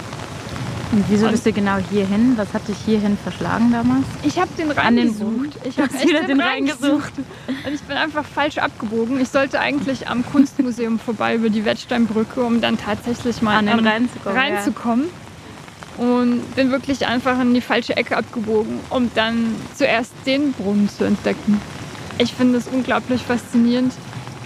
Und 0.94 1.04
wieso 1.08 1.28
bist 1.28 1.44
du 1.44 1.52
genau 1.52 1.78
hierhin? 1.90 2.34
Was 2.36 2.54
hat 2.54 2.68
dich 2.68 2.76
hierhin 2.86 3.18
verschlagen 3.18 3.72
damals? 3.72 4.04
Ich 4.22 4.38
habe 4.38 4.50
den 4.56 4.70
Rhein 4.70 4.94
den 4.94 5.08
gesucht. 5.08 5.58
Ich 5.64 5.76
habe 5.76 5.92
wieder 5.92 6.20
den, 6.20 6.38
den 6.38 6.40
Rhein 6.40 6.66
gesucht. 6.66 7.12
Und 7.48 7.74
ich 7.74 7.82
bin 7.82 7.96
einfach 7.96 8.24
falsch 8.24 8.58
abgebogen. 8.58 9.20
Ich 9.20 9.28
sollte 9.28 9.58
eigentlich 9.58 10.06
am 10.06 10.24
Kunstmuseum 10.24 11.00
vorbei 11.00 11.34
über 11.34 11.50
die 11.50 11.64
Wettsteinbrücke, 11.64 12.44
um 12.44 12.60
dann 12.60 12.78
tatsächlich 12.78 13.42
mal 13.42 13.56
an 13.56 13.66
den 13.66 13.84
Rhein 13.84 14.08
zu 14.08 14.20
kommen. 14.20 14.36
Reinzukommen. 14.36 15.06
Ja. 15.98 16.04
Und 16.04 16.54
bin 16.54 16.70
wirklich 16.70 17.04
einfach 17.08 17.40
in 17.40 17.54
die 17.54 17.60
falsche 17.60 17.96
Ecke 17.96 18.16
abgebogen, 18.16 18.78
um 18.90 19.10
dann 19.16 19.56
zuerst 19.74 20.12
den 20.26 20.52
Brunnen 20.52 20.88
zu 20.88 21.02
entdecken. 21.02 21.60
Ich 22.18 22.34
finde 22.34 22.58
es 22.58 22.68
unglaublich 22.68 23.20
faszinierend, 23.22 23.92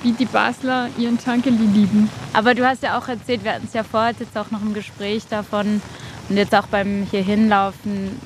wie 0.03 0.13
die 0.13 0.25
Basler 0.25 0.89
ihren 0.97 1.19
Tankeli 1.19 1.67
lieben. 1.75 2.09
Aber 2.33 2.55
du 2.55 2.67
hast 2.67 2.83
ja 2.83 2.97
auch 2.97 3.09
erzählt, 3.09 3.45
wir 3.45 3.53
hatten 3.53 3.67
es 3.67 3.75
ja 3.75 3.83
vorher 3.83 4.15
jetzt 4.19 4.35
auch 4.39 4.51
noch 4.51 4.63
im 4.63 4.73
Gespräch 4.73 5.25
davon, 5.29 5.83
und 6.29 6.37
jetzt 6.37 6.55
auch 6.55 6.67
beim 6.67 7.07
hier 7.11 7.23
hinlaufen, 7.23 8.21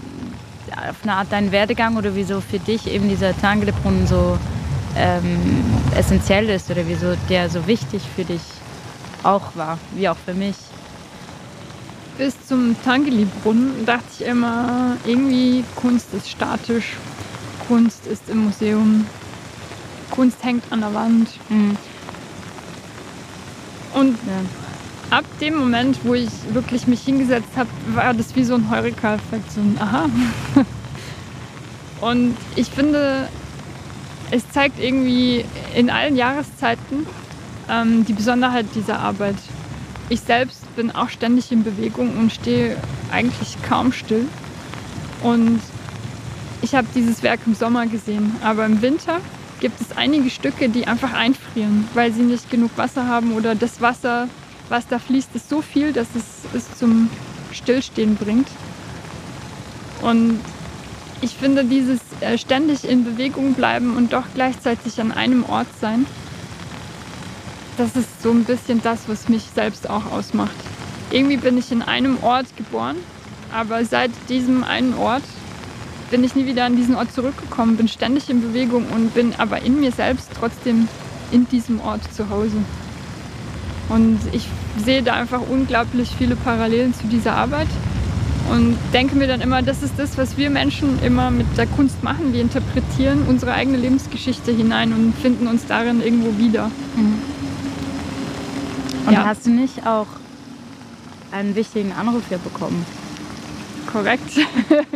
auf 0.77 0.97
eine 1.03 1.15
Art 1.15 1.29
dein 1.31 1.53
Werdegang 1.53 1.97
oder 1.97 2.15
wieso 2.15 2.41
für 2.41 2.59
dich 2.59 2.91
eben 2.91 3.09
dieser 3.09 3.37
Tangele-Brunnen 3.39 4.07
so 4.07 4.39
ähm, 4.97 5.65
essentiell 5.97 6.49
ist 6.49 6.71
oder 6.71 6.87
wieso 6.87 7.15
der 7.29 7.49
so 7.49 7.67
wichtig 7.67 8.03
für 8.15 8.25
dich 8.25 8.43
auch 9.23 9.55
war, 9.55 9.79
wie 9.95 10.09
auch 10.09 10.17
für 10.17 10.35
mich. 10.35 10.57
Bis 12.19 12.35
zum 12.47 12.77
Tangeli-Brunnen 12.85 13.87
dachte 13.87 14.05
ich 14.19 14.27
immer, 14.27 14.97
irgendwie 15.05 15.65
Kunst 15.77 16.13
ist 16.13 16.29
statisch, 16.29 16.97
Kunst 17.69 18.07
ist 18.07 18.29
im 18.29 18.45
Museum, 18.45 19.07
Kunst 20.11 20.43
hängt 20.43 20.65
an 20.71 20.81
der 20.81 20.95
Wand. 20.95 21.29
Mhm. 21.49 21.77
Und 23.95 24.19
ja 24.27 24.62
ab 25.13 25.25
dem 25.41 25.57
Moment, 25.57 25.99
wo 26.05 26.15
ich 26.15 26.31
wirklich 26.53 26.87
mich 26.87 27.03
hingesetzt 27.03 27.51
habe, 27.55 27.69
war 27.95 28.15
das 28.15 28.35
wie 28.35 28.45
so 28.45 28.55
ein 28.55 28.71
Heureka-Effekt, 28.71 29.53
so 29.53 29.61
ein 29.61 29.77
Aha. 29.79 30.09
Und 32.01 32.37
ich 32.57 32.69
finde, 32.69 33.29
es 34.31 34.51
zeigt 34.51 34.81
irgendwie 34.81 35.45
in 35.77 35.91
allen 35.91 36.17
Jahreszeiten 36.17 37.07
ähm, 37.69 38.05
die 38.07 38.15
Besonderheit 38.15 38.67
dieser 38.75 38.99
Arbeit. 38.99 39.37
Ich 40.09 40.21
selbst 40.21 40.75
bin 40.75 40.91
auch 40.91 41.11
ständig 41.11 41.53
in 41.53 41.63
Bewegung 41.63 42.17
und 42.19 42.33
stehe 42.33 42.77
eigentlich 43.13 43.57
kaum 43.63 43.93
still. 43.93 44.27
Und 45.23 45.61
ich 46.63 46.75
habe 46.75 46.89
dieses 46.95 47.23
Werk 47.23 47.41
im 47.47 47.55
Sommer 47.55 47.87
gesehen, 47.87 48.35
aber 48.43 48.67
im 48.67 48.83
Winter 48.83 49.21
gibt 49.61 49.81
es 49.81 49.97
einige 49.97 50.29
Stücke, 50.31 50.69
die 50.69 50.89
einfach 50.89 51.13
einfrieren, 51.13 51.87
weil 51.95 52.13
sie 52.13 52.23
nicht 52.23 52.51
genug 52.51 52.71
Wasser 52.77 53.07
haben 53.07 53.35
oder 53.35 53.55
das 53.55 53.81
Wasser 53.81 54.29
was 54.73 54.89
da 54.89 54.99
fließt, 54.99 55.29
ist 55.35 55.51
so 55.51 55.61
viel, 55.61 55.93
dass 55.93 56.09
es 56.17 56.25
es 56.55 56.79
zum 56.79 57.11
Stillstehen 57.53 58.17
bringt. 58.17 58.49
Und 60.01 60.41
ich 61.21 61.35
finde 61.37 61.65
dieses 61.65 62.01
äh, 62.21 62.39
ständig 62.39 62.89
in 62.89 63.05
Bewegung 63.05 63.53
bleiben 63.53 63.97
und 63.97 64.13
doch 64.15 64.25
gleichzeitig 64.35 65.01
an 65.01 65.13
einem 65.13 65.45
Ort 65.45 65.69
sein, 65.81 66.07
das 67.77 67.95
ist 67.97 68.23
so 68.23 68.31
ein 68.31 68.45
bisschen 68.45 68.83
das, 68.83 69.09
was 69.09 69.29
mich 69.29 69.45
selbst 69.55 69.89
auch 69.89 70.11
ausmacht. 70.11 70.57
Irgendwie 71.11 71.37
bin 71.37 71.59
ich 71.59 71.71
in 71.71 71.83
einem 71.83 72.23
Ort 72.23 72.47
geboren, 72.57 72.97
aber 73.53 73.85
seit 73.85 74.11
diesem 74.31 74.65
einen 74.65 74.95
Ort 74.95 75.23
bin 76.11 76.25
ich 76.25 76.35
nie 76.35 76.47
wieder 76.47 76.65
an 76.65 76.77
diesen 76.77 76.95
Ort 76.95 77.13
zurückgekommen, 77.13 77.77
bin 77.77 77.89
ständig 77.89 78.31
in 78.31 78.41
Bewegung 78.41 78.87
und 78.89 79.15
bin 79.15 79.35
aber 79.37 79.61
in 79.63 79.81
mir 79.81 79.93
selbst 79.93 80.31
trotzdem 80.39 80.89
in 81.31 81.47
diesem 81.49 81.81
Ort 81.81 82.03
zu 82.15 82.31
Hause. 82.31 82.57
Und 83.89 84.19
ich 84.33 84.47
sehe 84.85 85.03
da 85.03 85.15
einfach 85.15 85.41
unglaublich 85.49 86.11
viele 86.17 86.37
Parallelen 86.37 86.95
zu 86.95 87.07
dieser 87.07 87.35
Arbeit 87.35 87.69
und 88.51 88.77
denke 88.93 89.17
mir 89.17 89.27
dann 89.27 89.41
immer, 89.41 89.63
das 89.63 89.83
ist 89.83 89.95
das, 89.99 90.19
was 90.19 90.37
wir 90.37 90.51
Menschen 90.51 91.03
immer 91.03 91.31
mit 91.31 91.47
der 91.57 91.67
Kunst 91.67 92.03
machen. 92.03 92.33
Wir 92.33 92.41
interpretieren 92.41 93.23
unsere 93.29 93.53
eigene 93.53 93.79
Lebensgeschichte 93.79 94.53
hinein 94.53 94.93
und 94.93 95.15
finden 95.15 95.47
uns 95.47 95.67
darin 95.67 96.03
irgendwo 96.03 96.37
wieder. 96.39 96.71
Mhm. 96.97 97.19
Und 99.07 99.13
ja. 99.13 99.25
hast 99.25 99.47
du 99.47 99.51
nicht 99.51 99.87
auch 99.87 100.07
einen 101.31 101.55
wichtigen 101.55 101.93
Anruf 101.93 102.23
hier 102.29 102.39
bekommen? 102.39 102.85
Korrekt. 103.91 104.31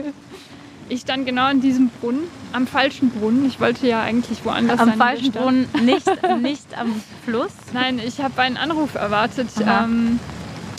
ich 0.88 1.00
stand 1.00 1.26
genau 1.26 1.44
an 1.44 1.60
diesem 1.60 1.88
Brunnen, 1.88 2.24
am 2.56 2.66
falschen 2.66 3.10
Brunnen. 3.10 3.44
Ich 3.44 3.60
wollte 3.60 3.86
ja 3.86 4.02
eigentlich 4.02 4.44
woanders 4.44 4.80
am 4.80 4.88
sein. 4.88 5.00
Am 5.00 5.06
falschen 5.06 5.32
Brunnen, 5.32 5.68
nicht, 5.84 6.06
nicht 6.40 6.78
am 6.78 7.00
Fluss? 7.24 7.52
Nein, 7.74 8.00
ich 8.04 8.20
habe 8.20 8.40
einen 8.40 8.56
Anruf 8.56 8.94
erwartet. 8.94 9.48
Ähm, 9.60 10.18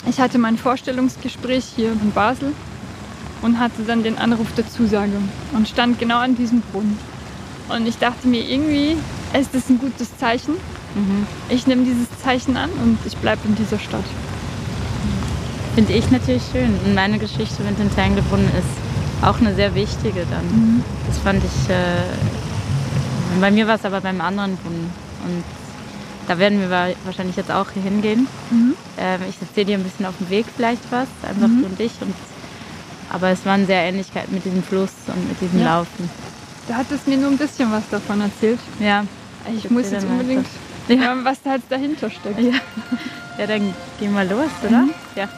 ich 0.08 0.18
hatte 0.18 0.38
mein 0.38 0.58
Vorstellungsgespräch 0.58 1.64
hier 1.76 1.92
in 1.92 2.10
Basel 2.10 2.52
und 3.42 3.60
hatte 3.60 3.82
dann 3.82 4.02
den 4.02 4.18
Anruf 4.18 4.52
der 4.56 4.68
Zusage 4.68 5.12
und 5.52 5.68
stand 5.68 6.00
genau 6.00 6.18
an 6.18 6.34
diesem 6.34 6.62
Brunnen. 6.62 6.98
Und 7.68 7.86
ich 7.86 7.98
dachte 7.98 8.26
mir 8.26 8.42
irgendwie, 8.42 8.96
ist 9.38 9.54
das 9.54 9.70
ein 9.70 9.78
gutes 9.78 10.16
Zeichen. 10.16 10.54
Mhm. 10.94 11.26
Ich 11.48 11.68
nehme 11.68 11.84
dieses 11.84 12.08
Zeichen 12.22 12.56
an 12.56 12.70
und 12.82 12.98
ich 13.06 13.16
bleibe 13.18 13.46
in 13.46 13.54
dieser 13.54 13.78
Stadt. 13.78 14.04
Finde 15.76 15.92
ich 15.92 16.10
natürlich 16.10 16.42
schön. 16.50 16.74
Und 16.84 16.94
meine 16.94 17.18
Geschichte 17.18 17.62
mit 17.62 17.78
den 17.78 17.94
Tangelbrunnen 17.94 18.48
ist 18.58 18.87
auch 19.22 19.40
eine 19.40 19.54
sehr 19.54 19.74
wichtige 19.74 20.26
dann. 20.30 20.46
Mhm. 20.46 20.84
Das 21.06 21.18
fand 21.18 21.42
ich. 21.44 21.70
Äh, 21.70 22.02
bei 23.40 23.50
mir 23.50 23.66
war 23.66 23.76
es 23.76 23.84
aber 23.84 24.00
beim 24.00 24.20
anderen 24.20 24.56
Brunnen. 24.56 24.90
Und 25.24 25.44
da 26.26 26.38
werden 26.38 26.60
wir 26.60 26.94
wahrscheinlich 27.04 27.36
jetzt 27.36 27.50
auch 27.50 27.70
hier 27.72 27.82
hingehen. 27.82 28.26
Mhm. 28.50 28.74
Ähm, 28.98 29.20
ich 29.28 29.36
erzähle 29.40 29.66
dir 29.66 29.78
ein 29.78 29.84
bisschen 29.84 30.06
auf 30.06 30.16
dem 30.18 30.30
Weg 30.30 30.46
vielleicht 30.54 30.82
was, 30.90 31.08
einfach 31.28 31.48
mhm. 31.48 31.62
du 31.62 31.66
und 31.66 31.80
ich. 31.80 31.92
Und, 32.00 32.14
aber 33.10 33.28
es 33.28 33.44
waren 33.46 33.66
sehr 33.66 33.82
Ähnlichkeiten 33.82 34.34
mit 34.34 34.44
diesem 34.44 34.62
Fluss 34.62 34.90
und 35.06 35.28
mit 35.28 35.40
diesem 35.40 35.60
ja. 35.60 35.76
Laufen. 35.76 36.10
Du 36.66 36.74
hattest 36.74 37.08
mir 37.08 37.16
nur 37.16 37.30
ein 37.30 37.38
bisschen 37.38 37.70
was 37.72 37.88
davon 37.90 38.20
erzählt. 38.20 38.58
Ja. 38.80 39.04
Ich, 39.56 39.64
ich 39.64 39.70
muss 39.70 39.90
jetzt 39.90 40.04
unbedingt 40.04 40.46
ja. 40.88 40.96
hören, 40.96 41.24
was 41.24 41.42
da 41.42 41.50
halt 41.50 41.62
dahinter 41.70 42.10
steckt. 42.10 42.40
Ja, 42.40 42.52
ja 43.38 43.46
dann 43.46 43.74
gehen 43.98 44.12
wir 44.12 44.24
los, 44.24 44.50
oder? 44.62 44.82
Mhm. 44.82 44.90
Ja. 45.16 45.28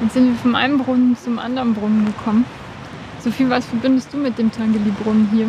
Jetzt 0.00 0.14
sind 0.14 0.28
wir 0.28 0.36
vom 0.36 0.54
einen 0.54 0.78
Brunnen 0.78 1.16
zum 1.16 1.40
anderen 1.40 1.74
Brunnen 1.74 2.06
gekommen. 2.06 2.44
Sophie, 3.18 3.50
was 3.50 3.66
verbindest 3.66 4.12
du 4.12 4.16
mit 4.16 4.38
dem 4.38 4.52
Tangeli-Brunnen 4.52 5.28
hier? 5.32 5.48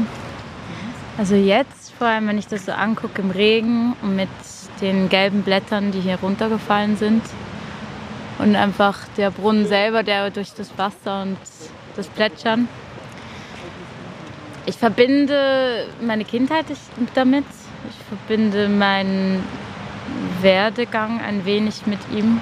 Also 1.20 1.36
jetzt, 1.36 1.94
vor 1.98 2.08
allem 2.08 2.28
wenn 2.28 2.40
ich 2.40 2.48
das 2.48 2.66
so 2.66 2.72
angucke 2.72 3.22
im 3.22 3.30
Regen 3.30 3.96
und 4.02 4.16
mit 4.16 4.30
den 4.82 5.08
gelben 5.08 5.44
Blättern, 5.44 5.92
die 5.92 6.00
hier 6.00 6.18
runtergefallen 6.20 6.98
sind. 6.98 7.22
Und 8.40 8.56
einfach 8.56 8.98
der 9.18 9.30
Brunnen 9.30 9.68
selber, 9.68 10.02
der 10.02 10.32
durch 10.32 10.54
das 10.54 10.76
Wasser 10.78 11.22
und 11.22 11.38
das 11.96 12.08
Plätschern. 12.08 12.68
Ich 14.66 14.78
verbinde 14.78 15.88
meine 16.02 16.26
Kindheit 16.26 16.66
damit. 17.14 17.46
Ich 17.90 17.98
verbinde 18.08 18.68
meinen 18.68 19.44
Werdegang 20.42 21.22
ein 21.22 21.46
wenig 21.46 21.86
mit 21.86 22.00
ihm. 22.12 22.40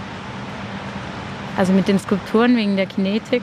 Also 1.58 1.74
mit 1.74 1.88
den 1.88 1.98
Skulpturen 1.98 2.56
wegen 2.56 2.76
der 2.76 2.86
Kinetik. 2.86 3.42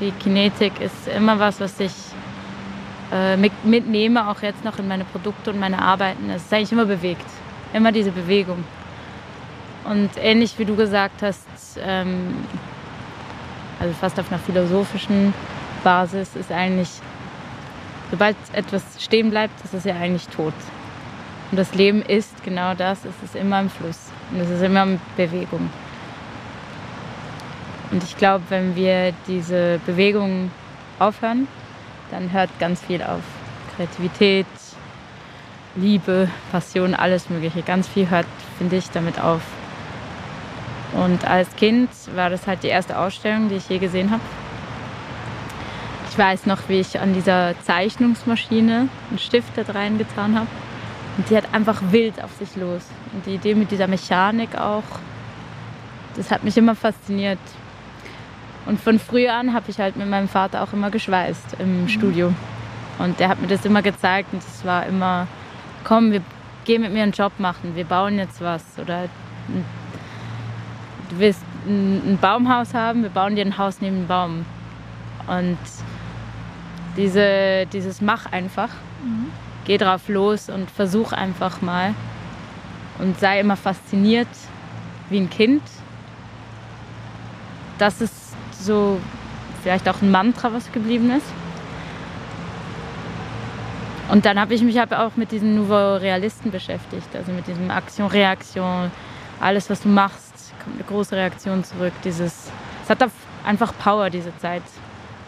Die 0.00 0.10
Kinetik 0.10 0.80
ist 0.80 1.06
immer 1.06 1.38
was, 1.38 1.60
was 1.60 1.78
ich 1.78 1.92
äh, 3.12 3.36
mitnehme, 3.36 4.28
auch 4.28 4.42
jetzt 4.42 4.64
noch 4.64 4.80
in 4.80 4.88
meine 4.88 5.04
Produkte 5.04 5.50
und 5.50 5.60
meine 5.60 5.80
Arbeiten. 5.80 6.30
Es 6.30 6.42
ist 6.42 6.52
eigentlich 6.52 6.72
immer 6.72 6.84
bewegt. 6.84 7.24
Immer 7.72 7.92
diese 7.92 8.10
Bewegung. 8.10 8.64
Und 9.84 10.10
ähnlich 10.20 10.58
wie 10.58 10.64
du 10.64 10.74
gesagt 10.74 11.22
hast, 11.22 11.46
ähm, 11.80 12.34
also 13.78 13.94
fast 13.94 14.18
auf 14.18 14.30
einer 14.32 14.40
philosophischen 14.40 15.32
Basis, 15.84 16.34
ist 16.34 16.50
eigentlich, 16.50 16.90
sobald 18.10 18.36
etwas 18.52 18.82
stehen 18.98 19.30
bleibt, 19.30 19.64
ist 19.64 19.74
es 19.74 19.84
ja 19.84 19.94
eigentlich 19.94 20.26
tot. 20.26 20.54
Und 21.52 21.56
das 21.56 21.72
Leben 21.74 22.02
ist 22.02 22.42
genau 22.42 22.74
das, 22.74 23.04
es 23.04 23.14
ist 23.22 23.36
immer 23.36 23.60
im 23.60 23.70
Fluss 23.70 24.10
und 24.32 24.40
es 24.40 24.50
ist 24.50 24.62
immer 24.62 24.82
in 24.82 25.00
Bewegung. 25.16 25.70
Und 27.90 28.04
ich 28.04 28.16
glaube, 28.16 28.44
wenn 28.48 28.76
wir 28.76 29.12
diese 29.26 29.80
Bewegung 29.86 30.50
aufhören, 30.98 31.48
dann 32.10 32.32
hört 32.32 32.50
ganz 32.58 32.80
viel 32.82 33.02
auf. 33.02 33.22
Kreativität, 33.76 34.46
Liebe, 35.76 36.28
Passion, 36.50 36.94
alles 36.94 37.30
Mögliche. 37.30 37.62
Ganz 37.62 37.86
viel 37.88 38.10
hört, 38.10 38.26
finde 38.58 38.76
ich, 38.76 38.90
damit 38.90 39.20
auf. 39.20 39.42
Und 40.92 41.24
als 41.26 41.54
Kind 41.56 41.90
war 42.14 42.30
das 42.30 42.46
halt 42.46 42.62
die 42.62 42.68
erste 42.68 42.98
Ausstellung, 42.98 43.48
die 43.48 43.56
ich 43.56 43.68
je 43.68 43.78
gesehen 43.78 44.10
habe. 44.10 44.22
Ich 46.10 46.18
weiß 46.18 46.46
noch, 46.46 46.68
wie 46.68 46.80
ich 46.80 46.98
an 46.98 47.14
dieser 47.14 47.54
Zeichnungsmaschine 47.62 48.88
einen 49.10 49.18
Stift 49.18 49.52
da 49.56 49.70
reingetan 49.70 50.34
habe. 50.34 50.48
Und 51.16 51.30
die 51.30 51.36
hat 51.36 51.52
einfach 51.52 51.80
wild 51.90 52.22
auf 52.22 52.32
sich 52.38 52.56
los. 52.56 52.82
Und 53.12 53.26
die 53.26 53.34
Idee 53.34 53.54
mit 53.54 53.70
dieser 53.70 53.86
Mechanik 53.86 54.56
auch, 54.56 54.84
das 56.16 56.30
hat 56.30 56.42
mich 56.42 56.56
immer 56.56 56.74
fasziniert. 56.74 57.38
Und 58.68 58.78
von 58.78 58.98
früh 58.98 59.26
an 59.28 59.54
habe 59.54 59.70
ich 59.70 59.78
halt 59.78 59.96
mit 59.96 60.10
meinem 60.10 60.28
Vater 60.28 60.62
auch 60.62 60.74
immer 60.74 60.90
geschweißt 60.90 61.56
im 61.58 61.84
mhm. 61.84 61.88
Studio. 61.88 62.34
Und 62.98 63.18
der 63.18 63.30
hat 63.30 63.40
mir 63.40 63.46
das 63.46 63.64
immer 63.64 63.80
gezeigt 63.80 64.28
und 64.34 64.42
es 64.42 64.62
war 64.62 64.84
immer, 64.84 65.26
komm, 65.84 66.12
wir 66.12 66.20
gehen 66.66 66.82
mit 66.82 66.92
mir 66.92 67.02
einen 67.02 67.12
Job 67.12 67.32
machen, 67.38 67.74
wir 67.76 67.86
bauen 67.86 68.18
jetzt 68.18 68.42
was. 68.42 68.62
Oder 68.78 69.04
du 71.08 71.18
willst 71.18 71.42
ein, 71.66 72.18
Baumhaus 72.20 72.74
haben, 72.74 73.04
wir 73.04 73.08
bauen 73.08 73.36
dir 73.36 73.46
ein 73.46 73.56
Haus 73.56 73.80
neben 73.80 74.00
dem 74.00 74.06
Baum. 74.06 74.44
Und 75.26 75.58
diese, 76.98 77.64
dieses 77.72 78.02
Mach 78.02 78.26
einfach, 78.26 78.68
mhm. 79.02 79.28
geh 79.64 79.78
drauf 79.78 80.10
los 80.10 80.50
und 80.50 80.70
versuch 80.70 81.12
einfach 81.12 81.62
mal. 81.62 81.94
Und 82.98 83.18
sei 83.18 83.40
immer 83.40 83.56
fasziniert 83.56 84.28
wie 85.08 85.20
ein 85.20 85.30
Kind. 85.30 85.62
Das 87.78 88.02
ist 88.02 88.17
so 88.68 89.00
vielleicht 89.62 89.88
auch 89.88 90.00
ein 90.02 90.10
Mantra, 90.10 90.52
was 90.52 90.70
geblieben 90.70 91.10
ist. 91.10 91.26
Und 94.10 94.24
dann 94.24 94.40
habe 94.40 94.54
ich 94.54 94.62
mich 94.62 94.78
halt 94.78 94.94
auch 94.94 95.16
mit 95.16 95.32
diesen 95.32 95.54
Nouveau 95.56 95.96
Realisten 95.96 96.50
beschäftigt, 96.50 97.08
also 97.14 97.32
mit 97.32 97.46
diesem 97.46 97.70
Aktion, 97.70 98.06
Reaktion, 98.06 98.90
alles, 99.40 99.68
was 99.68 99.82
du 99.82 99.88
machst, 99.88 100.54
kommt 100.62 100.76
eine 100.76 100.84
große 100.84 101.14
Reaktion 101.16 101.64
zurück. 101.64 101.92
Dieses, 102.04 102.50
es 102.84 102.90
hat 102.90 102.98
einfach 103.44 103.72
Power, 103.78 104.08
diese 104.08 104.36
Zeit. 104.38 104.62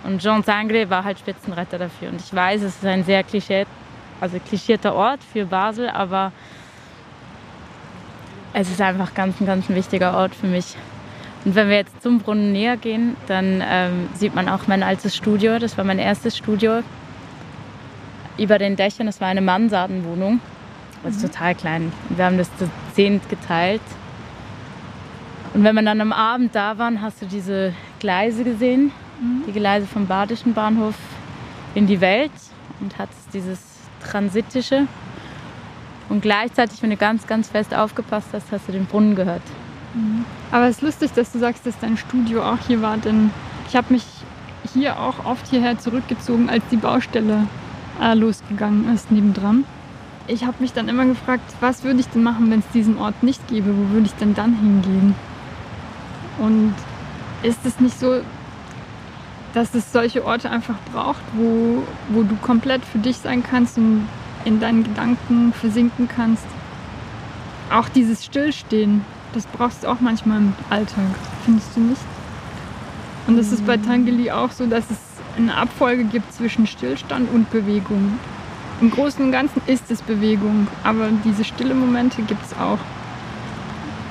Und 0.04 0.22
Jean 0.22 0.42
Sanglé 0.42 0.88
war 0.88 1.04
halt 1.04 1.18
Spitzenretter 1.18 1.78
dafür. 1.78 2.08
Und 2.08 2.20
ich 2.20 2.34
weiß, 2.34 2.62
es 2.62 2.76
ist 2.76 2.86
ein 2.86 3.04
sehr 3.04 3.22
klischee, 3.22 3.66
also 4.20 4.38
klischierter 4.38 4.94
Ort 4.94 5.20
für 5.30 5.44
Basel, 5.44 5.90
aber 5.90 6.32
es 8.54 8.70
ist 8.70 8.80
einfach 8.80 9.12
ganz, 9.14 9.40
ein 9.40 9.46
ganz 9.46 9.68
wichtiger 9.68 10.16
Ort 10.16 10.34
für 10.34 10.46
mich. 10.46 10.76
Und 11.44 11.54
wenn 11.54 11.68
wir 11.68 11.76
jetzt 11.76 12.02
zum 12.02 12.18
Brunnen 12.18 12.52
näher 12.52 12.76
gehen, 12.76 13.16
dann 13.26 13.62
ähm, 13.66 14.08
sieht 14.14 14.34
man 14.34 14.48
auch 14.48 14.66
mein 14.66 14.82
altes 14.82 15.16
Studio. 15.16 15.58
Das 15.58 15.78
war 15.78 15.84
mein 15.84 15.98
erstes 15.98 16.36
Studio. 16.36 16.82
Über 18.36 18.58
den 18.58 18.76
Dächern, 18.76 19.06
das 19.06 19.20
war 19.20 19.28
eine 19.28 19.40
Mansardenwohnung. 19.40 20.40
Das 21.02 21.16
ist 21.16 21.22
mhm. 21.22 21.28
total 21.28 21.54
klein. 21.54 21.92
Wir 22.10 22.26
haben 22.26 22.36
das 22.36 22.54
zu 22.58 22.68
zehnt 22.94 23.28
geteilt. 23.30 23.80
Und 25.54 25.64
wenn 25.64 25.74
wir 25.74 25.82
dann 25.82 26.00
am 26.00 26.12
Abend 26.12 26.54
da 26.54 26.78
waren, 26.78 27.00
hast 27.00 27.22
du 27.22 27.26
diese 27.26 27.74
Gleise 28.00 28.44
gesehen. 28.44 28.92
Mhm. 29.20 29.44
Die 29.46 29.52
Gleise 29.52 29.86
vom 29.86 30.06
Badischen 30.06 30.52
Bahnhof 30.52 30.94
in 31.74 31.86
die 31.86 32.00
Welt. 32.02 32.32
Und 32.80 32.98
hattest 32.98 33.32
dieses 33.32 33.60
Transitische. 34.02 34.86
Und 36.10 36.22
gleichzeitig, 36.22 36.82
wenn 36.82 36.90
du 36.90 36.96
ganz, 36.96 37.26
ganz 37.26 37.48
fest 37.48 37.74
aufgepasst 37.74 38.28
hast, 38.32 38.52
hast 38.52 38.68
du 38.68 38.72
den 38.72 38.86
Brunnen 38.86 39.14
gehört. 39.14 39.42
Mhm. 39.94 40.24
Aber 40.50 40.66
es 40.66 40.76
ist 40.76 40.82
lustig, 40.82 41.12
dass 41.12 41.32
du 41.32 41.38
sagst, 41.38 41.66
dass 41.66 41.78
dein 41.78 41.96
Studio 41.96 42.42
auch 42.42 42.58
hier 42.66 42.82
war, 42.82 42.96
denn 42.96 43.30
ich 43.68 43.76
habe 43.76 43.92
mich 43.92 44.04
hier 44.72 44.98
auch 44.98 45.24
oft 45.24 45.46
hierher 45.48 45.78
zurückgezogen, 45.78 46.48
als 46.48 46.62
die 46.70 46.76
Baustelle 46.76 47.46
äh, 48.00 48.14
losgegangen 48.14 48.92
ist 48.94 49.10
nebendran. 49.10 49.64
Ich 50.26 50.44
habe 50.44 50.56
mich 50.60 50.72
dann 50.72 50.88
immer 50.88 51.06
gefragt, 51.06 51.54
was 51.60 51.82
würde 51.82 52.00
ich 52.00 52.08
denn 52.08 52.22
machen, 52.22 52.50
wenn 52.50 52.60
es 52.60 52.68
diesen 52.72 52.98
Ort 52.98 53.22
nicht 53.22 53.48
gäbe? 53.48 53.76
Wo 53.76 53.92
würde 53.92 54.06
ich 54.06 54.14
denn 54.14 54.34
dann 54.34 54.54
hingehen? 54.54 55.14
Und 56.38 56.74
ist 57.42 57.64
es 57.66 57.80
nicht 57.80 57.98
so, 57.98 58.20
dass 59.54 59.74
es 59.74 59.92
solche 59.92 60.24
Orte 60.24 60.50
einfach 60.50 60.76
braucht, 60.92 61.22
wo, 61.34 61.82
wo 62.10 62.22
du 62.22 62.36
komplett 62.36 62.84
für 62.84 62.98
dich 62.98 63.16
sein 63.16 63.42
kannst 63.42 63.78
und 63.78 64.08
in 64.44 64.60
deinen 64.60 64.84
Gedanken 64.84 65.52
versinken 65.52 66.08
kannst. 66.08 66.46
Auch 67.70 67.88
dieses 67.88 68.24
Stillstehen, 68.24 69.04
das 69.32 69.46
brauchst 69.46 69.84
du 69.84 69.88
auch 69.88 70.00
manchmal 70.00 70.38
im 70.38 70.52
Alltag, 70.70 71.04
findest 71.44 71.76
du 71.76 71.80
nicht? 71.80 72.02
Und 73.26 73.36
das 73.36 73.52
ist 73.52 73.66
bei 73.66 73.76
mm. 73.76 73.86
Tangeli 73.86 74.30
auch 74.30 74.50
so, 74.50 74.66
dass 74.66 74.90
es 74.90 74.98
eine 75.36 75.56
Abfolge 75.56 76.04
gibt 76.04 76.32
zwischen 76.32 76.66
Stillstand 76.66 77.30
und 77.32 77.50
Bewegung. 77.50 78.18
Im 78.80 78.90
Großen 78.90 79.24
und 79.24 79.32
Ganzen 79.32 79.62
ist 79.66 79.90
es 79.90 80.02
Bewegung, 80.02 80.66
aber 80.84 81.08
diese 81.24 81.44
stille 81.44 81.74
Momente 81.74 82.22
gibt 82.22 82.44
es 82.44 82.52
auch. 82.54 82.78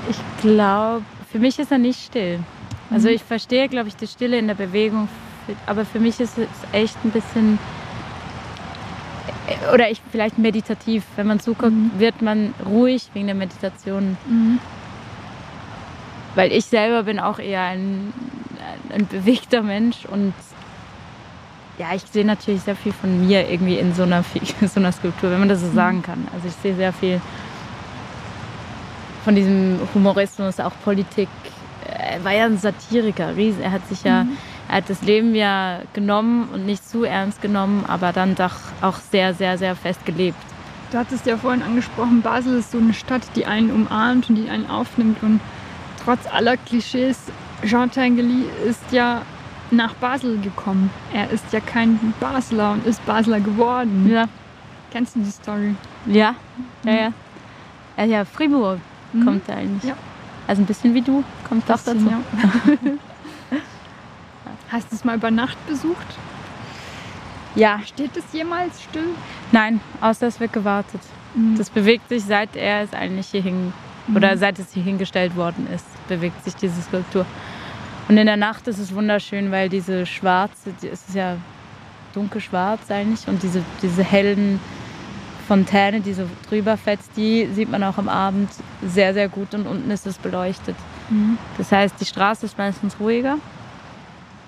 Ich 0.10 0.18
glaube, 0.42 1.04
für 1.32 1.40
mich 1.40 1.60
ist 1.60 1.72
er 1.72 1.80
nicht 1.80 2.04
still. 2.04 2.40
Also 2.92 3.10
mhm. 3.10 3.16
ich 3.16 3.24
verstehe, 3.24 3.68
glaube 3.68 3.90
ich, 3.90 3.96
die 3.96 4.08
Stille 4.08 4.38
in 4.38 4.48
der 4.48 4.56
Bewegung, 4.56 5.10
aber 5.66 5.86
für 5.86 6.00
mich 6.00 6.20
ist 6.20 6.38
es 6.38 6.48
echt 6.72 6.98
ein 7.04 7.12
bisschen 7.12 7.60
oder 9.74 9.90
ich 9.90 10.02
vielleicht 10.12 10.38
meditativ. 10.38 11.04
Wenn 11.16 11.28
man 11.28 11.40
zuguckt, 11.40 11.72
mhm. 11.72 11.92
wird 11.98 12.22
man 12.22 12.54
ruhig 12.66 13.10
wegen 13.14 13.28
der 13.28 13.36
Meditation. 13.36 14.18
Mhm. 14.28 14.60
Weil 16.36 16.52
ich 16.52 16.66
selber 16.66 17.04
bin 17.04 17.20
auch 17.20 17.40
eher 17.40 17.64
ein, 17.64 18.14
ein 18.94 19.08
bewegter 19.08 19.62
Mensch 19.62 20.06
und 20.06 20.34
ja, 21.80 21.88
ich 21.96 22.04
sehe 22.04 22.26
natürlich 22.26 22.62
sehr 22.62 22.76
viel 22.76 22.92
von 22.92 23.26
mir 23.26 23.50
irgendwie 23.50 23.80
in 23.80 23.94
so 23.94 24.04
einer, 24.04 24.24
so 24.62 24.80
einer 24.80 24.92
Skulptur, 24.92 25.32
wenn 25.32 25.40
man 25.40 25.50
das 25.50 25.62
so 25.62 25.68
mhm. 25.68 25.76
sagen 25.76 26.04
kann. 26.04 26.28
Also 26.34 26.48
ich 26.48 26.54
sehe 26.56 26.76
sehr 26.76 26.94
viel 26.94 27.22
von 29.24 29.36
diesem 29.36 29.80
Humorismus, 29.94 30.60
auch 30.60 30.74
Politik. 30.84 31.30
Er 31.88 32.24
war 32.24 32.34
ja 32.34 32.46
ein 32.46 32.58
Satiriker, 32.58 33.36
riesen. 33.36 33.62
Er 33.62 33.72
hat 33.72 33.88
sich 33.88 34.04
ja, 34.04 34.26
mhm. 34.26 34.38
er 34.68 34.76
hat 34.78 34.90
das 34.90 35.02
Leben 35.02 35.36
ja 35.36 35.80
genommen 35.94 36.50
und 36.54 36.66
nicht 36.66 36.88
zu 36.88 37.06
ernst 37.06 37.42
genommen, 37.42 37.86
aber 37.88 38.12
dann 38.12 38.36
doch 38.36 38.56
auch 38.82 38.98
sehr, 38.98 39.34
sehr, 39.34 39.58
sehr 39.58 39.76
fest 39.76 40.06
gelebt. 40.06 40.38
Du 40.92 40.98
hattest 40.98 41.26
ja 41.28 41.38
vorhin 41.38 41.62
angesprochen, 41.62 42.22
Basel 42.22 42.58
ist 42.58 42.72
so 42.72 42.80
eine 42.80 42.94
Stadt, 42.94 43.22
die 43.36 43.46
einen 43.46 43.72
umarmt 43.72 44.30
und 44.30 44.36
die 44.36 44.50
einen 44.50 44.70
aufnimmt 44.70 45.22
und 45.22 45.40
trotz 46.04 46.26
aller 46.32 46.58
Klischees, 46.58 47.18
Jean 47.64 47.92
Tinguely 47.92 48.46
ist 48.68 48.92
ja 48.92 49.22
nach 49.72 49.94
Basel 49.96 50.40
gekommen. 50.40 50.90
Er 51.14 51.30
ist 51.30 51.52
ja 51.52 51.60
kein 51.60 52.14
Basler 52.20 52.72
und 52.74 52.86
ist 52.86 53.06
Basler 53.06 53.40
geworden. 53.40 54.10
Ja. 54.10 54.26
Kennst 54.92 55.16
du 55.16 55.20
die 55.20 55.32
Story? 55.32 55.76
Ja, 56.06 56.36
ja, 56.84 56.92
ja. 56.92 57.14
Er 57.96 58.06
ja, 58.06 58.26
Fribourg 58.26 58.80
mhm. 59.14 59.26
kommt 59.26 59.50
er 59.50 59.58
eigentlich. 59.58 59.84
Ja. 59.84 59.96
Also 60.48 60.62
ein 60.64 60.66
bisschen 60.66 60.94
wie 60.94 61.02
du, 61.02 61.24
kommt 61.48 61.64
auch 61.70 61.80
dazu. 61.80 62.10
Ja. 62.10 62.22
Hast 64.72 64.92
du 64.92 64.96
es 64.96 65.04
mal 65.04 65.18
über 65.18 65.32
Nacht 65.32 65.58
besucht? 65.68 66.08
Ja. 67.56 67.80
Steht 67.86 68.16
es 68.16 68.24
jemals 68.32 68.82
still? 68.82 69.10
Nein, 69.52 69.82
außer 70.02 70.28
es 70.28 70.40
wird 70.40 70.54
gewartet. 70.54 71.02
Mhm. 71.36 71.58
Das 71.58 71.70
bewegt 71.70 72.10
sich, 72.10 72.24
seit 72.24 72.56
er 72.56 72.84
es 72.84 72.94
eigentlich 72.94 73.28
hier 73.28 73.42
hing, 73.42 73.66
mhm. 73.66 73.74
Oder 74.16 74.38
seit 74.38 74.60
es 74.60 74.74
hier 74.74 74.84
hingestellt 74.84 75.36
worden 75.36 75.68
ist, 75.74 75.86
bewegt 76.08 76.44
sich 76.44 76.56
diese 76.56 76.82
Skulptur. 76.82 77.26
Und 78.08 78.18
in 78.18 78.26
der 78.26 78.38
Nacht 78.38 78.68
ist 78.68 78.80
es 78.80 78.94
wunderschön, 78.94 79.52
weil 79.52 79.70
diese 79.70 80.06
schwarze, 80.06 80.72
es 80.82 81.08
ist 81.08 81.16
ja 81.16 81.38
dunkelschwarz 82.14 82.90
eigentlich 82.90 83.28
und 83.28 83.44
diese, 83.44 83.64
diese 83.82 84.04
hellen 84.04 84.60
Fontäne, 85.48 86.02
die 86.02 86.14
so 86.14 86.24
drüber 86.48 86.78
fetzt, 86.78 87.12
die 87.16 87.48
sieht 87.54 87.70
man 87.70 87.84
auch 87.84 87.98
am 87.98 88.10
Abend 88.10 88.50
sehr, 88.84 89.14
sehr 89.14 89.30
gut 89.30 89.54
und 89.54 89.68
unten 89.68 89.90
ist 89.92 90.06
es 90.08 90.18
beleuchtet. 90.18 90.76
Mhm. 91.10 91.38
Das 91.58 91.72
heißt, 91.72 91.96
die 92.00 92.06
Straße 92.06 92.46
ist 92.46 92.58
meistens 92.58 93.00
ruhiger 93.00 93.38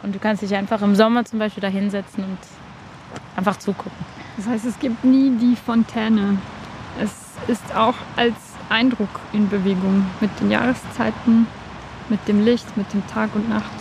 und 0.04 0.16
du 0.16 0.20
kannst 0.20 0.42
dich 0.42 0.56
einfach 0.56 0.82
im 0.82 0.96
Sommer 0.96 1.26
zum 1.26 1.40
Beispiel 1.40 1.62
da 1.62 1.68
hinsetzen 1.68 2.24
und 2.24 2.38
einfach 3.36 3.58
zugucken. 3.58 3.92
Das 4.38 4.48
heißt, 4.48 4.66
es 4.66 4.80
gibt 4.80 5.04
nie 5.04 5.32
die 5.38 5.56
Fontäne. 5.56 6.38
Es 7.00 7.12
ist 7.48 7.76
auch 7.76 7.96
als 8.16 8.36
Eindruck 8.72 9.20
in 9.34 9.50
Bewegung 9.50 10.06
mit 10.20 10.32
den 10.40 10.50
Jahreszeiten 10.50 11.48
mit 12.12 12.28
dem 12.28 12.44
Licht, 12.44 12.78
mit 12.78 12.94
dem 12.94 13.06
Tag 13.08 13.34
und 13.34 13.50
Nacht. 13.50 13.72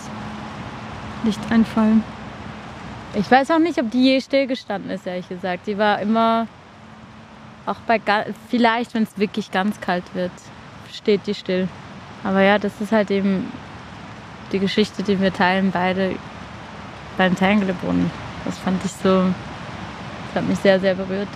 Lichteinfall. 1.25 1.97
Ich 3.15 3.31
weiß 3.31 3.51
auch 3.51 3.59
nicht, 3.59 3.79
ob 3.79 3.91
die 3.91 4.05
je 4.05 4.21
stillgestanden 4.21 4.91
ist, 4.91 5.07
ehrlich 5.07 5.29
gesagt. 5.29 5.67
Die 5.67 5.77
war 5.77 6.01
immer, 6.01 6.47
auch 7.67 7.77
bei, 7.87 8.01
vielleicht, 8.49 8.95
wenn 8.95 9.03
es 9.03 9.19
wirklich 9.19 9.51
ganz 9.51 9.81
kalt 9.81 10.05
wird, 10.15 10.31
steht 10.93 11.27
die 11.27 11.35
still. 11.35 11.69
Aber 12.23 12.41
ja, 12.43 12.59
das 12.59 12.81
ist 12.81 12.93
halt 12.93 13.11
eben 13.11 13.53
die 14.53 14.61
Geschichte, 14.61 15.03
die 15.03 15.21
wir 15.21 15.33
teilen, 15.33 15.73
beide 15.73 16.15
beim 17.19 17.35
Tanglebrunnen. 17.37 18.11
Das 18.45 18.57
fand 18.59 18.83
ich 18.85 18.93
so, 18.93 19.25
das 20.29 20.43
hat 20.43 20.49
mich 20.49 20.59
sehr, 20.59 20.79
sehr 20.79 20.95
berührt. 20.95 21.29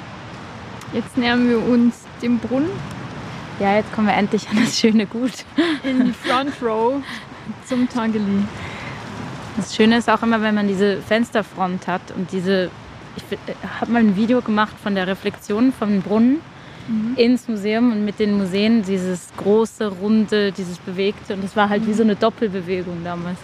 Jetzt 0.92 1.18
nähern 1.18 1.48
wir 1.48 1.58
uns 1.58 2.04
dem 2.22 2.38
Brunnen 2.38 2.70
ja, 3.60 3.76
jetzt 3.76 3.92
kommen 3.92 4.06
wir 4.08 4.14
endlich 4.14 4.48
an 4.48 4.56
das 4.56 4.78
schöne 4.78 5.06
Gut. 5.06 5.32
In 5.82 6.06
die 6.06 6.12
Front 6.12 6.52
Row 6.62 7.02
zum 7.66 7.88
Tangeli. 7.88 8.44
Das 9.56 9.74
Schöne 9.74 9.98
ist 9.98 10.10
auch 10.10 10.22
immer, 10.22 10.42
wenn 10.42 10.54
man 10.54 10.66
diese 10.66 11.00
Fensterfront 11.00 11.86
hat 11.86 12.02
und 12.16 12.32
diese. 12.32 12.70
Ich 13.16 13.38
habe 13.80 13.92
mal 13.92 14.00
ein 14.00 14.16
Video 14.16 14.42
gemacht 14.42 14.74
von 14.82 14.96
der 14.96 15.06
Reflexion 15.06 15.72
vom 15.72 16.02
Brunnen 16.02 16.40
mhm. 16.88 17.14
ins 17.16 17.46
Museum 17.46 17.92
und 17.92 18.04
mit 18.04 18.18
den 18.18 18.36
Museen 18.36 18.82
dieses 18.82 19.28
große, 19.36 19.86
runde, 19.86 20.50
dieses 20.50 20.78
bewegte. 20.78 21.34
Und 21.34 21.44
es 21.44 21.54
war 21.54 21.68
halt 21.68 21.82
mhm. 21.82 21.86
wie 21.88 21.92
so 21.94 22.02
eine 22.02 22.16
Doppelbewegung 22.16 23.04
damals. 23.04 23.38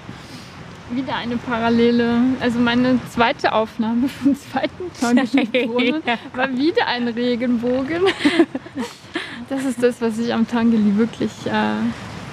Wieder 0.90 1.14
eine 1.14 1.36
Parallele. 1.36 2.16
Also 2.40 2.58
meine 2.58 2.98
zweite 3.10 3.52
Aufnahme 3.52 4.08
vom 4.22 4.34
zweiten 4.34 4.90
Tangeli-Brunnen 5.00 6.02
war 6.34 6.48
wieder 6.56 6.88
ein 6.88 7.06
Regenbogen. 7.06 8.02
Das 9.48 9.64
ist 9.64 9.82
das, 9.82 10.00
was 10.00 10.18
ich 10.18 10.32
am 10.32 10.46
Tangeli 10.46 10.96
wirklich 10.96 11.30
äh, 11.46 11.74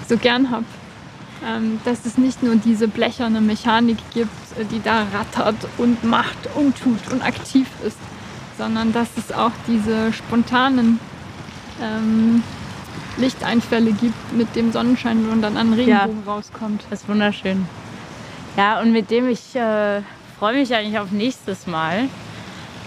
so 0.07 0.17
gern 0.17 0.51
habe. 0.51 0.65
Ähm, 1.45 1.79
dass 1.85 2.05
es 2.05 2.17
nicht 2.17 2.41
nur 2.41 2.55
diese 2.55 2.87
blecherne 2.87 3.41
Mechanik 3.41 3.97
gibt, 4.13 4.31
die 4.71 4.81
da 4.81 5.05
rattert 5.13 5.55
und 5.77 6.03
macht 6.03 6.49
und 6.55 6.75
tut 6.75 7.11
und 7.11 7.23
aktiv 7.23 7.67
ist, 7.85 7.99
sondern 8.57 8.91
dass 8.91 9.09
es 9.17 9.31
auch 9.31 9.51
diese 9.67 10.11
spontanen 10.13 10.99
ähm, 11.79 12.41
Lichteinfälle 13.17 13.91
gibt 13.91 14.33
mit 14.33 14.55
dem 14.55 14.71
Sonnenschein, 14.71 15.29
und 15.29 15.41
dann 15.41 15.57
ein 15.57 15.73
Regenbogen 15.73 16.23
ja, 16.25 16.31
rauskommt. 16.31 16.83
Das 16.89 17.01
ist 17.01 17.09
wunderschön. 17.09 17.67
Ja, 18.55 18.81
und 18.81 18.91
mit 18.91 19.11
dem 19.11 19.29
ich 19.29 19.55
äh, 19.55 20.01
freue 20.39 20.55
mich 20.55 20.73
eigentlich 20.73 20.97
auf 20.99 21.11
nächstes 21.11 21.67
Mal. 21.67 22.09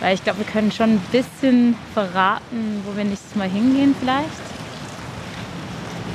Weil 0.00 0.14
ich 0.14 0.24
glaube, 0.24 0.38
wir 0.38 0.46
können 0.46 0.72
schon 0.72 0.94
ein 0.94 1.02
bisschen 1.12 1.76
verraten, 1.94 2.82
wo 2.86 2.96
wir 2.96 3.04
nächstes 3.04 3.36
Mal 3.36 3.48
hingehen 3.48 3.94
vielleicht. 3.98 4.28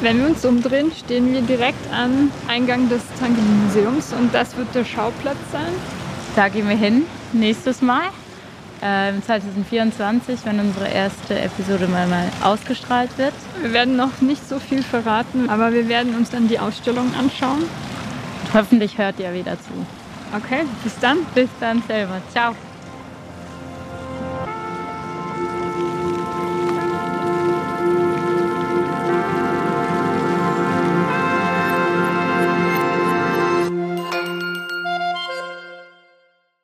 Wenn 0.02 0.20
wir 0.20 0.28
uns 0.28 0.44
umdrehen, 0.44 0.92
stehen 0.92 1.32
wir 1.32 1.42
direkt 1.42 1.92
am 1.94 2.32
Eingang 2.48 2.90
des 2.90 3.02
Tangeli-Museums 3.20 4.14
und 4.14 4.34
das 4.34 4.58
wird 4.58 4.74
der 4.76 4.84
Schauplatz 4.84 5.38
sein. 5.52 5.72
Da 6.36 6.50
gehen 6.50 6.68
wir 6.68 6.76
hin, 6.76 7.04
nächstes 7.32 7.82
Mal. 7.82 8.04
Äh, 8.82 9.14
2024, 9.26 10.40
wenn 10.44 10.60
unsere 10.60 10.90
erste 10.90 11.40
Episode 11.40 11.88
mal, 11.88 12.08
mal 12.08 12.30
ausgestrahlt 12.44 13.18
wird. 13.18 13.34
Wir 13.62 13.72
werden 13.72 13.96
noch 13.96 14.20
nicht 14.22 14.48
so 14.48 14.60
viel 14.60 14.84
verraten, 14.84 15.50
aber 15.50 15.72
wir 15.72 15.88
werden 15.88 16.14
uns 16.16 16.30
dann 16.30 16.50
die 16.50 16.60
Ausstellung 16.60 17.14
anschauen. 17.18 17.64
Und 17.64 18.54
hoffentlich 18.54 18.98
hört 18.98 19.20
ihr 19.20 19.34
wieder 19.34 19.58
zu. 19.60 19.72
Okay, 20.36 20.66
bis 20.84 21.00
dann. 21.00 21.20
Bis 21.34 21.50
dann 21.60 21.82
selber. 21.88 22.22
Ciao. 22.32 22.54